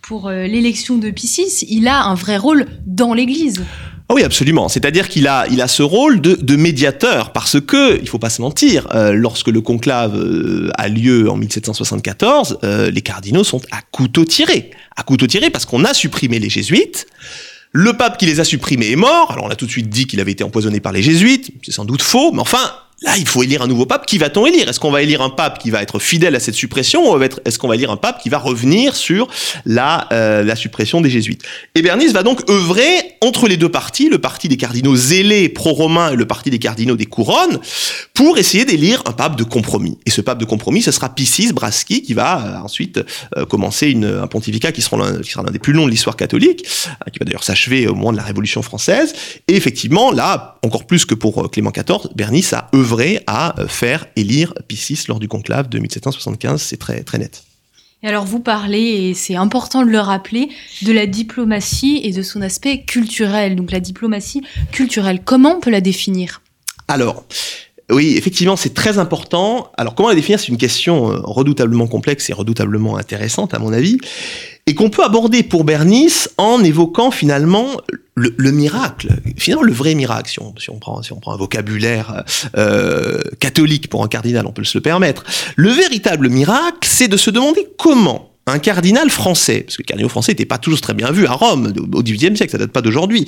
pour 0.00 0.30
l'élection 0.30 0.96
de 0.96 1.10
Piscis. 1.10 1.66
Il 1.68 1.88
a 1.88 2.04
un 2.04 2.14
vrai 2.14 2.36
rôle 2.36 2.66
dans 2.86 3.14
l'Église. 3.14 3.64
Ah 4.10 4.14
oui, 4.14 4.24
absolument. 4.24 4.68
C'est-à-dire 4.68 5.08
qu'il 5.08 5.28
a, 5.28 5.46
il 5.52 5.62
a 5.62 5.68
ce 5.68 5.84
rôle 5.84 6.20
de, 6.20 6.34
de 6.34 6.56
médiateur 6.56 7.30
parce 7.30 7.60
que, 7.60 7.96
il 8.00 8.08
faut 8.08 8.18
pas 8.18 8.28
se 8.28 8.42
mentir, 8.42 8.88
lorsque 9.12 9.46
le 9.46 9.60
conclave 9.60 10.20
a 10.74 10.88
lieu 10.88 11.30
en 11.30 11.36
1774, 11.36 12.58
les 12.92 13.02
cardinaux 13.02 13.44
sont 13.44 13.60
à 13.70 13.82
couteau 13.92 14.24
tiré. 14.24 14.72
À 14.96 15.04
couteau 15.04 15.28
tiré 15.28 15.48
parce 15.48 15.64
qu'on 15.64 15.84
a 15.84 15.94
supprimé 15.94 16.40
les 16.40 16.50
jésuites. 16.50 17.06
Le 17.70 17.92
pape 17.92 18.18
qui 18.18 18.26
les 18.26 18.40
a 18.40 18.44
supprimés 18.44 18.90
est 18.90 18.96
mort. 18.96 19.30
Alors 19.30 19.44
on 19.44 19.48
a 19.48 19.54
tout 19.54 19.66
de 19.66 19.70
suite 19.70 19.88
dit 19.88 20.08
qu'il 20.08 20.18
avait 20.18 20.32
été 20.32 20.42
empoisonné 20.42 20.80
par 20.80 20.90
les 20.90 21.02
jésuites. 21.02 21.52
C'est 21.62 21.70
sans 21.70 21.84
doute 21.84 22.02
faux, 22.02 22.32
mais 22.32 22.40
enfin, 22.40 22.72
Là, 23.02 23.16
il 23.16 23.26
faut 23.26 23.42
élire 23.42 23.62
un 23.62 23.66
nouveau 23.66 23.86
pape. 23.86 24.04
Qui 24.04 24.18
va-t-on 24.18 24.44
élire? 24.44 24.68
Est-ce 24.68 24.78
qu'on 24.78 24.90
va 24.90 25.00
élire 25.00 25.22
un 25.22 25.30
pape 25.30 25.58
qui 25.58 25.70
va 25.70 25.80
être 25.80 25.98
fidèle 25.98 26.36
à 26.36 26.40
cette 26.40 26.54
suppression 26.54 27.10
ou 27.10 27.22
est-ce 27.22 27.58
qu'on 27.58 27.68
va 27.68 27.74
élire 27.74 27.90
un 27.90 27.96
pape 27.96 28.22
qui 28.22 28.28
va 28.28 28.36
revenir 28.36 28.94
sur 28.94 29.26
la, 29.64 30.06
euh, 30.12 30.42
la 30.44 30.54
suppression 30.54 31.00
des 31.00 31.08
jésuites? 31.08 31.42
Et 31.74 31.80
Bernice 31.80 32.12
va 32.12 32.22
donc 32.22 32.42
œuvrer 32.50 33.16
entre 33.22 33.48
les 33.48 33.56
deux 33.56 33.70
partis, 33.70 34.10
le 34.10 34.18
parti 34.18 34.48
des 34.48 34.58
cardinaux 34.58 34.96
zélés 34.96 35.48
pro-romains 35.48 36.12
et 36.12 36.16
le 36.16 36.26
parti 36.26 36.50
des 36.50 36.58
cardinaux 36.58 36.96
des 36.96 37.06
couronnes, 37.06 37.58
pour 38.12 38.36
essayer 38.36 38.66
d'élire 38.66 39.02
un 39.06 39.12
pape 39.12 39.36
de 39.36 39.44
compromis. 39.44 39.96
Et 40.04 40.10
ce 40.10 40.20
pape 40.20 40.38
de 40.38 40.44
compromis, 40.44 40.82
ce 40.82 40.92
sera 40.92 41.08
Piscis 41.08 41.54
Braschi, 41.54 42.02
qui 42.02 42.12
va 42.12 42.44
euh, 42.44 42.64
ensuite 42.64 43.00
euh, 43.38 43.46
commencer 43.46 43.88
une, 43.88 44.04
un 44.04 44.26
pontificat 44.26 44.72
qui 44.72 44.82
sera 44.82 44.98
l'un 44.98 45.50
des 45.50 45.58
plus 45.58 45.72
longs 45.72 45.86
de 45.86 45.90
l'histoire 45.90 46.16
catholique, 46.16 46.64
qui 46.64 47.18
va 47.18 47.24
d'ailleurs 47.24 47.44
s'achever 47.44 47.86
au 47.86 47.94
moment 47.94 48.12
de 48.12 48.18
la 48.18 48.24
Révolution 48.24 48.60
française. 48.60 49.14
Et 49.48 49.56
effectivement, 49.56 50.12
là, 50.12 50.58
encore 50.62 50.86
plus 50.86 51.06
que 51.06 51.14
pour 51.14 51.50
Clément 51.50 51.70
XIV, 51.70 52.10
Bernice 52.14 52.52
a 52.52 52.68
œuvré 52.74 52.89
à 53.26 53.58
euh, 53.60 53.68
faire 53.68 54.06
élire 54.16 54.54
Piscis 54.68 55.04
lors 55.08 55.18
du 55.18 55.28
conclave 55.28 55.68
de 55.68 55.78
1775, 55.78 56.60
c'est 56.60 56.76
très, 56.76 57.02
très 57.02 57.18
net. 57.18 57.44
Et 58.02 58.08
alors 58.08 58.24
vous 58.24 58.40
parlez, 58.40 58.78
et 58.80 59.14
c'est 59.14 59.36
important 59.36 59.84
de 59.84 59.90
le 59.90 60.00
rappeler, 60.00 60.48
de 60.82 60.92
la 60.92 61.06
diplomatie 61.06 62.00
et 62.02 62.12
de 62.12 62.22
son 62.22 62.40
aspect 62.40 62.82
culturel. 62.82 63.56
Donc 63.56 63.72
la 63.72 63.80
diplomatie 63.80 64.42
culturelle, 64.72 65.20
comment 65.24 65.56
on 65.56 65.60
peut 65.60 65.70
la 65.70 65.82
définir? 65.82 66.40
Alors, 66.88 67.24
oui, 67.90 68.14
effectivement, 68.16 68.56
c'est 68.56 68.74
très 68.74 68.98
important. 68.98 69.70
Alors, 69.76 69.94
comment 69.94 70.08
la 70.08 70.14
définir? 70.14 70.40
C'est 70.40 70.48
une 70.48 70.58
question 70.58 71.10
euh, 71.10 71.20
redoutablement 71.22 71.86
complexe 71.86 72.30
et 72.30 72.32
redoutablement 72.32 72.96
intéressante, 72.96 73.52
à 73.52 73.58
mon 73.58 73.72
avis, 73.72 73.98
et 74.66 74.74
qu'on 74.74 74.90
peut 74.90 75.04
aborder 75.04 75.42
pour 75.42 75.64
Bernice 75.64 76.30
en 76.36 76.62
évoquant 76.62 77.10
finalement 77.10 77.66
le, 78.14 78.50
miracle, 78.50 79.08
finalement 79.36 79.64
le 79.64 79.72
vrai 79.72 79.94
miracle, 79.94 80.30
si 80.30 80.38
on, 80.70 80.78
prend, 80.78 81.00
un 81.00 81.36
vocabulaire 81.36 82.24
euh, 82.56 83.20
catholique 83.38 83.88
pour 83.88 84.04
un 84.04 84.08
cardinal, 84.08 84.46
on 84.46 84.52
peut 84.52 84.64
se 84.64 84.76
le 84.76 84.82
permettre. 84.82 85.24
Le 85.56 85.70
véritable 85.70 86.28
miracle, 86.28 86.88
c'est 86.88 87.08
de 87.08 87.16
se 87.16 87.30
demander 87.30 87.66
comment 87.78 88.30
un 88.46 88.58
cardinal 88.58 89.10
français, 89.10 89.60
parce 89.60 89.76
que 89.76 89.82
le 89.82 89.86
cardinal 89.86 90.10
français 90.10 90.32
n'était 90.32 90.46
pas 90.46 90.58
toujours 90.58 90.80
très 90.80 90.94
bien 90.94 91.10
vu 91.12 91.26
à 91.26 91.32
Rome 91.32 91.72
au 91.92 92.02
XVIIIe 92.02 92.36
siècle, 92.36 92.52
ça 92.52 92.58
date 92.58 92.72
pas 92.72 92.82
d'aujourd'hui. 92.82 93.26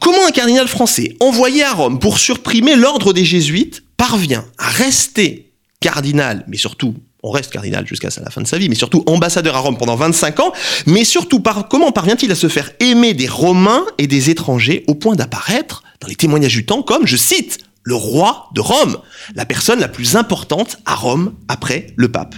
Comment 0.00 0.26
un 0.26 0.30
cardinal 0.30 0.68
français, 0.68 1.16
envoyé 1.20 1.64
à 1.64 1.72
Rome 1.72 1.98
pour 1.98 2.18
supprimer 2.18 2.76
l'ordre 2.76 3.12
des 3.12 3.24
jésuites, 3.24 3.82
parvient 3.96 4.44
à 4.58 4.68
rester 4.68 5.52
cardinal, 5.80 6.44
mais 6.48 6.56
surtout 6.56 6.94
on 7.22 7.30
reste 7.30 7.52
cardinal 7.52 7.86
jusqu'à 7.86 8.08
la 8.22 8.30
fin 8.30 8.40
de 8.40 8.46
sa 8.46 8.58
vie, 8.58 8.68
mais 8.68 8.74
surtout 8.74 9.04
ambassadeur 9.06 9.56
à 9.56 9.60
Rome 9.60 9.78
pendant 9.78 9.96
25 9.96 10.40
ans, 10.40 10.52
mais 10.86 11.04
surtout 11.04 11.40
comment 11.70 11.92
parvient-il 11.92 12.30
à 12.32 12.34
se 12.34 12.48
faire 12.48 12.70
aimer 12.80 13.14
des 13.14 13.28
Romains 13.28 13.84
et 13.98 14.06
des 14.06 14.30
étrangers 14.30 14.84
au 14.88 14.94
point 14.94 15.14
d'apparaître 15.14 15.82
dans 16.00 16.08
les 16.08 16.16
témoignages 16.16 16.54
du 16.54 16.66
temps 16.66 16.82
comme, 16.82 17.06
je 17.06 17.16
cite, 17.16 17.60
le 17.84 17.94
roi 17.94 18.48
de 18.54 18.60
Rome, 18.60 18.98
la 19.34 19.44
personne 19.44 19.80
la 19.80 19.88
plus 19.88 20.16
importante 20.16 20.78
à 20.86 20.94
Rome 20.94 21.34
après 21.48 21.88
le 21.96 22.10
pape. 22.10 22.34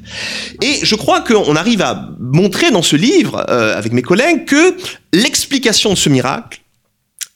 Et 0.62 0.80
je 0.82 0.94
crois 0.94 1.20
qu'on 1.20 1.56
arrive 1.56 1.82
à 1.82 2.10
montrer 2.18 2.70
dans 2.70 2.82
ce 2.82 2.96
livre, 2.96 3.44
euh, 3.48 3.76
avec 3.76 3.92
mes 3.92 4.02
collègues, 4.02 4.46
que 4.46 4.76
l'explication 5.12 5.90
de 5.90 5.98
ce 5.98 6.08
miracle, 6.08 6.60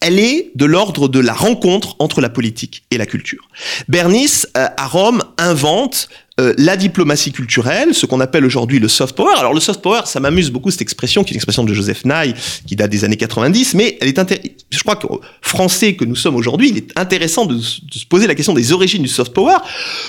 elle 0.01 0.19
est 0.19 0.53
de 0.55 0.65
l'ordre 0.65 1.09
de 1.09 1.19
la 1.19 1.35
rencontre 1.35 1.97
entre 1.99 2.21
la 2.21 2.29
politique 2.29 2.85
et 2.91 2.99
la 2.99 3.07
culture. 3.07 3.49
Bernice, 3.89 4.49
euh, 4.57 4.69
à 4.77 4.87
Rome, 4.87 5.23
invente 5.37 6.09
euh, 6.41 6.55
la 6.57 6.77
diplomatie 6.77 7.33
culturelle, 7.33 7.95
ce 7.95 8.07
qu'on 8.07 8.21
appelle 8.21 8.45
aujourd'hui 8.45 8.79
le 8.79 8.89
soft 8.89 9.17
power. 9.17 9.35
Alors 9.39 9.55
le 9.55 9.61
soft 9.61 9.81
power, 9.83 10.03
ça 10.05 10.21
m'amuse 10.21 10.51
beaucoup 10.51 10.71
cette 10.71 10.83
expression, 10.83 11.25
qui 11.25 11.31
est 11.31 11.35
une 11.35 11.39
expression 11.39 11.65
de 11.65 11.75
Joseph 11.75 12.05
Nye, 12.05 12.35
qui 12.67 12.77
date 12.77 12.91
des 12.91 13.05
années 13.05 13.17
90, 13.17 13.75
mais 13.75 13.99
elle 14.01 14.09
est 14.09 14.19
je 14.71 14.79
crois 14.81 14.97
que 14.97 15.07
français 15.41 15.95
que 15.95 16.05
nous 16.05 16.17
sommes 16.17 16.37
aujourd'hui, 16.37 16.69
il 16.71 16.77
est 16.77 16.99
intéressant 16.99 17.47
de, 17.47 17.59
se 17.59 18.07
poser 18.09 18.27
la 18.27 18.35
question 18.35 18.53
des 18.53 18.73
origines 18.73 19.03
du 19.03 19.09
soft 19.09 19.33
power, 19.33 19.57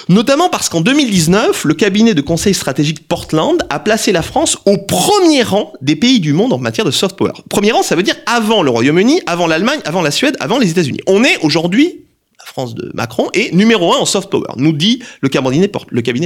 notamment 0.07 0.49
parce 0.49 0.69
qu'en 0.69 0.81
2019, 0.81 1.65
le 1.65 1.73
cabinet 1.73 2.13
de 2.13 2.21
conseil 2.21 2.53
stratégique 2.53 3.07
Portland 3.07 3.63
a 3.69 3.79
placé 3.79 4.11
la 4.11 4.21
France 4.21 4.57
au 4.65 4.77
premier 4.77 5.43
rang 5.43 5.73
des 5.81 5.95
pays 5.95 6.19
du 6.19 6.33
monde 6.33 6.53
en 6.53 6.57
matière 6.57 6.85
de 6.85 6.91
soft 6.91 7.15
power. 7.15 7.31
Premier 7.49 7.71
rang, 7.71 7.83
ça 7.83 7.95
veut 7.95 8.03
dire 8.03 8.15
avant 8.25 8.63
le 8.63 8.69
Royaume-Uni, 8.69 9.21
avant 9.25 9.47
l'Allemagne, 9.47 9.79
avant 9.85 10.01
la 10.01 10.11
Suède, 10.11 10.35
avant 10.39 10.59
les 10.59 10.69
États-Unis. 10.69 10.99
On 11.07 11.23
est 11.23 11.37
aujourd'hui 11.41 12.01
France 12.49 12.75
de 12.75 12.91
Macron, 12.93 13.29
est 13.33 13.53
numéro 13.53 13.93
un 13.93 13.97
en 13.97 14.05
soft 14.05 14.29
power, 14.29 14.53
nous 14.57 14.73
dit 14.73 15.01
le 15.21 15.29
cabinet, 15.29 15.69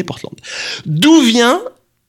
Portland. 0.03 0.35
D'où 0.85 1.21
vient 1.21 1.61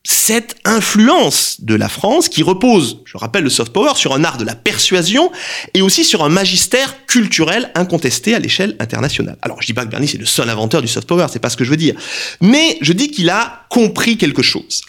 cette 0.07 0.55
influence 0.65 1.61
de 1.61 1.73
la 1.73 1.89
France 1.89 2.29
qui 2.29 2.43
repose, 2.43 3.01
je 3.05 3.17
rappelle 3.17 3.43
le 3.43 3.49
soft 3.49 3.73
power, 3.73 3.93
sur 3.95 4.13
un 4.13 4.23
art 4.23 4.37
de 4.37 4.45
la 4.45 4.53
persuasion 4.53 5.31
et 5.73 5.81
aussi 5.81 6.03
sur 6.03 6.23
un 6.23 6.29
magistère 6.29 7.07
culturel 7.07 7.71
incontesté 7.73 8.35
à 8.35 8.39
l'échelle 8.39 8.75
internationale. 8.79 9.37
Alors 9.41 9.61
je 9.61 9.65
dis 9.65 9.73
pas 9.73 9.83
que 9.83 9.89
Bernie 9.89 10.07
c'est 10.07 10.19
le 10.19 10.27
seul 10.27 10.47
inventeur 10.47 10.83
du 10.83 10.87
soft 10.87 11.07
power, 11.07 11.25
c'est 11.31 11.39
pas 11.39 11.49
ce 11.49 11.57
que 11.57 11.63
je 11.63 11.71
veux 11.71 11.77
dire, 11.77 11.95
mais 12.39 12.77
je 12.81 12.93
dis 12.93 13.09
qu'il 13.09 13.31
a 13.31 13.65
compris 13.69 14.15
quelque 14.17 14.43
chose 14.43 14.81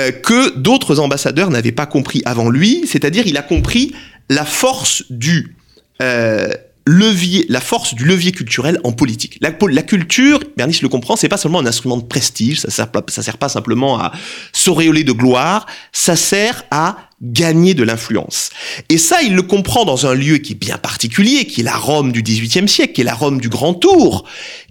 euh, 0.00 0.10
que 0.10 0.56
d'autres 0.58 0.98
ambassadeurs 0.98 1.50
n'avaient 1.50 1.70
pas 1.70 1.86
compris 1.86 2.22
avant 2.24 2.50
lui, 2.50 2.88
c'est-à-dire 2.88 3.24
il 3.28 3.36
a 3.36 3.42
compris 3.42 3.94
la 4.28 4.44
force 4.44 5.04
du 5.10 5.56
euh, 6.02 6.48
levier, 6.86 7.44
la 7.48 7.60
force 7.60 7.94
du 7.94 8.04
levier 8.04 8.30
culturel 8.30 8.80
en 8.84 8.92
politique. 8.92 9.38
La, 9.40 9.50
culture, 9.82 10.40
Bernice 10.56 10.82
le 10.82 10.88
comprend, 10.88 11.16
c'est 11.16 11.28
pas 11.28 11.36
seulement 11.36 11.58
un 11.58 11.66
instrument 11.66 11.96
de 11.96 12.04
prestige, 12.04 12.60
ça 12.60 12.70
sert, 12.70 12.88
ça 13.08 13.22
sert 13.22 13.38
pas 13.38 13.48
simplement 13.48 13.98
à 13.98 14.12
s'auréoler 14.52 15.02
de 15.02 15.12
gloire, 15.12 15.66
ça 15.92 16.14
sert 16.14 16.64
à 16.70 16.96
gagner 17.20 17.74
de 17.74 17.82
l'influence. 17.82 18.50
Et 18.88 18.98
ça, 18.98 19.22
il 19.22 19.34
le 19.34 19.42
comprend 19.42 19.84
dans 19.84 20.06
un 20.06 20.14
lieu 20.14 20.38
qui 20.38 20.52
est 20.52 20.56
bien 20.56 20.78
particulier, 20.78 21.46
qui 21.46 21.62
est 21.62 21.64
la 21.64 21.76
Rome 21.76 22.12
du 22.12 22.22
XVIIIe 22.22 22.68
siècle, 22.68 22.92
qui 22.92 23.00
est 23.00 23.04
la 23.04 23.14
Rome 23.14 23.40
du 23.40 23.48
Grand 23.48 23.74
Tour, 23.74 24.24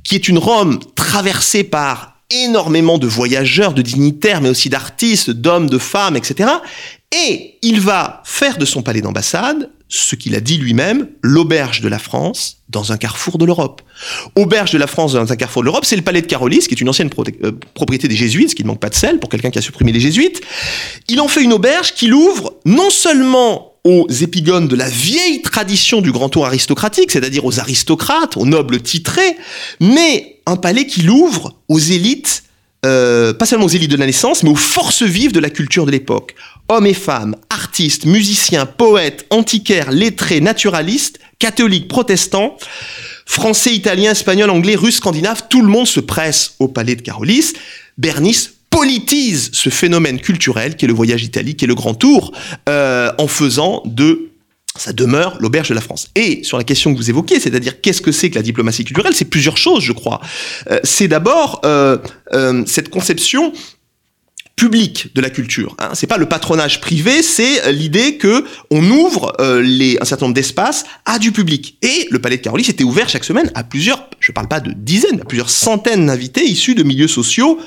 qui 0.03 0.15
est 0.15 0.29
une 0.29 0.37
Rome 0.37 0.79
traversée 0.95 1.63
par 1.63 2.15
énormément 2.31 2.97
de 2.97 3.07
voyageurs, 3.07 3.73
de 3.73 3.81
dignitaires, 3.81 4.41
mais 4.41 4.49
aussi 4.49 4.69
d'artistes, 4.69 5.29
d'hommes, 5.29 5.69
de 5.69 5.77
femmes, 5.77 6.15
etc. 6.15 6.49
Et 7.11 7.57
il 7.61 7.79
va 7.79 8.21
faire 8.25 8.57
de 8.57 8.65
son 8.65 8.81
palais 8.81 9.01
d'ambassade 9.01 9.69
ce 9.87 10.15
qu'il 10.15 10.35
a 10.35 10.41
dit 10.41 10.57
lui-même, 10.57 11.07
l'auberge 11.21 11.81
de 11.81 11.87
la 11.87 11.99
France 11.99 12.57
dans 12.69 12.91
un 12.91 12.97
carrefour 12.97 13.37
de 13.37 13.45
l'Europe. 13.45 13.81
Auberge 14.35 14.71
de 14.71 14.77
la 14.77 14.87
France 14.87 15.13
dans 15.13 15.31
un 15.31 15.35
carrefour 15.35 15.61
de 15.61 15.65
l'Europe, 15.65 15.85
c'est 15.85 15.95
le 15.95 16.01
palais 16.01 16.21
de 16.21 16.27
Carolis, 16.27 16.67
qui 16.67 16.73
est 16.73 16.81
une 16.81 16.89
ancienne 16.89 17.09
euh, 17.43 17.51
propriété 17.73 18.07
des 18.07 18.15
Jésuites, 18.15 18.49
ce 18.49 18.55
qui 18.55 18.63
ne 18.63 18.67
manque 18.67 18.79
pas 18.79 18.89
de 18.89 18.95
sel 18.95 19.19
pour 19.19 19.29
quelqu'un 19.29 19.51
qui 19.51 19.59
a 19.59 19.61
supprimé 19.61 19.91
les 19.91 19.99
Jésuites. 19.99 20.41
Il 21.07 21.21
en 21.21 21.27
fait 21.27 21.43
une 21.43 21.53
auberge 21.53 21.93
qui 21.93 22.07
l'ouvre 22.07 22.55
non 22.65 22.89
seulement 22.89 23.73
aux 23.83 24.07
épigones 24.09 24.67
de 24.67 24.75
la 24.75 24.89
vieille 24.89 25.43
tradition 25.43 26.01
du 26.01 26.11
grand 26.11 26.29
tour 26.29 26.47
aristocratique, 26.47 27.11
c'est-à-dire 27.11 27.45
aux 27.45 27.59
aristocrates, 27.59 28.35
aux 28.35 28.45
nobles 28.45 28.81
titrés, 28.81 29.37
mais 29.79 30.39
un 30.47 30.55
palais 30.55 30.87
qui 30.87 31.03
l'ouvre 31.03 31.53
aux 31.69 31.79
élites 31.79 32.41
euh, 32.85 33.33
pas 33.33 33.47
seulement 33.47 33.65
aux 33.65 33.69
élites 33.69 33.89
de 33.89 33.97
la 33.97 34.05
naissance, 34.05 34.43
mais 34.43 34.49
aux 34.49 34.55
forces 34.55 35.01
vives 35.01 35.31
de 35.31 35.39
la 35.39 35.49
culture 35.49 35.87
de 35.87 35.91
l'époque. 35.91 36.35
Hommes 36.67 36.87
et 36.87 36.93
femmes, 36.93 37.35
artistes, 37.49 38.05
musiciens, 38.05 38.65
poètes, 38.65 39.25
antiquaires, 39.29 39.91
lettrés, 39.91 40.41
naturalistes, 40.41 41.19
catholiques, 41.37 41.87
protestants, 41.87 42.57
français, 43.25 43.73
italiens, 43.73 44.11
espagnols, 44.11 44.49
anglais, 44.49 44.75
russes, 44.75 44.97
scandinaves, 44.97 45.43
tout 45.49 45.61
le 45.61 45.67
monde 45.67 45.87
se 45.87 45.99
presse 45.99 46.55
au 46.59 46.67
palais 46.67 46.95
de 46.95 47.01
Carolis. 47.01 47.53
Bernice 47.97 48.53
politise 48.71 49.51
ce 49.53 49.69
phénomène 49.69 50.19
culturel 50.19 50.75
qui 50.75 50.85
est 50.85 50.87
le 50.87 50.93
voyage 50.93 51.23
italique 51.23 51.61
et 51.63 51.67
le 51.67 51.75
grand 51.75 51.93
tour 51.93 52.33
euh, 52.67 53.11
en 53.19 53.27
faisant 53.27 53.83
de 53.85 54.31
ça 54.77 54.93
demeure 54.93 55.37
l'auberge 55.39 55.69
de 55.69 55.73
la 55.73 55.81
France. 55.81 56.09
Et 56.15 56.43
sur 56.43 56.57
la 56.57 56.63
question 56.63 56.93
que 56.93 56.97
vous 56.97 57.09
évoquez, 57.09 57.39
c'est-à-dire 57.39 57.81
qu'est-ce 57.81 58.01
que 58.01 58.11
c'est 58.11 58.29
que 58.29 58.35
la 58.35 58.41
diplomatie 58.41 58.83
culturelle, 58.83 59.13
c'est 59.15 59.25
plusieurs 59.25 59.57
choses, 59.57 59.83
je 59.83 59.93
crois. 59.93 60.19
Euh, 60.69 60.79
c'est 60.83 61.07
d'abord 61.07 61.61
euh, 61.65 61.97
euh, 62.33 62.63
cette 62.65 62.89
conception 62.89 63.53
publique 64.55 65.13
de 65.13 65.21
la 65.21 65.29
culture. 65.29 65.75
Hein. 65.79 65.89
C'est 65.93 66.07
pas 66.07 66.17
le 66.17 66.27
patronage 66.27 66.79
privé, 66.79 67.21
c'est 67.21 67.71
l'idée 67.71 68.17
que 68.17 68.45
on 68.71 68.89
ouvre 68.89 69.35
les, 69.61 69.97
un 69.99 70.05
certain 70.05 70.25
nombre 70.25 70.35
d'espaces 70.35 70.85
à 71.05 71.19
du 71.19 71.31
public. 71.31 71.77
Et 71.81 72.07
le 72.09 72.19
Palais 72.19 72.37
de 72.37 72.41
Carolis 72.41 72.69
était 72.69 72.83
ouvert 72.83 73.09
chaque 73.09 73.25
semaine 73.25 73.51
à 73.53 73.63
plusieurs, 73.63 74.09
je 74.19 74.31
parle 74.31 74.47
pas 74.47 74.61
de 74.61 74.71
dizaines, 74.71 75.21
à 75.21 75.25
plusieurs 75.25 75.49
centaines 75.49 76.05
d'invités 76.05 76.45
issus 76.45 76.75
de 76.75 76.83
milieux 76.83 77.07
sociaux 77.07 77.59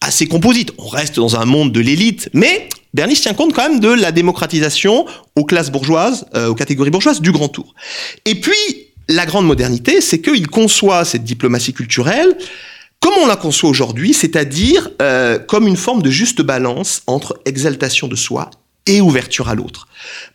assez 0.00 0.26
composites. 0.26 0.72
On 0.78 0.88
reste 0.88 1.16
dans 1.16 1.36
un 1.36 1.44
monde 1.44 1.72
de 1.72 1.80
l'élite, 1.80 2.28
mais 2.32 2.68
Bernice 2.94 3.22
tient 3.22 3.34
compte 3.34 3.54
quand 3.54 3.68
même 3.68 3.80
de 3.80 3.88
la 3.88 4.12
démocratisation 4.12 5.06
aux 5.36 5.44
classes 5.44 5.70
bourgeoises, 5.70 6.26
euh, 6.34 6.48
aux 6.48 6.54
catégories 6.54 6.90
bourgeoises 6.90 7.20
du 7.20 7.32
grand 7.32 7.48
tour. 7.48 7.74
Et 8.26 8.34
puis, 8.34 8.52
la 9.08 9.26
grande 9.26 9.46
modernité, 9.46 10.00
c'est 10.00 10.20
qu'il 10.20 10.46
conçoit 10.48 11.04
cette 11.04 11.24
diplomatie 11.24 11.72
culturelle 11.72 12.36
comme 13.02 13.12
on 13.22 13.26
la 13.26 13.36
conçoit 13.36 13.68
aujourd'hui, 13.68 14.14
c'est-à-dire 14.14 14.88
euh, 15.02 15.38
comme 15.38 15.66
une 15.66 15.76
forme 15.76 16.00
de 16.00 16.08
juste 16.08 16.40
balance 16.40 17.02
entre 17.06 17.38
exaltation 17.44 18.08
de 18.08 18.16
soi 18.16 18.48
et 18.86 19.02
ouverture 19.02 19.50
à 19.50 19.54
l'autre. 19.54 19.86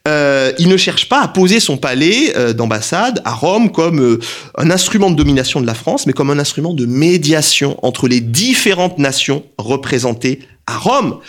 Euh, 0.07 0.53
il 0.59 0.69
ne 0.69 0.77
cherche 0.77 1.09
pas 1.09 1.21
à 1.21 1.27
poser 1.27 1.59
son 1.59 1.77
palais 1.77 2.53
d'ambassade 2.53 3.21
à 3.25 3.33
Rome 3.33 3.71
comme 3.71 4.19
un 4.55 4.69
instrument 4.69 5.09
de 5.09 5.15
domination 5.15 5.59
de 5.59 5.65
la 5.65 5.73
France, 5.73 6.05
mais 6.05 6.13
comme 6.13 6.29
un 6.29 6.39
instrument 6.39 6.75
de 6.75 6.85
médiation 6.85 7.79
entre 7.83 8.07
les 8.07 8.21
différentes 8.21 8.99
nations 8.99 9.43
représentées 9.57 10.39
à 10.67 10.77
Rome. 10.77 11.19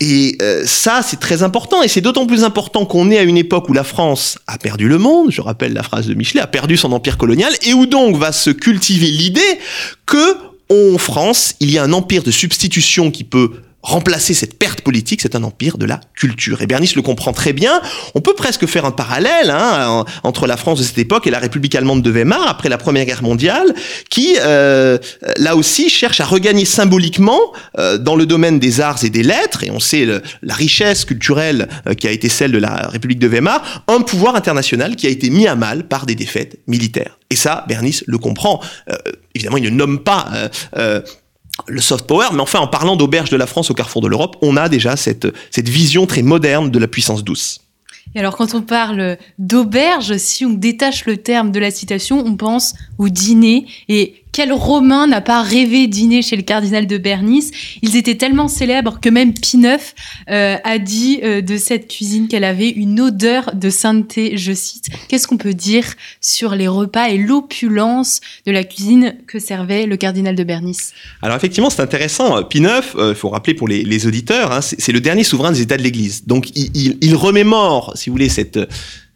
Et 0.00 0.36
euh, 0.42 0.64
ça, 0.66 1.00
c'est 1.02 1.18
très 1.18 1.42
important. 1.42 1.82
Et 1.82 1.88
c'est 1.88 2.00
d'autant 2.00 2.26
plus 2.26 2.44
important 2.44 2.84
qu'on 2.84 3.10
est 3.10 3.18
à 3.18 3.22
une 3.22 3.38
époque 3.38 3.68
où 3.68 3.72
la 3.72 3.84
France 3.84 4.38
a 4.46 4.58
perdu 4.58 4.88
le 4.88 4.98
monde, 4.98 5.30
je 5.30 5.40
rappelle 5.40 5.72
la 5.72 5.82
phrase 5.82 6.06
de 6.06 6.14
Michelet, 6.14 6.40
a 6.40 6.46
perdu 6.46 6.76
son 6.76 6.92
empire 6.92 7.16
colonial, 7.16 7.52
et 7.62 7.72
où 7.72 7.86
donc 7.86 8.16
va 8.16 8.32
se 8.32 8.50
cultiver 8.50 9.06
l'idée 9.06 9.58
que 10.04 10.36
en 10.68 10.98
France, 10.98 11.54
il 11.60 11.70
y 11.70 11.78
a 11.78 11.84
un 11.84 11.92
empire 11.92 12.24
de 12.24 12.30
substitution 12.30 13.10
qui 13.10 13.22
peut 13.22 13.52
remplacer 13.86 14.34
cette 14.34 14.58
perte 14.58 14.80
politique, 14.80 15.20
c'est 15.22 15.36
un 15.36 15.44
empire 15.44 15.78
de 15.78 15.86
la 15.86 16.00
culture. 16.16 16.60
Et 16.60 16.66
Bernice 16.66 16.96
le 16.96 17.02
comprend 17.02 17.32
très 17.32 17.52
bien. 17.52 17.80
On 18.16 18.20
peut 18.20 18.34
presque 18.34 18.66
faire 18.66 18.84
un 18.84 18.90
parallèle 18.90 19.48
hein, 19.50 20.04
entre 20.24 20.48
la 20.48 20.56
France 20.56 20.80
de 20.80 20.84
cette 20.84 20.98
époque 20.98 21.28
et 21.28 21.30
la 21.30 21.38
République 21.38 21.74
allemande 21.76 22.02
de 22.02 22.10
Weimar 22.10 22.48
après 22.48 22.68
la 22.68 22.78
Première 22.78 23.04
Guerre 23.04 23.22
mondiale, 23.22 23.74
qui 24.10 24.34
euh, 24.40 24.98
là 25.36 25.54
aussi 25.54 25.88
cherche 25.88 26.20
à 26.20 26.24
regagner 26.24 26.64
symboliquement 26.64 27.38
euh, 27.78 27.96
dans 27.96 28.16
le 28.16 28.26
domaine 28.26 28.58
des 28.58 28.80
arts 28.80 29.04
et 29.04 29.10
des 29.10 29.22
lettres, 29.22 29.62
et 29.62 29.70
on 29.70 29.78
sait 29.78 30.04
la 30.42 30.54
richesse 30.54 31.04
culturelle 31.04 31.68
euh, 31.86 31.94
qui 31.94 32.08
a 32.08 32.10
été 32.10 32.28
celle 32.28 32.50
de 32.50 32.58
la 32.58 32.88
République 32.88 33.20
de 33.20 33.28
Weimar, 33.28 33.84
un 33.86 34.00
pouvoir 34.00 34.34
international 34.34 34.96
qui 34.96 35.06
a 35.06 35.10
été 35.10 35.30
mis 35.30 35.46
à 35.46 35.54
mal 35.54 35.86
par 35.86 36.06
des 36.06 36.16
défaites 36.16 36.58
militaires. 36.66 37.20
Et 37.30 37.36
ça, 37.36 37.64
Bernice 37.68 38.02
le 38.06 38.18
comprend. 38.18 38.60
évidemment, 39.34 39.56
il 39.58 39.64
ne 39.64 39.70
nomme 39.70 40.00
pas 40.00 40.28
le 41.66 41.80
soft 41.80 42.06
power, 42.06 42.26
mais 42.32 42.40
enfin 42.40 42.60
en 42.60 42.66
parlant 42.66 42.96
d'auberge 42.96 43.30
de 43.30 43.36
la 43.36 43.46
France 43.46 43.70
au 43.70 43.74
carrefour 43.74 44.02
de 44.02 44.08
l'Europe, 44.08 44.36
on 44.42 44.56
a 44.56 44.68
déjà 44.68 44.96
cette, 44.96 45.26
vision 45.56 46.06
très 46.06 46.22
moderne 46.22 46.70
de 46.70 46.78
la 46.78 46.88
puissance 46.88 47.24
douce. 47.24 47.60
Et 48.14 48.20
alors 48.20 48.36
quand 48.36 48.54
on 48.54 48.62
parle 48.62 49.18
d'auberge, 49.38 50.16
si 50.16 50.44
on 50.44 50.52
détache 50.52 51.06
le 51.06 51.16
terme 51.16 51.50
de 51.50 51.58
la 51.58 51.70
citation, 51.70 52.22
on 52.24 52.36
pense 52.36 52.74
au 52.98 53.08
dîner 53.08 53.66
et 53.88 54.22
quel 54.36 54.52
Romain 54.52 55.06
n'a 55.06 55.22
pas 55.22 55.40
rêvé 55.40 55.86
dîner 55.86 56.20
chez 56.20 56.36
le 56.36 56.42
cardinal 56.42 56.86
de 56.86 56.98
Bernice 56.98 57.52
Ils 57.80 57.96
étaient 57.96 58.16
tellement 58.16 58.48
célèbres 58.48 58.98
que 59.00 59.08
même 59.08 59.32
Pie 59.32 59.62
euh, 60.28 60.56
a 60.62 60.78
dit 60.78 61.20
euh, 61.24 61.40
de 61.40 61.56
cette 61.56 61.88
cuisine 61.88 62.28
qu'elle 62.28 62.44
avait 62.44 62.68
une 62.68 63.00
odeur 63.00 63.52
de 63.54 63.70
sainteté, 63.70 64.36
je 64.36 64.52
cite. 64.52 64.90
Qu'est-ce 65.08 65.26
qu'on 65.26 65.38
peut 65.38 65.54
dire 65.54 65.86
sur 66.20 66.54
les 66.54 66.68
repas 66.68 67.08
et 67.08 67.16
l'opulence 67.16 68.20
de 68.44 68.52
la 68.52 68.62
cuisine 68.62 69.16
que 69.26 69.38
servait 69.38 69.86
le 69.86 69.96
cardinal 69.96 70.34
de 70.34 70.44
Bernice? 70.44 70.92
Alors 71.22 71.38
effectivement, 71.38 71.70
c'est 71.70 71.80
intéressant. 71.80 72.42
Pie 72.42 72.58
IX, 72.58 72.82
il 72.98 73.14
faut 73.14 73.30
rappeler 73.30 73.54
pour 73.54 73.68
les, 73.68 74.06
auditeurs, 74.06 74.52
hein, 74.52 74.60
c'est 74.60 74.92
le 74.92 75.00
dernier 75.00 75.24
souverain 75.24 75.50
des 75.50 75.62
États 75.62 75.78
de 75.78 75.82
l'Église. 75.82 76.26
Donc 76.26 76.50
il 76.54 77.14
remémore, 77.14 77.94
si 77.96 78.10
vous 78.10 78.14
voulez, 78.14 78.28
cette 78.28 78.58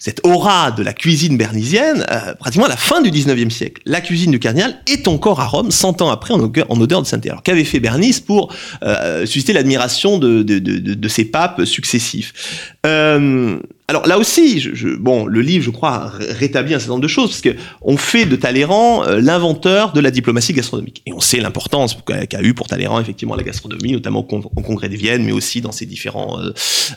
cette 0.00 0.26
aura 0.26 0.72
de 0.72 0.82
la 0.82 0.94
cuisine 0.94 1.36
bernisienne 1.36 2.04
euh, 2.10 2.34
pratiquement 2.34 2.66
à 2.66 2.70
la 2.70 2.76
fin 2.76 3.02
du 3.02 3.10
19e 3.10 3.50
siècle. 3.50 3.82
La 3.84 4.00
cuisine 4.00 4.30
du 4.30 4.38
cardinal 4.40 4.80
est 4.88 5.06
encore 5.06 5.40
à 5.40 5.46
Rome 5.46 5.70
100 5.70 6.00
ans 6.00 6.08
après 6.08 6.32
en, 6.32 6.40
odeur 6.40 7.02
de 7.02 7.06
sainteté. 7.06 7.28
Alors 7.28 7.42
qu'avait 7.42 7.64
fait 7.64 7.80
Bernice 7.80 8.18
pour 8.18 8.52
euh, 8.82 9.26
susciter 9.26 9.52
l'admiration 9.52 10.18
de, 10.18 11.08
ses 11.08 11.26
papes 11.26 11.64
successifs? 11.64 12.72
Euh, 12.86 13.60
alors 13.90 14.06
là 14.06 14.18
aussi, 14.18 14.60
je, 14.60 14.94
bon, 14.94 15.26
le 15.26 15.40
livre, 15.40 15.64
je 15.64 15.70
crois, 15.70 16.12
rétablit 16.20 16.74
un 16.74 16.78
certain 16.78 16.92
nombre 16.92 17.02
de 17.02 17.08
choses, 17.08 17.30
parce 17.30 17.40
que 17.40 17.56
on 17.82 17.96
fait 17.96 18.24
de 18.24 18.36
Talleyrand 18.36 19.02
euh, 19.02 19.20
l'inventeur 19.20 19.92
de 19.92 19.98
la 19.98 20.12
diplomatie 20.12 20.52
gastronomique. 20.52 21.02
Et 21.06 21.12
on 21.12 21.18
sait 21.18 21.40
l'importance 21.40 21.96
qu'a 22.06 22.42
eu 22.42 22.54
pour 22.54 22.68
Talleyrand, 22.68 23.00
effectivement, 23.00 23.34
la 23.34 23.42
gastronomie, 23.42 23.90
notamment 23.90 24.20
au, 24.20 24.62
Congrès 24.62 24.88
de 24.88 24.94
Vienne, 24.94 25.24
mais 25.24 25.32
aussi 25.32 25.60
dans 25.60 25.72
ses 25.72 25.86
différents 25.86 26.40
euh, 26.40 26.52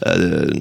euh 0.06 0.52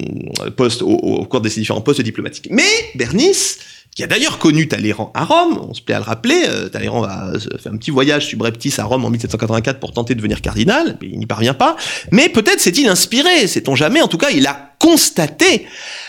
postes, 0.57 0.81
au, 0.81 1.23
cours 1.25 1.41
de 1.41 1.49
ses 1.49 1.59
différents 1.59 1.81
postes 1.81 2.01
diplomatiques. 2.01 2.47
Mais 2.49 2.63
Bernice, 2.95 3.59
qui 3.95 4.03
a 4.03 4.07
d'ailleurs 4.07 4.39
connu 4.39 4.67
Talleyrand 4.67 5.11
à 5.13 5.25
Rome, 5.25 5.59
on 5.69 5.75
se 5.75 5.83
plaît 5.83 5.93
à 5.93 5.99
le 5.99 6.05
rappeler, 6.05 6.41
Talleyrand 6.71 7.01
va 7.01 7.33
faire 7.61 7.71
un 7.71 7.77
petit 7.77 7.91
voyage 7.91 8.25
subreptice 8.25 8.79
à 8.79 8.85
Rome 8.85 9.05
en 9.05 9.11
1784 9.11 9.79
pour 9.79 9.93
tenter 9.93 10.15
de 10.15 10.17
devenir 10.17 10.41
cardinal, 10.41 10.97
mais 10.99 11.09
il 11.11 11.19
n'y 11.19 11.27
parvient 11.27 11.53
pas. 11.53 11.75
Mais 12.11 12.27
peut-être 12.27 12.59
s'est-il 12.59 12.89
inspiré, 12.89 13.45
sait-on 13.45 13.75
jamais, 13.75 14.01
en 14.01 14.07
tout 14.07 14.17
cas 14.17 14.31
il 14.31 14.47
a 14.47 14.72
constaté 14.83 15.65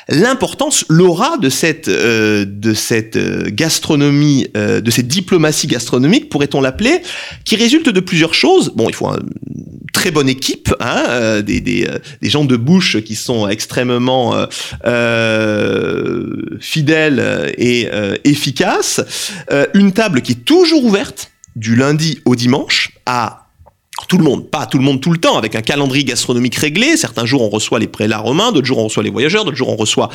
l'importance, 0.09 0.85
l'aura 0.89 1.39
de 1.39 1.49
cette, 1.49 1.87
euh, 1.87 2.45
de 2.45 2.75
cette 2.75 3.15
euh, 3.15 3.45
gastronomie, 3.47 4.49
euh, 4.57 4.81
de 4.81 4.91
cette 4.91 5.07
diplomatie 5.07 5.69
gastronomique, 5.69 6.29
pourrait-on 6.29 6.61
l'appeler, 6.61 7.01
qui 7.45 7.55
résulte 7.55 7.89
de 7.89 8.01
plusieurs 8.01 8.35
choses. 8.35 8.73
Bon, 8.75 8.89
il 8.89 8.95
faut 8.97 9.07
une 9.07 9.31
très 9.93 10.11
bonne 10.11 10.29
équipe, 10.29 10.75
hein, 10.81 11.41
des, 11.41 11.61
des, 11.61 11.87
des, 12.21 12.29
gens 12.29 12.45
de 12.45 12.57
bouche 12.57 13.01
qui 13.03 13.15
sont 13.15 13.47
extrêmement 13.49 14.35
fidèles 16.61 17.55
et 17.57 17.89
efficaces, 18.25 19.01
une 19.73 19.93
table 19.93 20.21
qui 20.21 20.33
est 20.33 20.45
toujours 20.45 20.85
ouverte 20.85 21.31
du 21.55 21.77
lundi 21.77 22.19
au 22.25 22.35
dimanche 22.35 22.91
à 23.07 23.44
tout 24.07 24.19
le 24.19 24.25
monde, 24.25 24.49
pas 24.49 24.67
tout 24.67 24.79
le 24.79 24.85
monde 24.85 25.01
tout 25.01 25.13
le 25.13 25.19
temps, 25.19 25.37
avec 25.37 25.55
un 25.55 25.63
calendrier 25.63 26.05
gastronomique 26.05 26.57
réglé. 26.57 26.97
Certains 26.97 27.27
jours 27.27 27.43
on 27.43 27.49
reçoit 27.49 27.79
les 27.79 27.87
prélats 27.87 28.19
romains, 28.19 28.53
d'autres 28.53 28.67
jours 28.67 28.79
on 28.79 28.85
reçoit 28.85 29.03
les 29.03 29.11
voyageurs, 29.11 29.45
d'autres 29.45 29.57
jours 29.57 29.71
on 29.71 29.77
reçoit 29.77 30.09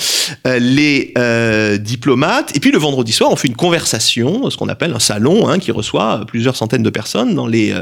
euh, 0.47 0.59
les 0.59 1.13
euh, 1.17 1.77
diplomates. 1.77 2.55
Et 2.55 2.59
puis 2.59 2.71
le 2.71 2.77
vendredi 2.77 3.11
soir, 3.11 3.31
on 3.31 3.35
fait 3.35 3.47
une 3.47 3.55
conversation, 3.55 4.49
ce 4.49 4.57
qu'on 4.57 4.69
appelle 4.69 4.93
un 4.93 4.99
salon, 4.99 5.47
hein, 5.47 5.59
qui 5.59 5.71
reçoit 5.71 6.25
plusieurs 6.27 6.55
centaines 6.55 6.83
de 6.83 6.89
personnes 6.89 7.35
dans 7.35 7.47
les 7.47 7.73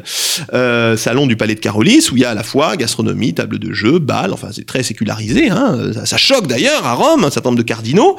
euh, 0.54 0.98
salons 0.98 1.28
du 1.28 1.36
Palais 1.36 1.56
de 1.56 1.60
Carolis, 1.60 2.10
où 2.12 2.18
il 2.18 2.22
y 2.22 2.26
a 2.26 2.32
à 2.32 2.36
la 2.36 2.44
fois 2.44 2.76
gastronomie, 2.78 3.34
table 3.34 3.60
de 3.60 3.74
jeu, 3.74 4.00
bal. 4.00 4.34
Enfin, 4.34 4.50
c'est 4.52 4.66
très 4.66 4.84
sécularisé. 4.84 5.50
Hein. 5.50 5.92
Ça, 6.06 6.18
choque 6.18 6.48
d'ailleurs 6.48 6.86
à 6.86 6.94
Rome 6.94 7.24
un 7.24 7.32
certain 7.32 7.50
nombre 7.50 7.60
de 7.60 7.68
cardinaux. 7.68 8.18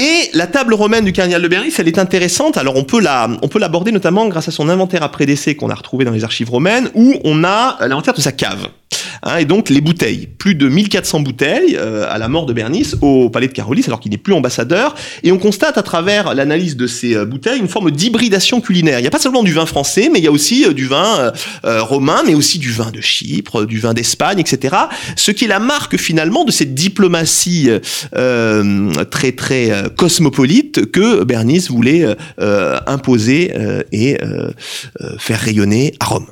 Et 0.00 0.30
la 0.34 0.48
table 0.48 0.74
romaine 0.74 1.04
du 1.04 1.12
cardinal 1.12 1.40
de 1.40 1.46
Bernis, 1.46 1.72
elle 1.78 1.86
est 1.86 1.98
intéressante. 1.98 2.56
Alors 2.56 2.76
on 2.76 2.82
peut 2.82 3.00
la, 3.00 3.28
on 3.42 3.48
peut 3.48 3.60
l'aborder 3.60 3.92
notamment 3.92 4.26
grâce 4.26 4.48
à 4.48 4.50
son 4.50 4.68
inventaire 4.68 5.04
après 5.04 5.24
décès 5.24 5.54
qu'on 5.54 5.70
a 5.70 5.74
retrouvé 5.74 6.04
dans 6.04 6.10
les 6.10 6.24
archives 6.24 6.50
romaines, 6.50 6.90
où 6.94 7.14
on 7.22 7.44
a 7.44 7.76
l'inventaire 7.86 8.14
de 8.14 8.20
sa 8.20 8.32
cave. 8.32 8.68
Hein, 9.24 9.38
et 9.38 9.44
donc 9.46 9.70
les 9.70 9.80
bouteilles, 9.80 10.28
plus 10.38 10.54
de 10.54 10.68
1400 10.68 11.20
bouteilles 11.20 11.76
euh, 11.78 12.06
à 12.08 12.18
la 12.18 12.28
mort 12.28 12.44
de 12.44 12.52
Bernice 12.52 12.96
au 13.00 13.30
palais 13.30 13.48
de 13.48 13.52
Carolis, 13.52 13.84
alors 13.86 13.98
qu'il 13.98 14.12
n'est 14.12 14.18
plus 14.18 14.34
ambassadeur. 14.34 14.94
Et 15.22 15.32
on 15.32 15.38
constate 15.38 15.78
à 15.78 15.82
travers 15.82 16.34
l'analyse 16.34 16.76
de 16.76 16.86
ces 16.86 17.16
euh, 17.16 17.24
bouteilles 17.24 17.58
une 17.58 17.68
forme 17.68 17.90
d'hybridation 17.90 18.60
culinaire. 18.60 18.98
Il 18.98 19.02
n'y 19.02 19.08
a 19.08 19.10
pas 19.10 19.18
seulement 19.18 19.42
du 19.42 19.54
vin 19.54 19.64
français, 19.64 20.10
mais 20.12 20.18
il 20.18 20.24
y 20.24 20.28
a 20.28 20.30
aussi 20.30 20.66
euh, 20.66 20.72
du 20.72 20.86
vin 20.86 21.32
romain, 21.62 22.22
mais 22.26 22.34
aussi 22.34 22.58
du 22.58 22.70
vin 22.70 22.90
de 22.90 23.00
Chypre, 23.00 23.64
du 23.64 23.78
vin 23.78 23.94
d'Espagne, 23.94 24.38
etc. 24.38 24.76
Ce 25.16 25.30
qui 25.30 25.46
est 25.46 25.48
la 25.48 25.58
marque 25.58 25.96
finalement 25.96 26.44
de 26.44 26.50
cette 26.50 26.74
diplomatie 26.74 27.70
très 29.10 29.32
très 29.32 29.70
cosmopolite 29.96 30.90
que 30.90 31.24
Bernice 31.24 31.70
voulait 31.70 32.04
imposer 32.86 33.52
et 33.92 34.18
faire 35.18 35.40
rayonner 35.40 35.94
à 36.00 36.06
Rome. 36.06 36.26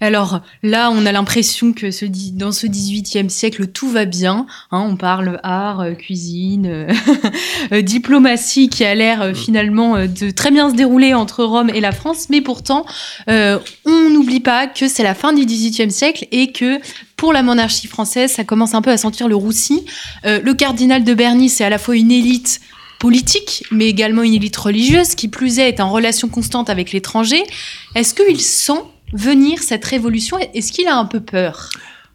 Alors 0.00 0.42
là, 0.62 0.90
on 0.92 1.06
a 1.06 1.12
l'impression 1.12 1.72
que 1.72 1.90
ce, 1.90 2.04
dans 2.04 2.52
ce 2.52 2.66
18e 2.66 3.28
siècle, 3.28 3.66
tout 3.66 3.88
va 3.88 4.04
bien. 4.04 4.46
Hein, 4.70 4.86
on 4.88 4.96
parle 4.96 5.40
art, 5.42 5.80
euh, 5.80 5.92
cuisine, 5.94 6.66
euh, 6.66 6.92
euh, 7.72 7.82
diplomatie 7.82 8.68
qui 8.68 8.84
a 8.84 8.94
l'air 8.94 9.32
finalement 9.34 10.06
de 10.06 10.30
très 10.30 10.50
bien 10.50 10.70
se 10.70 10.76
dérouler 10.76 11.14
entre 11.14 11.42
Rome 11.42 11.70
et 11.74 11.80
la 11.80 11.92
France. 11.92 12.26
Mais 12.30 12.40
pourtant, 12.40 12.86
on 13.26 14.10
n'oublie 14.10 14.40
pas 14.40 14.66
que 14.66 14.88
c'est 14.88 15.02
la 15.02 15.14
fin 15.14 15.32
du 15.32 15.44
18e 15.44 15.90
siècle 15.90 16.26
et 16.30 16.52
que 16.52 16.78
pour 17.16 17.32
la 17.32 17.42
monarchie 17.42 17.88
française, 17.88 18.30
ça 18.30 18.44
commence 18.44 18.74
un 18.74 18.82
peu 18.82 18.90
à 18.90 18.96
sentir 18.96 19.28
le 19.28 19.34
roussi. 19.34 19.84
le 20.24 20.52
cardinal 20.52 21.04
de 21.04 21.14
Berny, 21.14 21.48
c'est 21.48 21.64
à 21.64 21.70
la 21.70 21.78
fois 21.78 21.96
une 21.96 22.10
élite 22.10 22.60
politique, 22.98 23.64
mais 23.70 23.86
également 23.86 24.22
une 24.22 24.34
élite 24.34 24.56
religieuse, 24.56 25.14
qui 25.14 25.28
plus 25.28 25.58
est, 25.58 25.68
est 25.68 25.80
en 25.80 25.90
relation 25.90 26.28
constante 26.28 26.70
avec 26.70 26.92
l'étranger. 26.92 27.42
Est-ce 27.94 28.14
qu'il 28.14 28.40
sent 28.40 28.82
venir 29.12 29.62
cette 29.62 29.84
révolution 29.84 30.38
Est-ce 30.38 30.72
qu'il 30.72 30.88
a 30.88 30.96
un 30.96 31.06
peu 31.06 31.20
peur? 31.20 31.70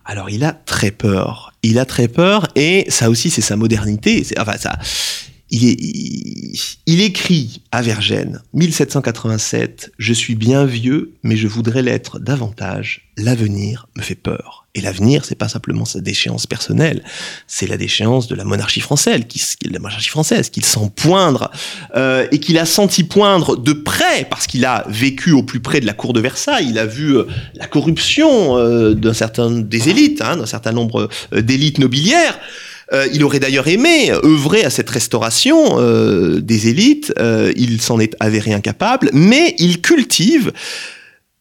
Alors 0.06 0.30
il 0.30 0.44
a 0.44 0.52
très 0.52 0.92
peur. 0.92 1.54
Il 1.64 1.80
a 1.80 1.86
très 1.86 2.08
peur 2.08 2.48
et 2.56 2.86
ça 2.90 3.10
aussi 3.10 3.30
c'est 3.30 3.42
sa 3.42 3.56
modernité. 3.56 4.26
Enfin 4.38 4.58
ça, 4.58 4.78
il, 5.56 7.02
écrit 7.02 7.62
à 7.72 7.84
Vergène, 7.84 8.42
1787, 8.54 9.92
Je 10.00 10.14
suis 10.14 10.34
bien 10.34 10.66
vieux, 10.66 11.14
mais 11.22 11.36
je 11.36 11.48
voudrais 11.48 11.84
l'être 11.84 12.18
davantage. 12.18 13.12
L'avenir 13.18 13.88
me 13.96 14.02
fait 14.02 14.16
peur. 14.16 14.66
Et 14.74 14.82
l'avenir, 14.82 15.26
c'est 15.26 15.36
pas 15.36 15.48
simplement 15.48 15.86
sa 15.86 16.00
déchéance 16.00 16.48
personnelle, 16.48 17.04
c'est 17.46 17.68
la 17.68 17.78
déchéance 17.78 18.28
de 18.28 18.34
la 18.34 18.44
monarchie 18.44 18.80
française, 18.80 19.22
la 19.70 19.78
monarchie 19.78 20.10
française, 20.10 20.50
qu'il 20.50 20.66
sent 20.66 20.92
poindre 20.96 21.52
euh, 21.96 22.28
et 22.32 22.40
qu'il 22.40 22.58
a 22.58 22.66
senti 22.66 23.04
poindre 23.04 23.56
de 23.56 23.74
près 23.74 24.26
parce 24.28 24.48
qu'il 24.48 24.66
a 24.66 24.86
vécu 24.90 25.32
au 25.34 25.44
plus 25.44 25.60
près 25.60 25.80
de 25.80 25.86
la 25.86 25.94
cour 25.94 26.14
de 26.14 26.20
Versailles. 26.20 26.66
Il 26.68 26.80
a 26.80 26.88
vu 26.88 27.16
euh, 27.16 27.26
la 27.54 27.68
corruption 27.68 28.58
euh, 28.58 28.96
d'un 28.96 29.14
certain 29.14 29.52
des 29.52 29.90
élites, 29.90 30.24
hein, 30.24 30.38
d'un 30.38 30.48
certain 30.48 30.72
nombre 30.72 31.10
d'élites 31.32 31.78
nobiliaires. 31.78 32.40
Euh, 32.92 33.08
il 33.14 33.24
aurait 33.24 33.40
d'ailleurs 33.40 33.68
aimé 33.68 34.12
œuvrer 34.12 34.66
à 34.66 34.70
cette 34.70 34.90
restauration 34.90 35.80
euh, 35.80 36.42
des 36.42 36.68
élites. 36.68 37.14
Euh, 37.20 37.54
il 37.56 37.82
s'en 37.82 38.00
est 38.00 38.16
avéré 38.20 38.54
incapable, 38.54 39.10
mais 39.14 39.56
il 39.58 39.82
cultive 39.82 40.52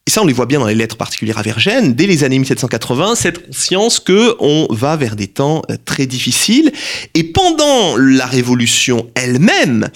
et 0.05 0.11
ça, 0.11 0.21
on 0.21 0.27
les 0.27 0.33
voit 0.33 0.47
bien 0.47 0.59
dans 0.59 0.67
les 0.67 0.75
lettres 0.75 0.97
particulières 0.97 1.39
à 1.39 1.43
Vergène, 1.43 1.95
dès 1.95 2.09
les 2.09 2.25
années 2.25 2.41
1780, 2.41 3.15
cette 3.15 3.47
conscience 3.47 4.01
que 4.01 4.35
on 4.41 4.67
va 4.69 4.97
vers 4.97 5.15
des 5.15 5.29
temps 5.29 5.63
très 5.85 6.07
difficiles. 6.07 6.73
Et 7.15 7.23
pendant 7.23 7.97
la 7.97 8.27
Révolution 8.27 9.09
elle-même, 9.15 9.89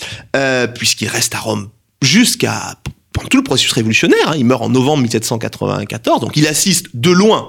puisqu'il 0.77 1.09
reste 1.09 1.35
à 1.35 1.41
Rome 1.41 1.71
jusqu'à 2.03 2.77
pendant 3.17 3.29
tout 3.29 3.39
le 3.39 3.43
processus 3.43 3.73
révolutionnaire, 3.73 4.29
hein, 4.29 4.35
il 4.37 4.45
meurt 4.45 4.63
en 4.63 4.69
novembre 4.69 5.03
1794, 5.03 6.21
donc 6.21 6.37
il 6.37 6.47
assiste 6.47 6.89
de 6.95 7.11
loin, 7.11 7.49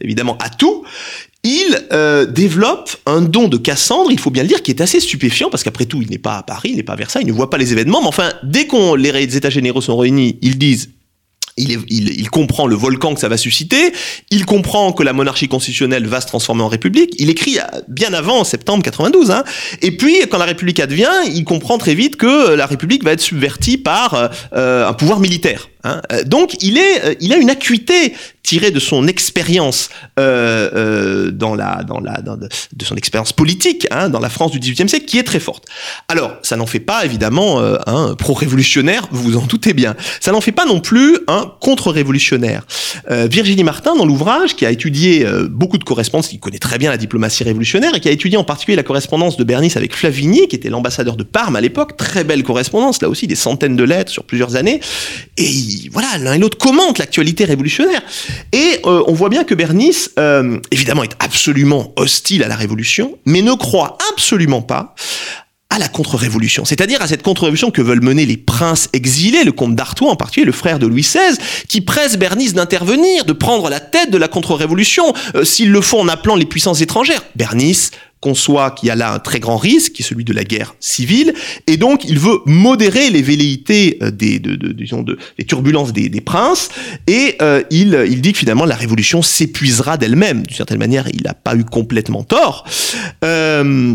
évidemment, 0.00 0.38
à 0.38 0.48
tout. 0.48 0.84
Il 1.42 1.86
euh, 1.92 2.24
développe 2.26 2.90
un 3.06 3.20
don 3.20 3.48
de 3.48 3.56
Cassandre, 3.56 4.12
il 4.12 4.20
faut 4.20 4.30
bien 4.30 4.44
le 4.44 4.48
dire, 4.48 4.62
qui 4.62 4.70
est 4.70 4.80
assez 4.80 5.00
stupéfiant, 5.00 5.50
parce 5.50 5.64
qu'après 5.64 5.86
tout, 5.86 6.02
il 6.02 6.10
n'est 6.10 6.18
pas 6.18 6.36
à 6.36 6.42
Paris, 6.44 6.70
il 6.70 6.76
n'est 6.76 6.82
pas 6.84 6.92
à 6.92 6.96
Versailles, 6.96 7.24
il 7.26 7.32
ne 7.32 7.36
voit 7.36 7.50
pas 7.50 7.58
les 7.58 7.72
événements, 7.72 8.00
mais 8.00 8.08
enfin, 8.08 8.30
dès 8.44 8.66
qu'on 8.66 8.94
les 8.94 9.36
États 9.36 9.50
généraux 9.50 9.80
sont 9.80 9.96
réunis, 9.96 10.38
ils 10.40 10.56
disent 10.56 10.90
il, 11.56 11.84
il, 11.88 12.30
comprend 12.30 12.66
le 12.66 12.76
volcan 12.76 13.14
que 13.14 13.20
ça 13.20 13.28
va 13.28 13.36
susciter, 13.36 13.92
il 14.30 14.46
comprend 14.46 14.92
que 14.92 15.02
la 15.02 15.12
monarchie 15.12 15.48
constitutionnelle 15.48 16.06
va 16.06 16.20
se 16.20 16.26
transformer 16.26 16.62
en 16.62 16.68
république, 16.68 17.14
il 17.18 17.30
écrit 17.30 17.58
bien 17.88 18.12
avant, 18.12 18.40
en 18.40 18.44
septembre 18.44 18.82
92, 18.82 19.30
hein, 19.30 19.44
et 19.82 19.96
puis 19.96 20.16
quand 20.30 20.38
la 20.38 20.44
république 20.44 20.80
advient, 20.80 21.10
il 21.26 21.44
comprend 21.44 21.78
très 21.78 21.94
vite 21.94 22.16
que 22.16 22.54
la 22.54 22.66
république 22.66 23.04
va 23.04 23.12
être 23.12 23.20
subvertie 23.20 23.78
par 23.78 24.30
euh, 24.52 24.88
un 24.88 24.92
pouvoir 24.92 25.20
militaire. 25.20 25.68
Hein. 25.84 26.00
Donc 26.26 26.56
il, 26.62 26.78
est, 26.78 27.16
il 27.20 27.32
a 27.32 27.36
une 27.36 27.50
acuité 27.50 28.14
tiré 28.42 28.72
de 28.72 28.80
son 28.80 29.06
expérience 29.06 29.90
euh, 30.18 30.70
euh, 30.74 31.30
dans 31.30 31.54
la, 31.54 31.84
dans 31.84 32.00
la, 32.00 32.20
dans 32.20 32.36
de, 32.36 32.48
son 32.84 32.96
expérience 32.96 33.32
politique 33.32 33.86
hein, 33.92 34.08
dans 34.08 34.18
la 34.18 34.28
France 34.28 34.50
du 34.50 34.58
XVIIIe 34.58 34.88
siècle, 34.88 35.06
qui 35.06 35.18
est 35.18 35.22
très 35.22 35.38
forte. 35.38 35.66
Alors, 36.08 36.32
ça 36.42 36.56
n'en 36.56 36.66
fait 36.66 36.80
pas 36.80 37.04
évidemment 37.04 37.60
euh, 37.60 37.76
un 37.86 38.14
pro-révolutionnaire, 38.14 39.06
vous 39.12 39.22
vous 39.22 39.36
en 39.36 39.46
doutez 39.46 39.72
bien. 39.72 39.94
Ça 40.20 40.32
n'en 40.32 40.40
fait 40.40 40.52
pas 40.52 40.64
non 40.64 40.80
plus 40.80 41.18
un 41.28 41.52
contre-révolutionnaire. 41.60 42.66
Euh, 43.10 43.28
Virginie 43.30 43.62
Martin, 43.62 43.94
dans 43.94 44.04
l'ouvrage, 44.04 44.56
qui 44.56 44.66
a 44.66 44.70
étudié 44.72 45.24
euh, 45.24 45.46
beaucoup 45.48 45.78
de 45.78 45.84
correspondances, 45.84 46.28
qui 46.28 46.38
connaît 46.38 46.58
très 46.58 46.78
bien 46.78 46.90
la 46.90 46.96
diplomatie 46.96 47.44
révolutionnaire 47.44 47.94
et 47.94 48.00
qui 48.00 48.08
a 48.08 48.12
étudié 48.12 48.36
en 48.36 48.44
particulier 48.44 48.76
la 48.76 48.82
correspondance 48.82 49.36
de 49.36 49.44
Bernice 49.44 49.76
avec 49.76 49.94
Flavigny, 49.94 50.48
qui 50.48 50.56
était 50.56 50.70
l'ambassadeur 50.70 51.16
de 51.16 51.22
Parme 51.22 51.56
à 51.56 51.60
l'époque, 51.60 51.96
très 51.96 52.24
belle 52.24 52.42
correspondance, 52.42 53.00
là 53.02 53.08
aussi 53.08 53.26
des 53.26 53.36
centaines 53.36 53.76
de 53.76 53.84
lettres 53.84 54.10
sur 54.10 54.24
plusieurs 54.24 54.56
années. 54.56 54.80
Et 55.36 55.50
voilà, 55.92 56.18
l'un 56.18 56.34
et 56.34 56.38
l'autre 56.38 56.58
commentent 56.58 56.98
l'actualité 56.98 57.44
révolutionnaire. 57.44 58.02
Et 58.52 58.80
euh, 58.84 59.02
on 59.06 59.12
voit 59.12 59.28
bien 59.28 59.44
que 59.44 59.54
Bernice, 59.54 60.10
euh, 60.18 60.58
évidemment, 60.70 61.02
est 61.02 61.16
absolument 61.18 61.92
hostile 61.96 62.42
à 62.42 62.48
la 62.48 62.56
Révolution, 62.56 63.18
mais 63.26 63.42
ne 63.42 63.52
croit 63.52 63.98
absolument 64.12 64.62
pas 64.62 64.94
à 65.72 65.78
la 65.78 65.86
contre-révolution, 65.86 66.64
c'est-à-dire 66.64 67.00
à 67.00 67.06
cette 67.06 67.22
contre-révolution 67.22 67.70
que 67.70 67.80
veulent 67.80 68.02
mener 68.02 68.26
les 68.26 68.36
princes 68.36 68.88
exilés, 68.92 69.44
le 69.44 69.52
comte 69.52 69.76
d'Artois 69.76 70.10
en 70.10 70.16
particulier, 70.16 70.44
le 70.44 70.52
frère 70.52 70.80
de 70.80 70.86
Louis 70.88 71.02
XVI, 71.02 71.38
qui 71.68 71.80
presse 71.80 72.18
Bernice 72.18 72.54
d'intervenir, 72.54 73.24
de 73.24 73.32
prendre 73.32 73.70
la 73.70 73.78
tête 73.78 74.10
de 74.10 74.18
la 74.18 74.26
contre-révolution, 74.26 75.14
euh, 75.36 75.44
s'ils 75.44 75.70
le 75.70 75.80
font 75.80 76.00
en 76.00 76.08
appelant 76.08 76.34
les 76.34 76.44
puissances 76.44 76.80
étrangères. 76.80 77.22
Bernice 77.36 77.92
conçoit 78.20 78.70
qu'il 78.72 78.88
y 78.88 78.90
a 78.90 78.96
là 78.96 79.12
un 79.12 79.18
très 79.18 79.40
grand 79.40 79.56
risque, 79.56 79.92
qui 79.92 80.02
est 80.02 80.04
celui 80.04 80.24
de 80.24 80.32
la 80.32 80.44
guerre 80.44 80.74
civile, 80.78 81.34
et 81.66 81.76
donc 81.76 82.04
il 82.04 82.18
veut 82.18 82.40
modérer 82.46 83.10
les 83.10 83.22
velléités 83.22 83.98
euh, 84.02 84.10
des, 84.10 84.38
de, 84.38 84.56
de, 84.56 84.72
disons 84.72 85.02
de, 85.02 85.18
turbulences 85.46 85.92
des, 85.92 86.08
des 86.08 86.20
princes, 86.20 86.68
et 87.06 87.36
euh, 87.42 87.62
il, 87.70 87.98
il 88.08 88.20
dit 88.20 88.32
que 88.32 88.38
finalement 88.38 88.66
la 88.66 88.76
révolution 88.76 89.22
s'épuisera 89.22 89.96
d'elle-même. 89.96 90.42
D'une 90.42 90.56
certaine 90.56 90.78
manière, 90.78 91.08
il 91.08 91.22
n'a 91.22 91.34
pas 91.34 91.56
eu 91.56 91.64
complètement 91.64 92.22
tort. 92.22 92.66
Euh, 93.24 93.94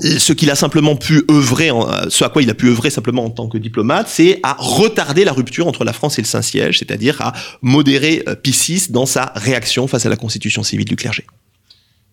ce 0.00 0.32
qu'il 0.32 0.50
a 0.50 0.54
simplement 0.54 0.96
pu 0.96 1.24
œuvrer, 1.30 1.70
ce 2.08 2.24
à 2.24 2.28
quoi 2.28 2.42
il 2.42 2.50
a 2.50 2.54
pu 2.54 2.68
œuvrer 2.68 2.90
simplement 2.90 3.24
en 3.24 3.30
tant 3.30 3.48
que 3.48 3.58
diplomate, 3.58 4.08
c'est 4.08 4.38
à 4.42 4.56
retarder 4.58 5.24
la 5.24 5.32
rupture 5.32 5.66
entre 5.66 5.84
la 5.84 5.92
France 5.92 6.18
et 6.18 6.22
le 6.22 6.26
Saint-Siège, 6.26 6.78
c'est-à-dire 6.78 7.20
à 7.20 7.32
modérer 7.62 8.22
euh, 8.28 8.36
Piscis 8.36 8.90
dans 8.90 9.06
sa 9.06 9.32
réaction 9.34 9.88
face 9.88 10.06
à 10.06 10.08
la 10.08 10.16
constitution 10.16 10.62
civile 10.62 10.86
du 10.86 10.96
clergé. 10.96 11.24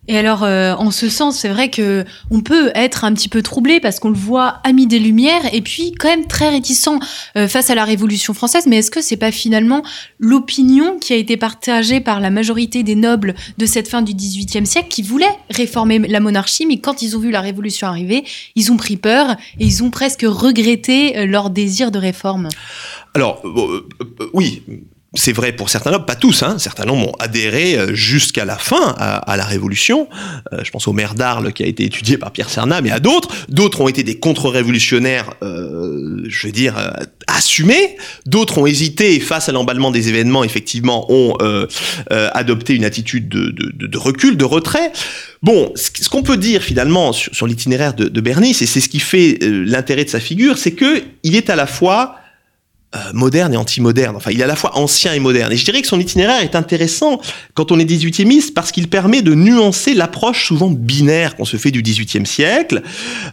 Et 0.07 0.17
alors, 0.17 0.43
euh, 0.43 0.73
en 0.75 0.91
ce 0.91 1.09
sens, 1.09 1.39
c'est 1.39 1.49
vrai 1.49 1.69
que 1.69 2.05
on 2.29 2.41
peut 2.41 2.71
être 2.75 3.05
un 3.05 3.13
petit 3.13 3.29
peu 3.29 3.41
troublé 3.41 3.79
parce 3.79 3.99
qu'on 3.99 4.09
le 4.09 4.15
voit 4.15 4.59
ami 4.63 4.85
des 4.85 4.99
Lumières 4.99 5.53
et 5.53 5.61
puis 5.61 5.93
quand 5.93 6.07
même 6.07 6.27
très 6.27 6.49
réticent 6.49 6.89
euh, 7.35 7.47
face 7.47 7.69
à 7.69 7.75
la 7.75 7.85
Révolution 7.85 8.33
française. 8.33 8.67
Mais 8.67 8.77
est-ce 8.77 8.91
que 8.91 9.01
c'est 9.01 9.17
pas 9.17 9.31
finalement 9.31 9.83
l'opinion 10.19 10.99
qui 10.99 11.13
a 11.13 11.15
été 11.15 11.37
partagée 11.37 12.01
par 12.01 12.19
la 12.19 12.29
majorité 12.29 12.83
des 12.83 12.95
nobles 12.95 13.33
de 13.57 13.65
cette 13.65 13.87
fin 13.87 14.03
du 14.03 14.13
XVIIIe 14.13 14.67
siècle 14.67 14.89
qui 14.89 15.01
voulaient 15.01 15.25
réformer 15.49 15.99
la 15.99 16.19
monarchie, 16.19 16.65
mais 16.67 16.77
quand 16.77 17.01
ils 17.01 17.17
ont 17.17 17.19
vu 17.19 17.31
la 17.31 17.41
Révolution 17.41 17.87
arriver, 17.87 18.25
ils 18.55 18.71
ont 18.71 18.77
pris 18.77 18.97
peur 18.97 19.31
et 19.59 19.65
ils 19.65 19.83
ont 19.83 19.89
presque 19.89 20.25
regretté 20.27 21.17
euh, 21.17 21.25
leur 21.25 21.49
désir 21.49 21.89
de 21.89 21.97
réforme 21.97 22.49
Alors, 23.15 23.41
oui, 24.33 24.61
c'est 25.15 25.31
vrai 25.31 25.53
pour 25.53 25.69
certains 25.69 25.91
nobles, 25.91 26.05
pas 26.05 26.15
tous, 26.15 26.43
hein. 26.43 26.57
certains 26.59 26.85
nobles 26.85 27.01
ont 27.01 27.15
adhéré 27.19 27.77
euh, 27.77 27.95
jusqu'à 27.95 28.45
la 28.45 28.57
fin 28.57 28.93
à, 28.97 29.37
la 29.37 29.45
Révolution. 29.45 30.07
Euh, 30.53 30.59
je 30.63 30.71
pense 30.71 30.87
au 30.87 30.93
maire 30.93 31.15
d'Arles 31.15 31.53
qui 31.53 31.63
a 31.63 31.65
été 31.65 31.83
étudié 31.85 32.17
par 32.17 32.31
Pierre 32.31 32.49
Cernat, 32.49 32.81
mais 32.81 32.91
à 32.91 32.99
d'autres. 32.99 33.29
D'autres 33.49 33.81
ont 33.81 33.87
été 33.87 34.03
des 34.03 34.15
contre-révolutionnaires, 34.19 35.33
euh, 35.41 36.23
je 36.27 36.47
veux 36.47 36.53
dire, 36.53 36.77
euh, 36.77 36.91
assumés. 37.27 37.97
D'autres 38.25 38.57
ont 38.57 38.65
hésité 38.65 39.15
et 39.15 39.19
face 39.19 39.49
à 39.49 39.51
l'emballement 39.51 39.91
des 39.91 40.09
événements, 40.09 40.43
effectivement, 40.43 41.11
ont 41.11 41.37
adopté 42.09 42.75
une 42.75 42.85
attitude 42.85 43.29
de, 43.29 43.49
de, 43.49 43.87
de, 43.87 43.97
recul, 43.97 44.37
de 44.37 44.45
retrait. 44.45 44.91
Bon, 45.41 45.71
ce 45.75 46.09
qu'on 46.09 46.23
peut 46.23 46.37
dire 46.37 46.61
finalement 46.61 47.13
sur, 47.13 47.33
sur 47.33 47.47
l'itinéraire 47.47 47.93
de, 47.93 48.21
Bernice, 48.21 48.61
et 48.61 48.65
c'est 48.65 48.81
ce 48.81 48.89
qui 48.89 48.99
fait 48.99 49.37
l'intérêt 49.41 50.05
de 50.05 50.09
sa 50.09 50.19
figure, 50.19 50.57
c'est 50.57 50.71
que 50.71 51.03
il 51.23 51.35
est 51.35 51.49
à 51.49 51.55
la 51.55 51.67
fois 51.67 52.15
euh, 52.15 52.24
moderne 53.13 53.53
et 53.53 53.57
anti-moderne. 53.57 54.15
Enfin, 54.15 54.31
il 54.31 54.39
est 54.39 54.43
à 54.43 54.47
la 54.47 54.55
fois 54.55 54.77
ancien 54.77 55.13
et 55.13 55.19
moderne. 55.19 55.51
Et 55.51 55.57
je 55.57 55.65
dirais 55.65 55.81
que 55.81 55.87
son 55.87 55.99
itinéraire 55.99 56.41
est 56.41 56.55
intéressant 56.55 57.19
quand 57.53 57.73
on 57.73 57.79
est 57.79 57.83
18e 57.83 58.25
parce 58.53 58.71
qu'il 58.71 58.87
permet 58.87 59.21
de 59.21 59.33
nuancer 59.33 59.93
l'approche 59.93 60.47
souvent 60.47 60.69
binaire 60.69 61.35
qu'on 61.35 61.45
se 61.45 61.57
fait 61.57 61.71
du 61.71 61.81
18e 61.81 62.25
siècle, 62.25 62.81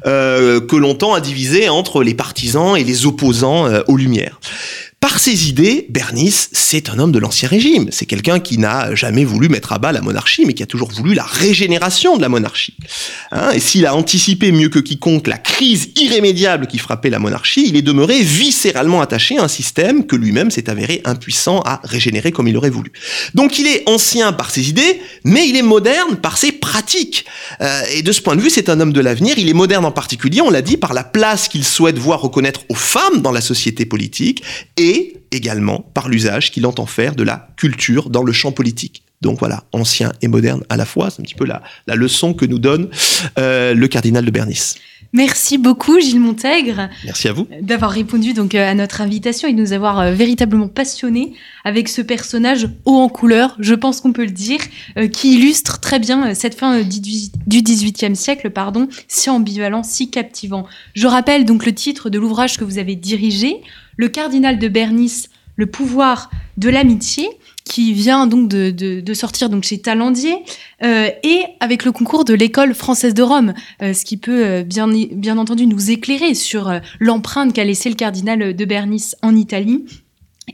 euh, 0.06 0.60
que 0.60 0.76
l'on 0.76 0.94
tend 0.94 1.14
à 1.14 1.20
diviser 1.20 1.68
entre 1.68 2.02
les 2.02 2.14
partisans 2.14 2.76
et 2.76 2.84
les 2.84 3.06
opposants 3.06 3.66
euh, 3.66 3.82
aux 3.88 3.96
Lumières. 3.96 4.38
Par 5.02 5.18
ses 5.18 5.48
idées, 5.48 5.88
Bernice, 5.90 6.48
c'est 6.52 6.88
un 6.88 7.00
homme 7.00 7.10
de 7.10 7.18
l'ancien 7.18 7.48
régime. 7.48 7.88
C'est 7.90 8.06
quelqu'un 8.06 8.38
qui 8.38 8.56
n'a 8.56 8.94
jamais 8.94 9.24
voulu 9.24 9.48
mettre 9.48 9.72
à 9.72 9.80
bas 9.80 9.90
la 9.90 10.00
monarchie, 10.00 10.44
mais 10.46 10.54
qui 10.54 10.62
a 10.62 10.66
toujours 10.66 10.92
voulu 10.92 11.12
la 11.12 11.24
régénération 11.24 12.16
de 12.16 12.22
la 12.22 12.28
monarchie. 12.28 12.76
Hein, 13.32 13.50
et 13.52 13.58
s'il 13.58 13.84
a 13.84 13.96
anticipé 13.96 14.52
mieux 14.52 14.68
que 14.68 14.78
quiconque 14.78 15.26
la 15.26 15.38
crise 15.38 15.88
irrémédiable 15.96 16.68
qui 16.68 16.78
frappait 16.78 17.10
la 17.10 17.18
monarchie, 17.18 17.64
il 17.66 17.74
est 17.74 17.82
demeuré 17.82 18.22
viscéralement 18.22 19.00
attaché 19.00 19.38
à 19.38 19.42
un 19.42 19.48
système 19.48 20.06
que 20.06 20.14
lui-même 20.14 20.52
s'est 20.52 20.70
avéré 20.70 21.02
impuissant 21.04 21.62
à 21.62 21.80
régénérer 21.82 22.30
comme 22.30 22.46
il 22.46 22.56
aurait 22.56 22.70
voulu. 22.70 22.92
Donc 23.34 23.58
il 23.58 23.66
est 23.66 23.82
ancien 23.88 24.32
par 24.32 24.52
ses 24.52 24.68
idées, 24.68 25.00
mais 25.24 25.48
il 25.48 25.56
est 25.56 25.62
moderne 25.62 26.14
par 26.14 26.38
ses 26.38 26.52
pratiques. 26.52 27.24
Euh, 27.60 27.82
et 27.92 28.02
de 28.02 28.12
ce 28.12 28.20
point 28.20 28.36
de 28.36 28.40
vue, 28.40 28.50
c'est 28.50 28.68
un 28.68 28.78
homme 28.78 28.92
de 28.92 29.00
l'avenir. 29.00 29.34
Il 29.36 29.48
est 29.48 29.52
moderne 29.52 29.84
en 29.84 29.90
particulier, 29.90 30.40
on 30.42 30.50
l'a 30.50 30.62
dit, 30.62 30.76
par 30.76 30.94
la 30.94 31.02
place 31.02 31.48
qu'il 31.48 31.64
souhaite 31.64 31.98
voir 31.98 32.20
reconnaître 32.20 32.60
aux 32.68 32.76
femmes 32.76 33.20
dans 33.20 33.32
la 33.32 33.40
société 33.40 33.84
politique 33.84 34.44
et 34.76 34.91
et 34.92 35.22
également 35.30 35.84
par 35.94 36.08
l'usage 36.08 36.50
qu'il 36.50 36.66
entend 36.66 36.86
faire 36.86 37.14
de 37.14 37.22
la 37.22 37.48
culture 37.56 38.10
dans 38.10 38.22
le 38.22 38.32
champ 38.32 38.52
politique. 38.52 39.02
Donc 39.22 39.38
voilà, 39.38 39.62
ancien 39.72 40.12
et 40.20 40.28
moderne 40.28 40.64
à 40.68 40.76
la 40.76 40.84
fois, 40.84 41.08
c'est 41.10 41.22
un 41.22 41.24
petit 41.24 41.36
peu 41.36 41.44
la, 41.44 41.62
la 41.86 41.94
leçon 41.94 42.34
que 42.34 42.44
nous 42.44 42.58
donne 42.58 42.88
euh, 43.38 43.72
le 43.72 43.86
cardinal 43.86 44.24
de 44.24 44.30
Bernice. 44.32 44.74
Merci 45.12 45.58
beaucoup 45.58 46.00
Gilles 46.00 46.20
Montègre. 46.20 46.88
Merci 47.04 47.28
à 47.28 47.32
vous. 47.32 47.46
D'avoir 47.60 47.92
répondu 47.92 48.32
donc 48.32 48.54
euh, 48.54 48.68
à 48.68 48.74
notre 48.74 49.00
invitation 49.00 49.46
et 49.46 49.52
de 49.52 49.60
nous 49.60 49.72
avoir 49.72 50.00
euh, 50.00 50.12
véritablement 50.12 50.66
passionnés 50.66 51.34
avec 51.64 51.88
ce 51.88 52.02
personnage 52.02 52.68
haut 52.84 52.96
en 52.96 53.08
couleur, 53.08 53.56
je 53.60 53.74
pense 53.74 54.00
qu'on 54.00 54.12
peut 54.12 54.24
le 54.24 54.32
dire, 54.32 54.58
qui 55.12 55.34
illustre 55.36 55.78
très 55.78 56.00
bien 56.00 56.34
cette 56.34 56.56
fin 56.56 56.82
du 56.82 57.00
XVIIIe 57.62 58.16
siècle, 58.16 58.50
pardon, 58.50 58.88
si 59.06 59.30
ambivalent, 59.30 59.84
si 59.84 60.10
captivant. 60.10 60.66
Je 60.94 61.06
rappelle 61.06 61.44
donc 61.44 61.64
le 61.64 61.72
titre 61.72 62.10
de 62.10 62.18
l'ouvrage 62.18 62.56
que 62.56 62.64
vous 62.64 62.78
avez 62.78 62.96
dirigé, 62.96 63.60
le 63.96 64.08
cardinal 64.08 64.58
de 64.58 64.68
Bernice, 64.68 65.28
le 65.56 65.66
pouvoir 65.66 66.30
de 66.56 66.68
l'amitié. 66.68 67.28
qui 67.64 67.92
vient 67.92 68.26
donc 68.26 68.48
de, 68.48 69.14
sortir 69.14 69.48
donc 69.48 69.62
chez 69.62 69.78
Talendier 69.78 70.34
et 70.82 71.44
avec 71.60 71.84
le 71.84 71.92
concours 71.92 72.24
de 72.24 72.34
l'école 72.34 72.74
française 72.74 73.14
de 73.14 73.22
Rome, 73.22 73.54
ce 73.80 74.04
qui 74.04 74.16
peut 74.16 74.62
bien, 74.62 74.88
bien 74.88 75.38
entendu 75.38 75.66
nous 75.66 75.90
éclairer 75.90 76.34
sur 76.34 76.72
l'empreinte 76.98 77.52
qu'a 77.54 77.64
laissé 77.64 77.88
le 77.88 77.94
cardinal 77.94 78.54
de 78.56 78.64
Bernice 78.64 79.16
en 79.22 79.36
Italie 79.36 79.84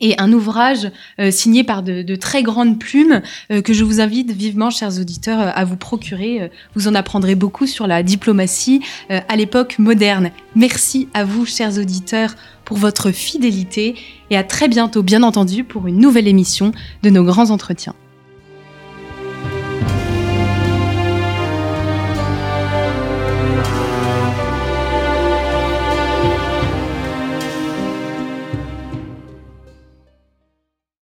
et 0.00 0.14
un 0.18 0.32
ouvrage 0.32 0.90
euh, 1.18 1.30
signé 1.30 1.64
par 1.64 1.82
de, 1.82 2.16
très 2.16 2.42
grandes 2.42 2.78
plumes 2.78 3.22
euh, 3.50 3.62
que 3.62 3.72
je 3.72 3.84
vous 3.84 4.00
invite 4.00 4.30
vivement, 4.30 4.70
chers 4.70 4.98
auditeurs, 5.00 5.40
euh, 5.40 5.50
à 5.54 5.64
vous 5.64 5.76
procurer. 5.76 6.50
vous 6.74 6.88
en 6.88 6.94
apprendrez 6.94 7.34
beaucoup 7.34 7.66
sur 7.66 7.86
la 7.86 8.02
diplomatie 8.02 8.80
à 9.08 9.36
l'époque 9.36 9.78
moderne. 9.78 10.30
Merci 10.54 11.08
à 11.14 11.24
vous, 11.24 11.46
chers 11.46 11.78
auditeurs, 11.78 12.34
pour 12.68 12.76
votre 12.76 13.12
fidélité 13.12 13.94
et 14.28 14.36
à 14.36 14.44
très 14.44 14.68
bientôt, 14.68 15.02
bien 15.02 15.22
entendu, 15.22 15.64
pour 15.64 15.86
une 15.86 15.96
nouvelle 15.96 16.28
émission 16.28 16.72
de 17.02 17.08
nos 17.08 17.24
grands 17.24 17.48
entretiens. 17.48 17.94